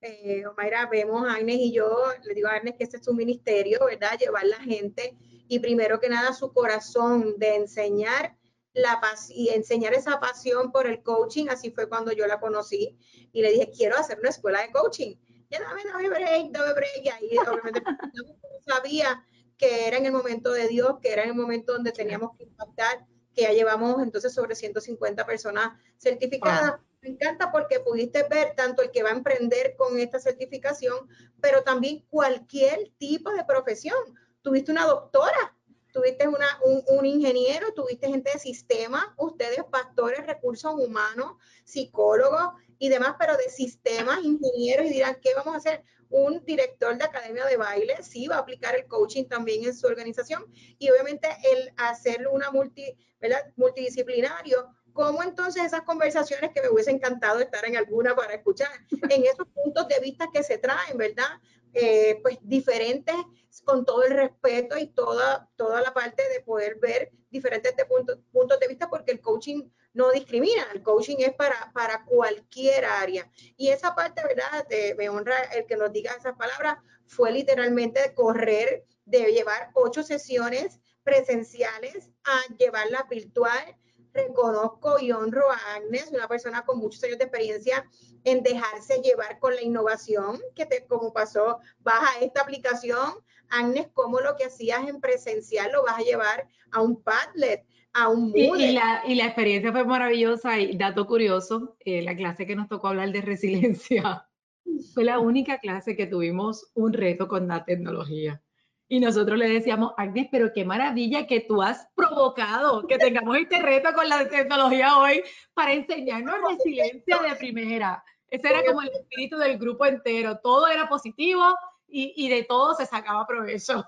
eh, 0.00 0.46
Omaira, 0.46 0.86
vemos 0.86 1.26
a 1.26 1.34
Agnes 1.34 1.56
y 1.58 1.72
yo, 1.72 2.04
le 2.22 2.34
digo 2.34 2.48
a 2.48 2.52
Agnes 2.52 2.74
que 2.76 2.84
este 2.84 2.98
es 2.98 3.04
su 3.04 3.14
ministerio, 3.14 3.84
¿verdad? 3.84 4.18
Llevar 4.18 4.44
la 4.44 4.58
gente 4.58 5.16
y 5.48 5.58
primero 5.58 5.98
que 5.98 6.08
nada 6.08 6.32
su 6.32 6.52
corazón 6.52 7.38
de 7.38 7.56
enseñar 7.56 8.36
la 8.74 9.00
paz 9.00 9.28
y 9.30 9.48
enseñar 9.48 9.94
esa 9.94 10.20
pasión 10.20 10.70
por 10.70 10.86
el 10.86 11.02
coaching, 11.02 11.46
así 11.48 11.70
fue 11.70 11.88
cuando 11.88 12.12
yo 12.12 12.26
la 12.26 12.38
conocí 12.38 12.98
y 13.32 13.42
le 13.42 13.52
dije, 13.52 13.70
quiero 13.76 13.96
hacer 13.96 14.18
una 14.20 14.28
escuela 14.28 14.60
de 14.60 14.70
coaching. 14.70 15.16
Ya 15.50 15.60
dame, 15.60 15.82
dame 15.84 16.08
break, 16.08 16.50
dame 16.50 16.74
break. 16.74 17.04
Y 17.04 17.08
ahí 17.08 17.38
obviamente 17.38 17.82
sabía 18.66 19.24
que 19.56 19.88
era 19.88 19.96
en 19.96 20.06
el 20.06 20.12
momento 20.12 20.52
de 20.52 20.68
Dios, 20.68 20.96
que 21.02 21.12
era 21.12 21.24
en 21.24 21.30
el 21.30 21.34
momento 21.34 21.72
donde 21.72 21.90
teníamos 21.90 22.36
que 22.36 22.44
impactar, 22.44 23.04
que 23.34 23.42
ya 23.42 23.52
llevamos 23.52 24.00
entonces 24.02 24.32
sobre 24.32 24.54
150 24.54 25.26
personas 25.26 25.72
certificadas. 25.96 26.80
Me 27.00 27.10
encanta 27.10 27.52
porque 27.52 27.80
pudiste 27.80 28.24
ver 28.24 28.54
tanto 28.56 28.82
el 28.82 28.90
que 28.90 29.02
va 29.02 29.10
a 29.10 29.14
emprender 29.14 29.76
con 29.76 29.98
esta 29.98 30.18
certificación, 30.18 31.08
pero 31.40 31.62
también 31.62 32.04
cualquier 32.10 32.90
tipo 32.98 33.30
de 33.32 33.44
profesión. 33.44 33.98
Tuviste 34.42 34.72
una 34.72 34.86
doctora, 34.86 35.56
tuviste 35.92 36.26
una, 36.26 36.46
un, 36.88 37.06
ingeniero, 37.06 37.72
tuviste 37.72 38.08
gente 38.08 38.32
de 38.32 38.38
sistema, 38.38 39.14
ustedes 39.16 39.62
pastores, 39.70 40.26
recursos 40.26 40.74
humanos, 40.74 41.36
psicólogos 41.64 42.54
y 42.78 42.88
demás, 42.88 43.14
pero 43.18 43.36
de 43.36 43.48
sistemas, 43.48 44.22
ingenieros, 44.22 44.86
y 44.86 44.90
dirán, 44.90 45.18
¿qué 45.22 45.34
vamos 45.34 45.54
a 45.54 45.58
hacer? 45.58 45.84
Un 46.10 46.44
director 46.44 46.96
de 46.96 47.04
academia 47.04 47.44
de 47.44 47.56
baile, 47.56 48.02
sí, 48.02 48.28
va 48.28 48.36
a 48.36 48.40
aplicar 48.40 48.74
el 48.74 48.86
coaching 48.86 49.24
también 49.24 49.64
en 49.64 49.76
su 49.76 49.86
organización 49.86 50.46
y 50.78 50.88
obviamente 50.90 51.28
el 51.52 51.72
hacer 51.76 52.26
una 52.28 52.50
multi, 52.50 52.96
¿verdad? 53.20 53.52
multidisciplinario 53.56 54.74
cómo 54.98 55.22
entonces 55.22 55.62
esas 55.62 55.82
conversaciones 55.82 56.50
que 56.52 56.60
me 56.60 56.70
hubiese 56.70 56.90
encantado 56.90 57.38
estar 57.38 57.64
en 57.64 57.76
alguna 57.76 58.16
para 58.16 58.34
escuchar, 58.34 58.68
en 59.08 59.22
esos 59.22 59.46
puntos 59.54 59.86
de 59.86 60.00
vista 60.00 60.28
que 60.32 60.42
se 60.42 60.58
traen, 60.58 60.98
¿verdad? 60.98 61.40
Eh, 61.72 62.18
pues 62.20 62.38
diferentes, 62.42 63.14
con 63.62 63.84
todo 63.84 64.02
el 64.02 64.14
respeto 64.14 64.76
y 64.76 64.88
toda, 64.88 65.48
toda 65.54 65.82
la 65.82 65.94
parte 65.94 66.28
de 66.30 66.40
poder 66.40 66.80
ver 66.80 67.12
diferentes 67.30 67.76
de 67.76 67.84
puntos, 67.84 68.18
puntos 68.32 68.58
de 68.58 68.66
vista, 68.66 68.90
porque 68.90 69.12
el 69.12 69.20
coaching 69.20 69.70
no 69.92 70.10
discrimina, 70.10 70.66
el 70.74 70.82
coaching 70.82 71.18
es 71.20 71.32
para, 71.34 71.70
para 71.72 72.04
cualquier 72.04 72.84
área. 72.84 73.30
Y 73.56 73.68
esa 73.68 73.94
parte, 73.94 74.20
¿verdad? 74.24 74.66
De, 74.66 74.96
me 74.98 75.08
honra 75.08 75.40
el 75.54 75.64
que 75.66 75.76
nos 75.76 75.92
diga 75.92 76.12
esas 76.18 76.36
palabras, 76.36 76.78
fue 77.06 77.30
literalmente 77.30 78.14
correr, 78.14 78.84
de 79.04 79.32
llevar 79.32 79.70
ocho 79.74 80.02
sesiones 80.02 80.80
presenciales 81.04 82.10
a 82.24 82.54
llevarlas 82.56 83.08
virtual 83.08 83.76
reconozco 84.12 84.98
y 85.00 85.12
honro 85.12 85.50
a 85.50 85.74
Agnes, 85.76 86.10
una 86.12 86.28
persona 86.28 86.64
con 86.64 86.78
muchos 86.78 87.02
años 87.04 87.18
de 87.18 87.24
experiencia 87.24 87.88
en 88.24 88.42
dejarse 88.42 89.00
llevar 89.02 89.38
con 89.38 89.54
la 89.54 89.62
innovación, 89.62 90.40
que 90.54 90.66
te, 90.66 90.86
como 90.86 91.12
pasó, 91.12 91.58
baja 91.80 92.18
esta 92.20 92.42
aplicación, 92.42 93.14
Agnes, 93.50 93.88
cómo 93.94 94.20
lo 94.20 94.36
que 94.36 94.44
hacías 94.44 94.86
en 94.88 95.00
presencial 95.00 95.72
lo 95.72 95.84
vas 95.84 95.98
a 95.98 96.02
llevar 96.02 96.48
a 96.70 96.82
un 96.82 97.02
Padlet, 97.02 97.64
a 97.92 98.08
un 98.08 98.30
Moodle. 98.30 98.66
Y, 98.66 98.70
y, 98.70 98.72
la, 98.72 99.02
y 99.06 99.14
la 99.14 99.26
experiencia 99.26 99.72
fue 99.72 99.84
maravillosa 99.84 100.58
y 100.58 100.76
dato 100.76 101.06
curioso, 101.06 101.76
eh, 101.80 102.02
la 102.02 102.16
clase 102.16 102.46
que 102.46 102.56
nos 102.56 102.68
tocó 102.68 102.88
hablar 102.88 103.12
de 103.12 103.22
resiliencia 103.22 104.28
fue 104.94 105.04
la 105.04 105.18
única 105.18 105.58
clase 105.58 105.96
que 105.96 106.06
tuvimos 106.06 106.70
un 106.74 106.92
reto 106.92 107.28
con 107.28 107.48
la 107.48 107.64
tecnología. 107.64 108.42
Y 108.90 109.00
nosotros 109.00 109.36
le 109.36 109.48
decíamos, 109.48 109.92
Agnes, 109.98 110.28
pero 110.32 110.50
qué 110.54 110.64
maravilla 110.64 111.26
que 111.26 111.40
tú 111.40 111.62
has 111.62 111.86
provocado 111.94 112.86
que 112.86 112.96
tengamos 112.96 113.36
este 113.36 113.60
reto 113.60 113.92
con 113.92 114.08
la 114.08 114.26
tecnología 114.26 114.96
hoy 114.96 115.22
para 115.52 115.74
enseñarnos 115.74 116.36
resiliencia 116.48 117.18
de 117.18 117.36
primera. 117.36 118.02
Ese 118.30 118.48
era 118.48 118.64
como 118.64 118.80
el 118.80 118.88
espíritu 118.88 119.36
del 119.36 119.58
grupo 119.58 119.84
entero. 119.84 120.38
Todo 120.42 120.68
era 120.68 120.88
positivo 120.88 121.54
y, 121.86 122.14
y 122.16 122.30
de 122.30 122.44
todo 122.44 122.74
se 122.74 122.86
sacaba 122.86 123.26
provecho. 123.26 123.84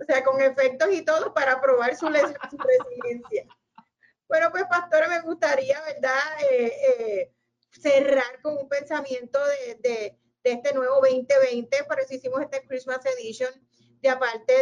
O 0.00 0.04
sea, 0.04 0.24
con 0.24 0.40
efectos 0.40 0.88
y 0.90 1.02
todo 1.02 1.34
para 1.34 1.60
probar 1.60 1.94
su, 1.94 2.06
su 2.06 2.12
resiliencia. 2.12 3.46
Bueno, 4.26 4.50
pues 4.50 4.64
pastora, 4.64 5.06
me 5.06 5.20
gustaría, 5.20 5.80
¿verdad? 5.82 6.18
Eh, 6.50 6.72
eh, 6.88 7.34
cerrar 7.70 8.40
con 8.42 8.56
un 8.56 8.68
pensamiento 8.68 9.38
de, 9.46 9.74
de, 9.76 10.18
de, 10.42 10.52
este 10.52 10.72
nuevo 10.72 10.96
2020, 10.96 11.84
por 11.84 12.00
eso 12.00 12.14
hicimos 12.14 12.40
este 12.40 12.66
Christmas 12.66 13.04
Edition 13.04 13.50
de 14.04 14.10
aparte 14.10 14.52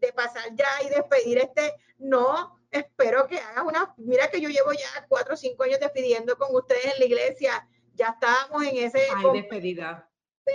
de, 0.00 0.12
pasar 0.12 0.42
ya 0.56 0.66
y 0.84 0.88
despedir 0.88 1.38
este, 1.38 1.72
no, 1.98 2.58
espero 2.72 3.28
que 3.28 3.38
hagas 3.38 3.64
una, 3.64 3.94
mira 3.96 4.28
que 4.28 4.40
yo 4.40 4.48
llevo 4.48 4.72
ya 4.72 5.06
cuatro 5.08 5.34
o 5.34 5.36
cinco 5.36 5.62
años 5.62 5.78
despidiendo 5.78 6.36
con 6.36 6.52
ustedes 6.52 6.86
en 6.86 6.98
la 6.98 7.04
iglesia, 7.04 7.68
ya 7.94 8.08
estábamos 8.08 8.64
en 8.66 8.76
ese... 8.76 9.02
Hay 9.14 9.40
despedida. 9.40 10.10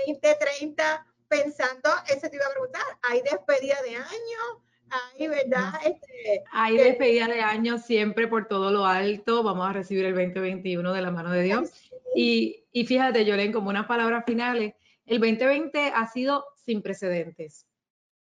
20, 0.07 0.35
30, 0.59 1.07
pensando, 1.29 1.89
ese 2.09 2.29
te 2.29 2.35
iba 2.35 2.45
a 2.45 2.51
preguntar, 2.51 2.81
¿hay 3.03 3.21
despedida 3.21 3.81
de 3.81 3.95
año? 3.95 4.63
¿Hay, 4.89 5.27
verdad? 5.27 5.73
Este, 5.85 6.43
hay 6.51 6.75
despedida 6.77 7.27
de 7.27 7.39
año 7.39 7.77
siempre 7.77 8.27
por 8.27 8.49
todo 8.49 8.71
lo 8.71 8.85
alto, 8.85 9.41
vamos 9.41 9.69
a 9.69 9.73
recibir 9.73 10.03
el 10.03 10.15
2021 10.15 10.91
de 10.91 11.01
la 11.01 11.11
mano 11.11 11.31
de 11.31 11.43
Dios. 11.43 11.71
Y, 12.13 12.65
y 12.73 12.85
fíjate, 12.85 13.23
Yolen, 13.23 13.53
como 13.53 13.69
unas 13.69 13.85
palabras 13.85 14.25
finales, 14.25 14.73
el 15.05 15.19
2020 15.19 15.93
ha 15.95 16.07
sido 16.07 16.45
sin 16.57 16.81
precedentes, 16.81 17.67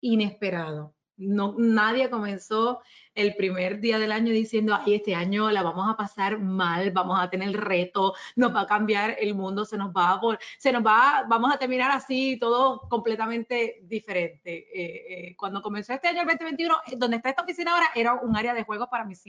inesperado. 0.00 0.94
No, 1.18 1.54
nadie 1.58 2.08
comenzó 2.10 2.80
el 3.12 3.34
primer 3.34 3.80
día 3.80 3.98
del 3.98 4.12
año 4.12 4.32
diciendo, 4.32 4.78
ay, 4.80 4.94
este 4.94 5.16
año 5.16 5.50
la 5.50 5.64
vamos 5.64 5.90
a 5.90 5.96
pasar 5.96 6.38
mal, 6.38 6.92
vamos 6.92 7.18
a 7.20 7.28
tener 7.28 7.56
reto, 7.56 8.14
nos 8.36 8.54
va 8.54 8.60
a 8.60 8.66
cambiar 8.66 9.16
el 9.18 9.34
mundo, 9.34 9.64
se 9.64 9.76
nos 9.76 9.90
va 9.90 10.12
a, 10.12 10.20
se 10.58 10.70
nos 10.70 10.86
va, 10.86 11.24
vamos 11.28 11.52
a 11.52 11.58
terminar 11.58 11.90
así, 11.90 12.38
todo 12.38 12.82
completamente 12.88 13.80
diferente. 13.82 14.68
Eh, 14.72 15.30
eh, 15.30 15.36
cuando 15.36 15.60
comenzó 15.60 15.92
este 15.92 16.06
año, 16.06 16.20
el 16.20 16.28
2021, 16.28 16.76
eh, 16.86 16.94
donde 16.96 17.16
está 17.16 17.30
esta 17.30 17.42
oficina 17.42 17.72
ahora, 17.72 17.88
era 17.96 18.14
un 18.14 18.36
área 18.36 18.54
de 18.54 18.62
juegos 18.62 18.86
para 18.88 19.04
mis. 19.04 19.24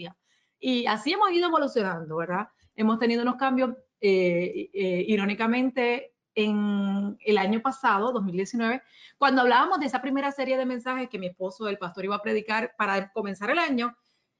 Y 0.59 0.86
así 0.86 1.13
hemos 1.13 1.32
ido 1.32 1.47
evolucionando, 1.47 2.17
¿verdad? 2.17 2.49
Hemos 2.76 2.99
tenido 2.99 3.24
unos 3.24 3.38
cambios, 3.38 3.72
irónicamente, 3.99 6.13
en 6.40 7.18
el 7.26 7.38
año 7.38 7.62
pasado, 7.62 8.14
2019, 8.14 8.82
cuando 9.18 9.42
hablábamos 9.42 9.80
de 9.80 9.88
esa 9.88 10.02
primera 10.02 10.32
serie 10.32 10.58
de 10.58 10.66
mensajes 10.66 11.10
que 11.10 11.20
mi 11.20 11.28
esposo, 11.28 11.68
el 11.68 11.78
pastor, 11.78 12.06
iba 12.06 12.16
a 12.16 12.22
predicar 12.22 12.76
para 12.78 13.12
comenzar 13.12 13.52
el 13.52 13.60
año, 13.60 13.96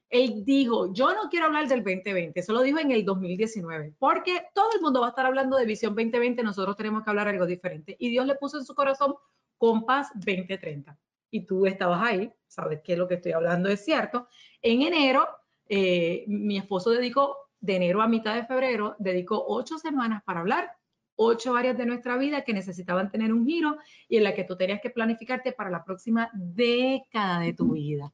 él 0.10 0.44
dijo, 0.46 0.94
yo 0.94 1.14
no 1.14 1.30
quiero 1.30 1.48
hablar 1.48 1.68
del 1.68 1.84
2020, 1.84 2.40
eso 2.40 2.54
lo 2.54 2.62
dijo 2.62 2.80
en 2.80 2.92
el 2.92 3.04
2019, 3.04 3.96
porque 4.00 4.44
todo 4.54 4.70
el 4.76 4.82
mundo 4.82 5.02
va 5.02 5.08
a 5.08 5.10
estar 5.10 5.26
hablando 5.26 5.58
de 5.58 5.66
visión 5.66 5.94
2020, 5.94 6.42
nosotros 6.42 6.78
tenemos 6.78 7.04
que 7.04 7.10
hablar 7.10 7.28
algo 7.28 7.46
diferente. 7.46 7.96
Y 8.00 8.10
Dios 8.10 8.26
le 8.26 8.36
puso 8.36 8.58
en 8.58 8.66
su 8.66 8.74
corazón 8.74 9.16
Compás 9.58 10.10
2030. 10.16 10.98
Y 11.32 11.46
tú 11.46 11.66
estabas 11.66 12.02
ahí, 12.02 12.32
sabes 12.48 12.82
que 12.82 12.96
lo 12.96 13.10
que 13.10 13.16
estoy 13.16 13.34
hablando 13.34 13.68
es 13.68 13.84
cierto. 13.84 14.30
En 14.62 14.82
enero, 14.82 15.28
eh, 15.68 16.24
mi 16.28 16.58
esposo 16.58 16.92
dedicó, 16.92 17.36
de 17.60 17.76
enero 17.76 18.02
a 18.02 18.08
mitad 18.08 18.36
de 18.36 18.46
febrero, 18.46 18.96
dedicó 19.00 19.44
ocho 19.46 19.78
semanas 19.78 20.24
para 20.24 20.40
hablar 20.40 20.79
ocho 21.22 21.58
áreas 21.58 21.78
de 21.78 21.86
nuestra 21.86 22.18
vida 22.18 22.44
que 22.44 22.54
necesitaban 22.54 23.12
tener 23.12 23.34
un 23.34 23.46
giro 23.46 23.78
y 24.08 24.16
en 24.16 24.24
la 24.24 24.34
que 24.34 24.46
tú 24.46 24.56
tenías 24.56 24.80
que 24.80 24.90
planificarte 24.90 25.52
para 25.52 25.70
la 25.70 25.84
próxima 25.84 26.30
década 26.34 27.42
de 27.42 27.54
tu 27.54 27.74
vida. 27.74 28.14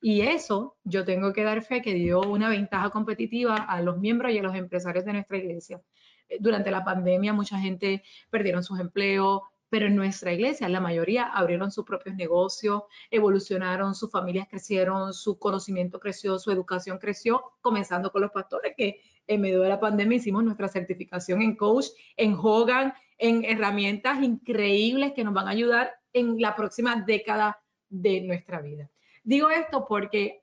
Y 0.00 0.22
eso 0.22 0.78
yo 0.82 1.04
tengo 1.04 1.34
que 1.34 1.42
dar 1.42 1.62
fe 1.62 1.82
que 1.82 1.92
dio 1.92 2.22
una 2.22 2.48
ventaja 2.48 2.88
competitiva 2.88 3.56
a 3.56 3.82
los 3.82 3.98
miembros 3.98 4.32
y 4.32 4.38
a 4.38 4.42
los 4.42 4.54
empresarios 4.54 5.04
de 5.04 5.12
nuestra 5.12 5.36
iglesia. 5.36 5.82
Eh, 6.26 6.38
durante 6.40 6.70
la 6.70 6.82
pandemia 6.82 7.34
mucha 7.34 7.58
gente 7.58 8.02
perdieron 8.30 8.64
sus 8.64 8.80
empleos, 8.80 9.42
pero 9.68 9.86
en 9.86 9.96
nuestra 9.96 10.32
iglesia 10.32 10.70
la 10.70 10.80
mayoría 10.80 11.24
abrieron 11.24 11.70
sus 11.70 11.84
propios 11.84 12.16
negocios, 12.16 12.84
evolucionaron, 13.10 13.94
sus 13.94 14.10
familias 14.10 14.48
crecieron, 14.48 15.12
su 15.12 15.38
conocimiento 15.38 16.00
creció, 16.00 16.38
su 16.38 16.50
educación 16.50 16.96
creció, 16.96 17.42
comenzando 17.60 18.10
con 18.10 18.22
los 18.22 18.30
pastores 18.30 18.72
que 18.74 19.02
en 19.28 19.40
medio 19.40 19.60
de 19.60 19.68
la 19.68 19.78
pandemia 19.78 20.16
hicimos 20.16 20.42
nuestra 20.42 20.68
certificación 20.68 21.42
en 21.42 21.54
coach, 21.54 21.86
en 22.16 22.34
Hogan, 22.34 22.94
en 23.18 23.44
herramientas 23.44 24.22
increíbles 24.22 25.12
que 25.12 25.22
nos 25.22 25.34
van 25.34 25.46
a 25.46 25.50
ayudar 25.50 25.92
en 26.12 26.40
la 26.40 26.56
próxima 26.56 27.04
década 27.06 27.60
de 27.88 28.22
nuestra 28.22 28.60
vida. 28.60 28.90
Digo 29.22 29.50
esto 29.50 29.86
porque 29.86 30.42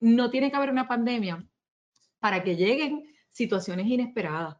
no 0.00 0.30
tiene 0.30 0.50
que 0.50 0.56
haber 0.56 0.70
una 0.70 0.88
pandemia 0.88 1.46
para 2.18 2.42
que 2.42 2.56
lleguen 2.56 3.14
situaciones 3.30 3.86
inesperadas 3.86 4.56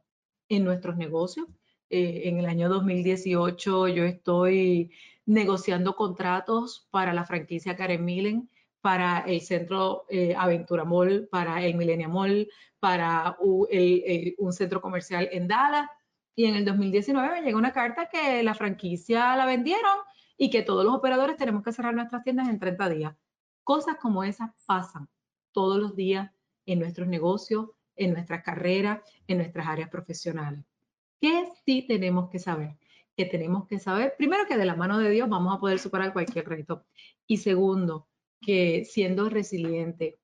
en 0.48 0.64
nuestros 0.64 0.96
negocios. 0.96 1.46
Eh, 1.90 2.22
en 2.24 2.38
el 2.38 2.46
año 2.46 2.68
2018 2.68 3.88
yo 3.88 4.04
estoy 4.04 4.90
negociando 5.24 5.96
contratos 5.96 6.86
para 6.90 7.12
la 7.12 7.24
franquicia 7.24 7.76
Karen 7.76 8.04
Millen, 8.04 8.48
para 8.86 9.24
el 9.26 9.40
Centro 9.40 10.04
eh, 10.08 10.32
Aventura 10.38 10.84
Mall, 10.84 11.26
para 11.28 11.60
el 11.60 11.74
Millennium 11.74 12.12
Mall, 12.12 12.48
para 12.78 13.36
un 13.40 14.52
centro 14.52 14.80
comercial 14.80 15.28
en 15.32 15.48
Dallas. 15.48 15.90
Y 16.36 16.44
en 16.44 16.54
el 16.54 16.64
2019 16.64 17.42
llegó 17.42 17.58
una 17.58 17.72
carta 17.72 18.08
que 18.08 18.44
la 18.44 18.54
franquicia 18.54 19.34
la 19.34 19.44
vendieron 19.44 19.98
y 20.38 20.50
que 20.50 20.62
todos 20.62 20.84
los 20.84 20.94
operadores 20.94 21.36
tenemos 21.36 21.64
que 21.64 21.72
cerrar 21.72 21.96
nuestras 21.96 22.22
tiendas 22.22 22.48
en 22.48 22.60
30 22.60 22.88
días. 22.90 23.16
Cosas 23.64 23.96
como 24.00 24.22
esas 24.22 24.52
pasan 24.66 25.08
todos 25.50 25.78
los 25.78 25.96
días 25.96 26.30
en 26.64 26.78
nuestros 26.78 27.08
negocios, 27.08 27.70
en 27.96 28.12
nuestras 28.12 28.44
carreras, 28.44 29.00
en 29.26 29.38
nuestras 29.38 29.66
áreas 29.66 29.88
profesionales. 29.88 30.64
¿Qué 31.20 31.50
sí 31.64 31.84
tenemos 31.88 32.30
que 32.30 32.38
saber? 32.38 32.76
Que 33.16 33.24
tenemos 33.24 33.66
que 33.66 33.80
saber, 33.80 34.14
primero, 34.16 34.46
que 34.46 34.56
de 34.56 34.64
la 34.64 34.76
mano 34.76 35.00
de 35.00 35.10
Dios 35.10 35.28
vamos 35.28 35.56
a 35.56 35.58
poder 35.58 35.80
superar 35.80 36.12
cualquier 36.12 36.48
reto. 36.48 36.84
Y 37.26 37.38
segundo, 37.38 38.06
que 38.40 38.84
siendo 38.84 39.28
resiliente, 39.28 40.18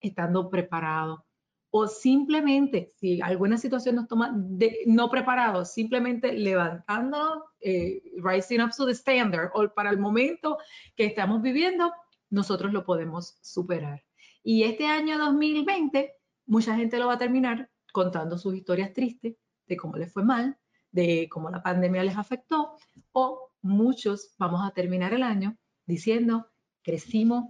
estando 0.00 0.50
preparado, 0.50 1.24
o 1.70 1.86
simplemente, 1.86 2.92
si 2.96 3.20
alguna 3.20 3.58
situación 3.58 3.96
nos 3.96 4.08
toma 4.08 4.32
de, 4.34 4.84
no 4.86 5.10
preparado, 5.10 5.64
simplemente 5.64 6.32
levantándonos, 6.32 7.42
eh, 7.60 8.02
rising 8.16 8.60
up 8.60 8.70
to 8.74 8.86
the 8.86 8.92
standard, 8.92 9.50
o 9.54 9.68
para 9.68 9.90
el 9.90 9.98
momento 9.98 10.58
que 10.96 11.04
estamos 11.04 11.42
viviendo, 11.42 11.92
nosotros 12.30 12.72
lo 12.72 12.84
podemos 12.84 13.38
superar. 13.42 14.02
Y 14.42 14.62
este 14.62 14.86
año 14.86 15.18
2020, 15.18 16.14
mucha 16.46 16.74
gente 16.74 16.98
lo 16.98 17.08
va 17.08 17.14
a 17.14 17.18
terminar 17.18 17.68
contando 17.92 18.38
sus 18.38 18.54
historias 18.54 18.94
tristes 18.94 19.36
de 19.66 19.76
cómo 19.76 19.96
les 19.96 20.10
fue 20.10 20.24
mal, 20.24 20.56
de 20.90 21.28
cómo 21.30 21.50
la 21.50 21.62
pandemia 21.62 22.02
les 22.02 22.16
afectó, 22.16 22.76
o 23.12 23.50
muchos 23.60 24.34
vamos 24.38 24.66
a 24.66 24.72
terminar 24.72 25.12
el 25.12 25.22
año 25.22 25.58
diciendo, 25.84 26.48
crecimos, 26.88 27.44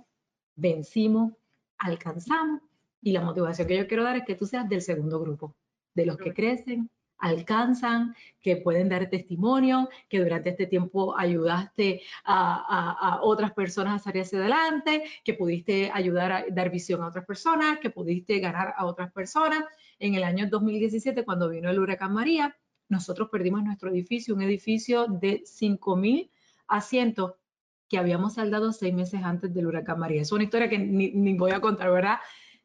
vencimos, 0.57 1.33
alcanzamos 1.79 2.61
y 3.01 3.13
la 3.13 3.21
motivación 3.21 3.69
que 3.69 3.77
yo 3.77 3.87
quiero 3.87 4.03
dar 4.03 4.17
es 4.17 4.25
que 4.25 4.35
tú 4.35 4.47
seas 4.47 4.69
del 4.69 4.83
segundo 4.83 5.21
grupo, 5.21 5.55
de 5.95 6.07
los 6.07 6.17
que 6.17 6.35
crecen, 6.35 6.91
alcanzan, 7.19 8.17
que 8.41 8.57
pueden 8.57 8.89
dar 8.89 9.09
testimonio, 9.09 9.89
que 10.09 10.19
durante 10.19 10.51
este 10.51 10.67
tiempo 10.67 11.17
ayudaste 11.17 12.03
a, 12.25 13.21
otras 13.23 13.53
personas 13.53 14.01
a 14.01 14.05
salir 14.05 14.23
hacia 14.23 14.41
adelante, 14.41 15.05
que 15.23 15.35
pudiste 15.35 15.89
ayudar 15.95 16.33
a 16.33 16.45
dar 16.51 16.69
visión 16.71 17.01
a 17.03 17.07
otras 17.07 17.25
personas, 17.25 17.79
que 17.79 17.91
pudiste 17.91 18.41
ganar 18.41 18.75
a 18.77 18.87
otras 18.87 19.13
personas. 19.13 19.63
En 20.01 20.17
el 20.17 20.25
año 20.25 20.49
2017, 20.51 21.25
cuando 21.25 21.49
vino 21.49 21.71
el 21.71 21.79
huracán 21.79 22.13
María, 22.13 22.57
nosotros 22.89 23.29
perdimos 23.31 23.63
nuestro 23.63 23.89
edificio, 23.91 24.35
un 24.35 24.43
edificio 24.43 25.07
de 25.07 25.43
5.000 25.45 26.29
asientos 26.67 27.35
que 27.89 27.99
habíamos 27.99 28.35
saldado 28.35 28.73
seis 28.73 28.95
meses 28.95 29.23
antes 29.25 29.53
del 29.53 29.67
huracán 29.67 29.99
María. 29.99 30.23
Es 30.23 30.33
una 30.33 30.45
historia 30.45 30.69
que 30.69 30.79
ni, 30.79 31.11
ni 31.11 31.35
voy 31.35 31.53
a 31.53 31.61
contar, 31.61 31.91
¿verdad? 31.91 32.19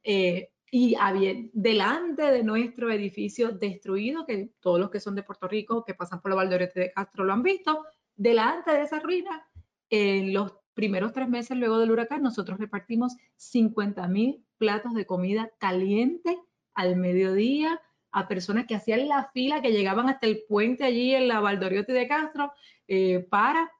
Eh, 0.04 0.50
y 0.70 0.96
había, 0.96 1.34
delante 1.54 2.24
de 2.24 2.44
nuestro 2.44 2.92
edificio 2.92 3.52
destruido, 3.52 4.26
que 4.26 4.50
todos 4.60 4.80
los 4.80 4.90
que 4.90 5.00
son 5.00 5.16
de 5.16 5.24
Puerto 5.24 5.48
Rico, 5.48 5.86
que 5.86 5.94
pasan 5.94 6.20
por 6.20 6.32
la 6.32 6.36
Valdorete 6.38 6.80
de 6.80 6.92
Castro 6.92 7.24
lo 7.24 7.34
han 7.34 7.44
visto, 7.44 7.86
delante 8.16 8.72
de 8.72 8.82
esa 8.82 9.00
ruina, 9.00 9.48
en 9.90 10.34
los 10.34 10.54
primeros 10.74 11.14
tres 11.14 11.30
meses 11.30 11.56
luego 11.58 11.78
del 11.78 11.92
huracán, 11.92 12.24
nosotros 12.24 12.60
repartimos 12.60 13.16
50 13.36 14.08
mil 14.08 14.44
platos 14.58 14.94
de 14.96 15.06
comida 15.06 15.52
caliente 15.60 16.40
al 16.74 16.96
mediodía 16.96 17.80
a 18.12 18.28
personas 18.28 18.66
que 18.66 18.76
hacían 18.76 19.08
la 19.08 19.30
fila, 19.34 19.62
que 19.62 19.72
llegaban 19.72 20.10
hasta 20.10 20.28
el 20.28 20.44
puente 20.48 20.84
allí 20.84 21.14
en 21.14 21.28
la 21.28 21.40
Valdoriote 21.40 21.94
de 21.94 22.08
Castro 22.08 22.52
eh, 22.88 23.20
para 23.30 23.72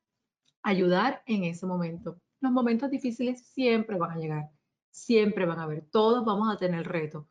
ayudar 0.64 1.22
en 1.26 1.44
ese 1.44 1.66
momento. 1.66 2.20
Los 2.40 2.52
momentos 2.52 2.90
difíciles 2.90 3.46
siempre 3.48 3.98
van 3.98 4.12
a 4.12 4.18
llegar 4.18 4.50
siempre 4.94 5.46
van 5.46 5.60
a 5.60 5.64
haber, 5.64 5.86
todos 5.92 6.24
vamos 6.24 6.54
a 6.54 6.58
tener 6.58 6.88
retos. 6.88 7.26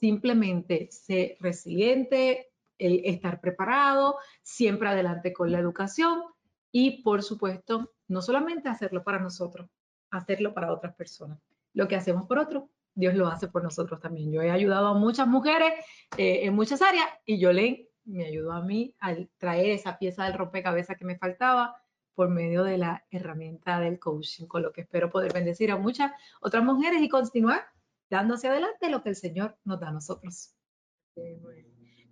Simplemente 0.00 0.88
ser 0.92 1.36
resiliente, 1.40 2.46
estar 2.78 3.40
preparado, 3.40 4.18
siempre 4.42 4.88
adelante 4.88 5.32
con 5.32 5.50
la 5.50 5.58
educación 5.58 6.22
y, 6.70 7.02
por 7.02 7.24
supuesto, 7.24 7.92
no 8.06 8.22
solamente 8.22 8.68
hacerlo 8.68 9.02
para 9.02 9.18
nosotros, 9.18 9.68
hacerlo 10.10 10.54
para 10.54 10.72
otras 10.72 10.94
personas. 10.94 11.40
Lo 11.74 11.88
que 11.88 11.96
hacemos 11.96 12.26
por 12.26 12.38
otros, 12.38 12.64
Dios 12.94 13.14
lo 13.14 13.26
hace 13.26 13.48
por 13.48 13.64
nosotros 13.64 14.00
también. 14.00 14.32
Yo 14.32 14.40
he 14.40 14.50
ayudado 14.50 14.86
a 14.86 14.94
muchas 14.94 15.26
mujeres 15.26 15.72
eh, 16.16 16.44
en 16.44 16.54
muchas 16.54 16.80
áreas 16.80 17.06
y 17.26 17.38
yo 17.38 17.52
le 17.52 17.86
me 18.04 18.24
ayudó 18.24 18.52
a 18.52 18.62
mí 18.62 18.94
a 19.00 19.14
traer 19.36 19.72
esa 19.72 19.98
pieza 19.98 20.24
del 20.24 20.32
rompecabezas 20.32 20.96
que 20.96 21.04
me 21.04 21.18
faltaba 21.18 21.76
por 22.18 22.30
medio 22.30 22.64
de 22.64 22.78
la 22.78 23.06
herramienta 23.12 23.78
del 23.78 24.00
coaching, 24.00 24.46
con 24.46 24.64
lo 24.64 24.72
que 24.72 24.80
espero 24.80 25.08
poder 25.08 25.32
bendecir 25.32 25.70
a 25.70 25.76
muchas 25.76 26.10
otras 26.40 26.64
mujeres 26.64 27.00
y 27.00 27.08
continuar 27.08 27.64
dando 28.10 28.34
hacia 28.34 28.50
adelante 28.50 28.90
lo 28.90 29.04
que 29.04 29.10
el 29.10 29.14
Señor 29.14 29.56
nos 29.62 29.78
da 29.78 29.90
a 29.90 29.92
nosotros. 29.92 30.52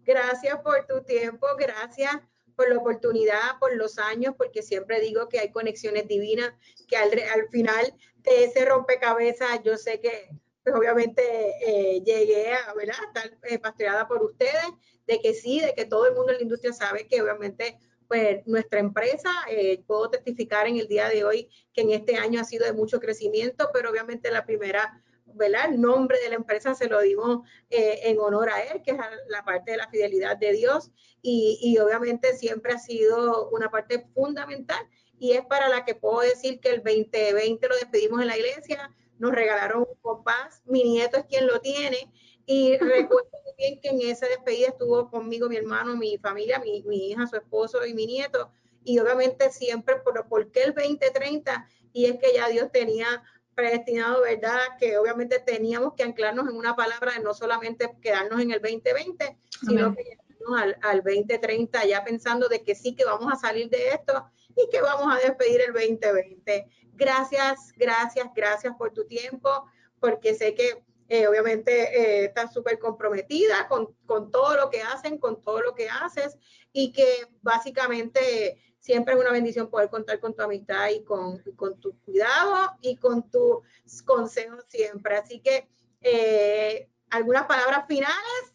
Gracias 0.05 0.61
por 0.61 0.87
tu 0.87 1.03
tiempo, 1.03 1.49
gracias 1.59 2.21
por 2.55 2.69
la 2.69 2.79
oportunidad, 2.79 3.59
por 3.59 3.75
los 3.75 3.99
años, 3.99 4.37
porque 4.39 4.63
siempre 4.63 5.01
digo 5.01 5.29
que 5.29 5.41
hay 5.41 5.51
conexiones 5.51 6.07
divinas, 6.07 6.55
que 6.87 6.97
al, 6.97 7.11
al 7.11 7.49
final 7.49 7.93
de 8.19 8.45
ese 8.45 8.65
rompecabezas 8.65 9.61
yo 9.65 9.77
sé 9.77 9.99
que 9.99 10.29
pues 10.63 10.77
obviamente 10.77 11.21
eh, 11.67 12.01
llegué 12.05 12.55
a 12.55 12.75
¿verdad? 12.75 12.95
estar 13.09 13.39
eh, 13.43 13.59
pastoreada 13.59 14.07
por 14.07 14.23
ustedes, 14.23 14.67
de 15.09 15.19
que 15.19 15.35
sí, 15.35 15.59
de 15.59 15.75
que 15.75 15.85
todo 15.85 16.07
el 16.07 16.15
mundo 16.15 16.31
en 16.31 16.37
la 16.37 16.43
industria 16.43 16.73
sabe 16.73 17.09
que 17.09 17.21
obviamente 17.21 17.77
pues 18.09 18.47
nuestra 18.47 18.81
empresa, 18.81 19.31
eh, 19.49 19.83
puedo 19.87 20.11
testificar 20.11 20.67
en 20.67 20.77
el 20.77 20.89
día 20.89 21.09
de 21.09 21.25
hoy 21.25 21.49
que 21.73 21.83
en 21.83 21.91
este 21.91 22.17
año 22.17 22.41
ha 22.41 22.45
sido 22.45 22.65
de 22.67 22.73
mucho 22.73 23.01
crecimiento, 23.01 23.71
pero 23.73 23.91
obviamente 23.91 24.31
la 24.31 24.45
primera, 24.45 25.03
¿verdad? 25.27 25.71
El 25.71 25.81
nombre 25.81 26.19
de 26.21 26.29
la 26.29 26.37
empresa 26.37 26.75
se 26.75 26.89
lo 26.89 27.01
dimos 27.01 27.49
eh, 27.71 28.01
en 28.05 28.19
honor 28.19 28.51
a 28.51 28.63
él, 28.63 28.83
que 28.83 28.93
es 28.93 28.99
la 29.29 29.45
parte 29.45 29.73
de 29.73 29.77
la 29.77 29.89
fidelidad 29.89 30.37
de 30.37 30.53
Dios 30.53 30.91
y, 31.23 31.59
y 31.61 31.79
obviamente 31.79 32.37
siempre 32.37 32.73
ha 32.73 32.79
sido 32.79 33.49
una 33.51 33.71
parte 33.71 34.07
fundamental 34.15 34.87
y 35.19 35.33
es 35.33 35.45
para 35.47 35.69
la 35.69 35.85
que 35.85 35.95
puedo 35.95 36.21
decir 36.21 36.61
que 36.61 36.71
el 36.71 36.83
2020 36.83 37.69
lo 37.69 37.77
despedimos 37.77 38.21
en 38.21 38.29
la 38.29 38.37
iglesia, 38.37 38.91
nos 39.19 39.33
regalaron 39.33 39.81
un 39.81 39.97
compás, 40.03 40.63
mi 40.67 40.85
nieto 40.85 41.17
es 41.17 41.25
quien 41.25 41.47
lo 41.47 41.61
tiene 41.61 42.13
y 42.45 42.77
recuerdo 42.79 43.31
bien 43.57 43.81
que 43.81 43.89
en 43.89 44.01
esa 44.03 44.27
despedida 44.27 44.69
estuvo 44.69 45.11
conmigo 45.11 45.49
mi 45.49 45.57
hermano, 45.57 45.97
mi 45.97 46.19
familia, 46.19 46.59
mi, 46.59 46.83
mi 46.83 47.11
hija, 47.11 47.27
su 47.27 47.37
esposo 47.37 47.85
y 47.87 47.95
mi 47.95 48.07
nieto 48.07 48.51
y 48.87 49.01
obviamente 49.01 49.51
siempre 49.51 49.97
por, 49.97 50.27
¿por 50.29 50.51
qué 50.53 50.63
el 50.63 50.73
2030? 50.73 51.69
Y 51.93 52.07
es 52.07 52.19
que 52.19 52.33
ya 52.35 52.49
Dios 52.49 52.71
tenía 52.73 53.25
predestinado, 53.55 54.23
¿verdad? 54.23 54.61
Que 54.79 54.97
obviamente 54.97 55.41
teníamos 55.41 55.95
que 55.95 56.05
anclarnos 56.05 56.49
en 56.49 56.57
una 56.57 56.77
palabra 56.77 57.13
de 57.13 57.21
no 57.21 57.35
solamente 57.35 57.91
quedarnos 58.01 58.41
en 58.41 58.53
el 58.53 58.63
2020, 58.63 59.37
sino 59.67 59.95
que 59.95 60.05
llegarnos 60.05 60.63
al, 60.63 60.79
al 60.83 61.03
2030 61.03 61.85
ya 61.87 62.05
pensando 62.05 62.49
de 62.49 62.63
que 62.63 62.75
sí 62.75 62.95
que 62.95 63.05
vamos 63.05 63.33
a 63.33 63.37
salir 63.37 63.69
de 63.71 63.89
esto 63.89 64.31
y 64.55 64.69
que 64.71 64.81
vamos 64.81 65.13
a 65.13 65.19
despedir 65.19 65.63
el 65.63 65.73
2020. 65.73 66.69
Gracias, 66.93 67.73
gracias, 67.77 68.29
gracias 68.35 68.75
por 68.79 68.93
tu 68.93 69.05
tiempo, 69.07 69.65
porque 69.99 70.35
sé 70.35 70.55
que 70.55 70.85
eh, 71.09 71.27
obviamente 71.27 71.73
eh, 71.73 72.25
estás 72.27 72.53
súper 72.53 72.79
comprometida 72.79 73.69
con, 73.69 73.95
con, 74.07 74.31
todo 74.31 74.57
lo 74.57 74.71
que 74.71 74.83
hacen, 74.83 75.19
con 75.19 75.41
todo 75.41 75.61
lo 75.61 75.75
que 75.75 75.89
haces 75.89 76.37
y 76.73 76.93
que 76.93 77.07
básicamente 77.43 78.59
siempre 78.87 79.15
es 79.15 79.21
una 79.21 79.33
bendición 79.33 79.69
poder 79.69 79.89
contar 79.89 80.21
con 80.21 80.35
tu 80.35 80.43
amistad 80.43 80.91
y 80.91 81.05
con, 81.05 81.39
con 81.57 81.79
tu 81.81 81.99
cuidado 82.01 82.73
y 82.81 82.97
con 82.97 83.29
tus 83.31 84.03
consejos 84.05 84.65
siempre. 84.69 85.17
Así 85.17 85.41
que 85.41 85.69
eh, 86.01 86.89
algunas 87.11 87.47
palabras 87.47 87.87
finales 87.89 88.55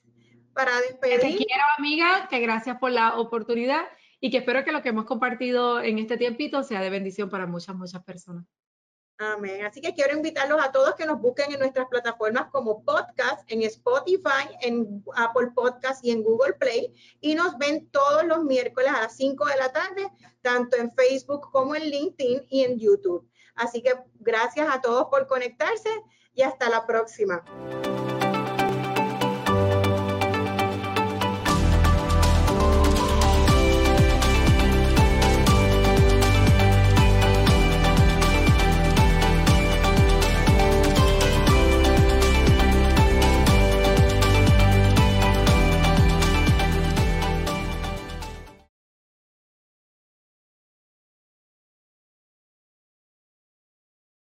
para 0.53 0.79
despedir. 0.81 1.19
Te 1.19 1.45
quiero, 1.45 1.63
amiga, 1.77 2.27
que 2.29 2.39
gracias 2.39 2.77
por 2.79 2.91
la 2.91 3.17
oportunidad 3.17 3.85
y 4.19 4.29
que 4.29 4.37
espero 4.37 4.63
que 4.63 4.71
lo 4.71 4.81
que 4.81 4.89
hemos 4.89 5.05
compartido 5.05 5.81
en 5.81 5.99
este 5.99 6.17
tiempito 6.17 6.63
sea 6.63 6.81
de 6.81 6.89
bendición 6.89 7.29
para 7.29 7.47
muchas, 7.47 7.75
muchas 7.75 8.03
personas. 8.03 8.45
Amén. 9.21 9.63
Así 9.63 9.81
que 9.81 9.93
quiero 9.93 10.15
invitarlos 10.15 10.59
a 10.59 10.71
todos 10.71 10.95
que 10.95 11.05
nos 11.05 11.21
busquen 11.21 11.51
en 11.51 11.59
nuestras 11.59 11.87
plataformas 11.87 12.49
como 12.49 12.83
podcast, 12.83 13.43
en 13.51 13.61
Spotify, 13.61 14.49
en 14.61 15.03
Apple 15.15 15.49
Podcast 15.53 16.03
y 16.03 16.09
en 16.09 16.23
Google 16.23 16.53
Play. 16.53 16.91
Y 17.19 17.35
nos 17.35 17.55
ven 17.59 17.87
todos 17.91 18.25
los 18.25 18.43
miércoles 18.43 18.89
a 18.89 19.01
las 19.01 19.15
5 19.15 19.45
de 19.45 19.57
la 19.57 19.71
tarde, 19.71 20.11
tanto 20.41 20.75
en 20.75 20.91
Facebook 20.93 21.51
como 21.51 21.75
en 21.75 21.83
LinkedIn 21.83 22.47
y 22.49 22.63
en 22.63 22.79
YouTube. 22.79 23.29
Así 23.53 23.83
que 23.83 23.93
gracias 24.15 24.67
a 24.71 24.81
todos 24.81 25.05
por 25.11 25.27
conectarse 25.27 25.89
y 26.33 26.41
hasta 26.41 26.67
la 26.69 26.87
próxima. 26.87 27.43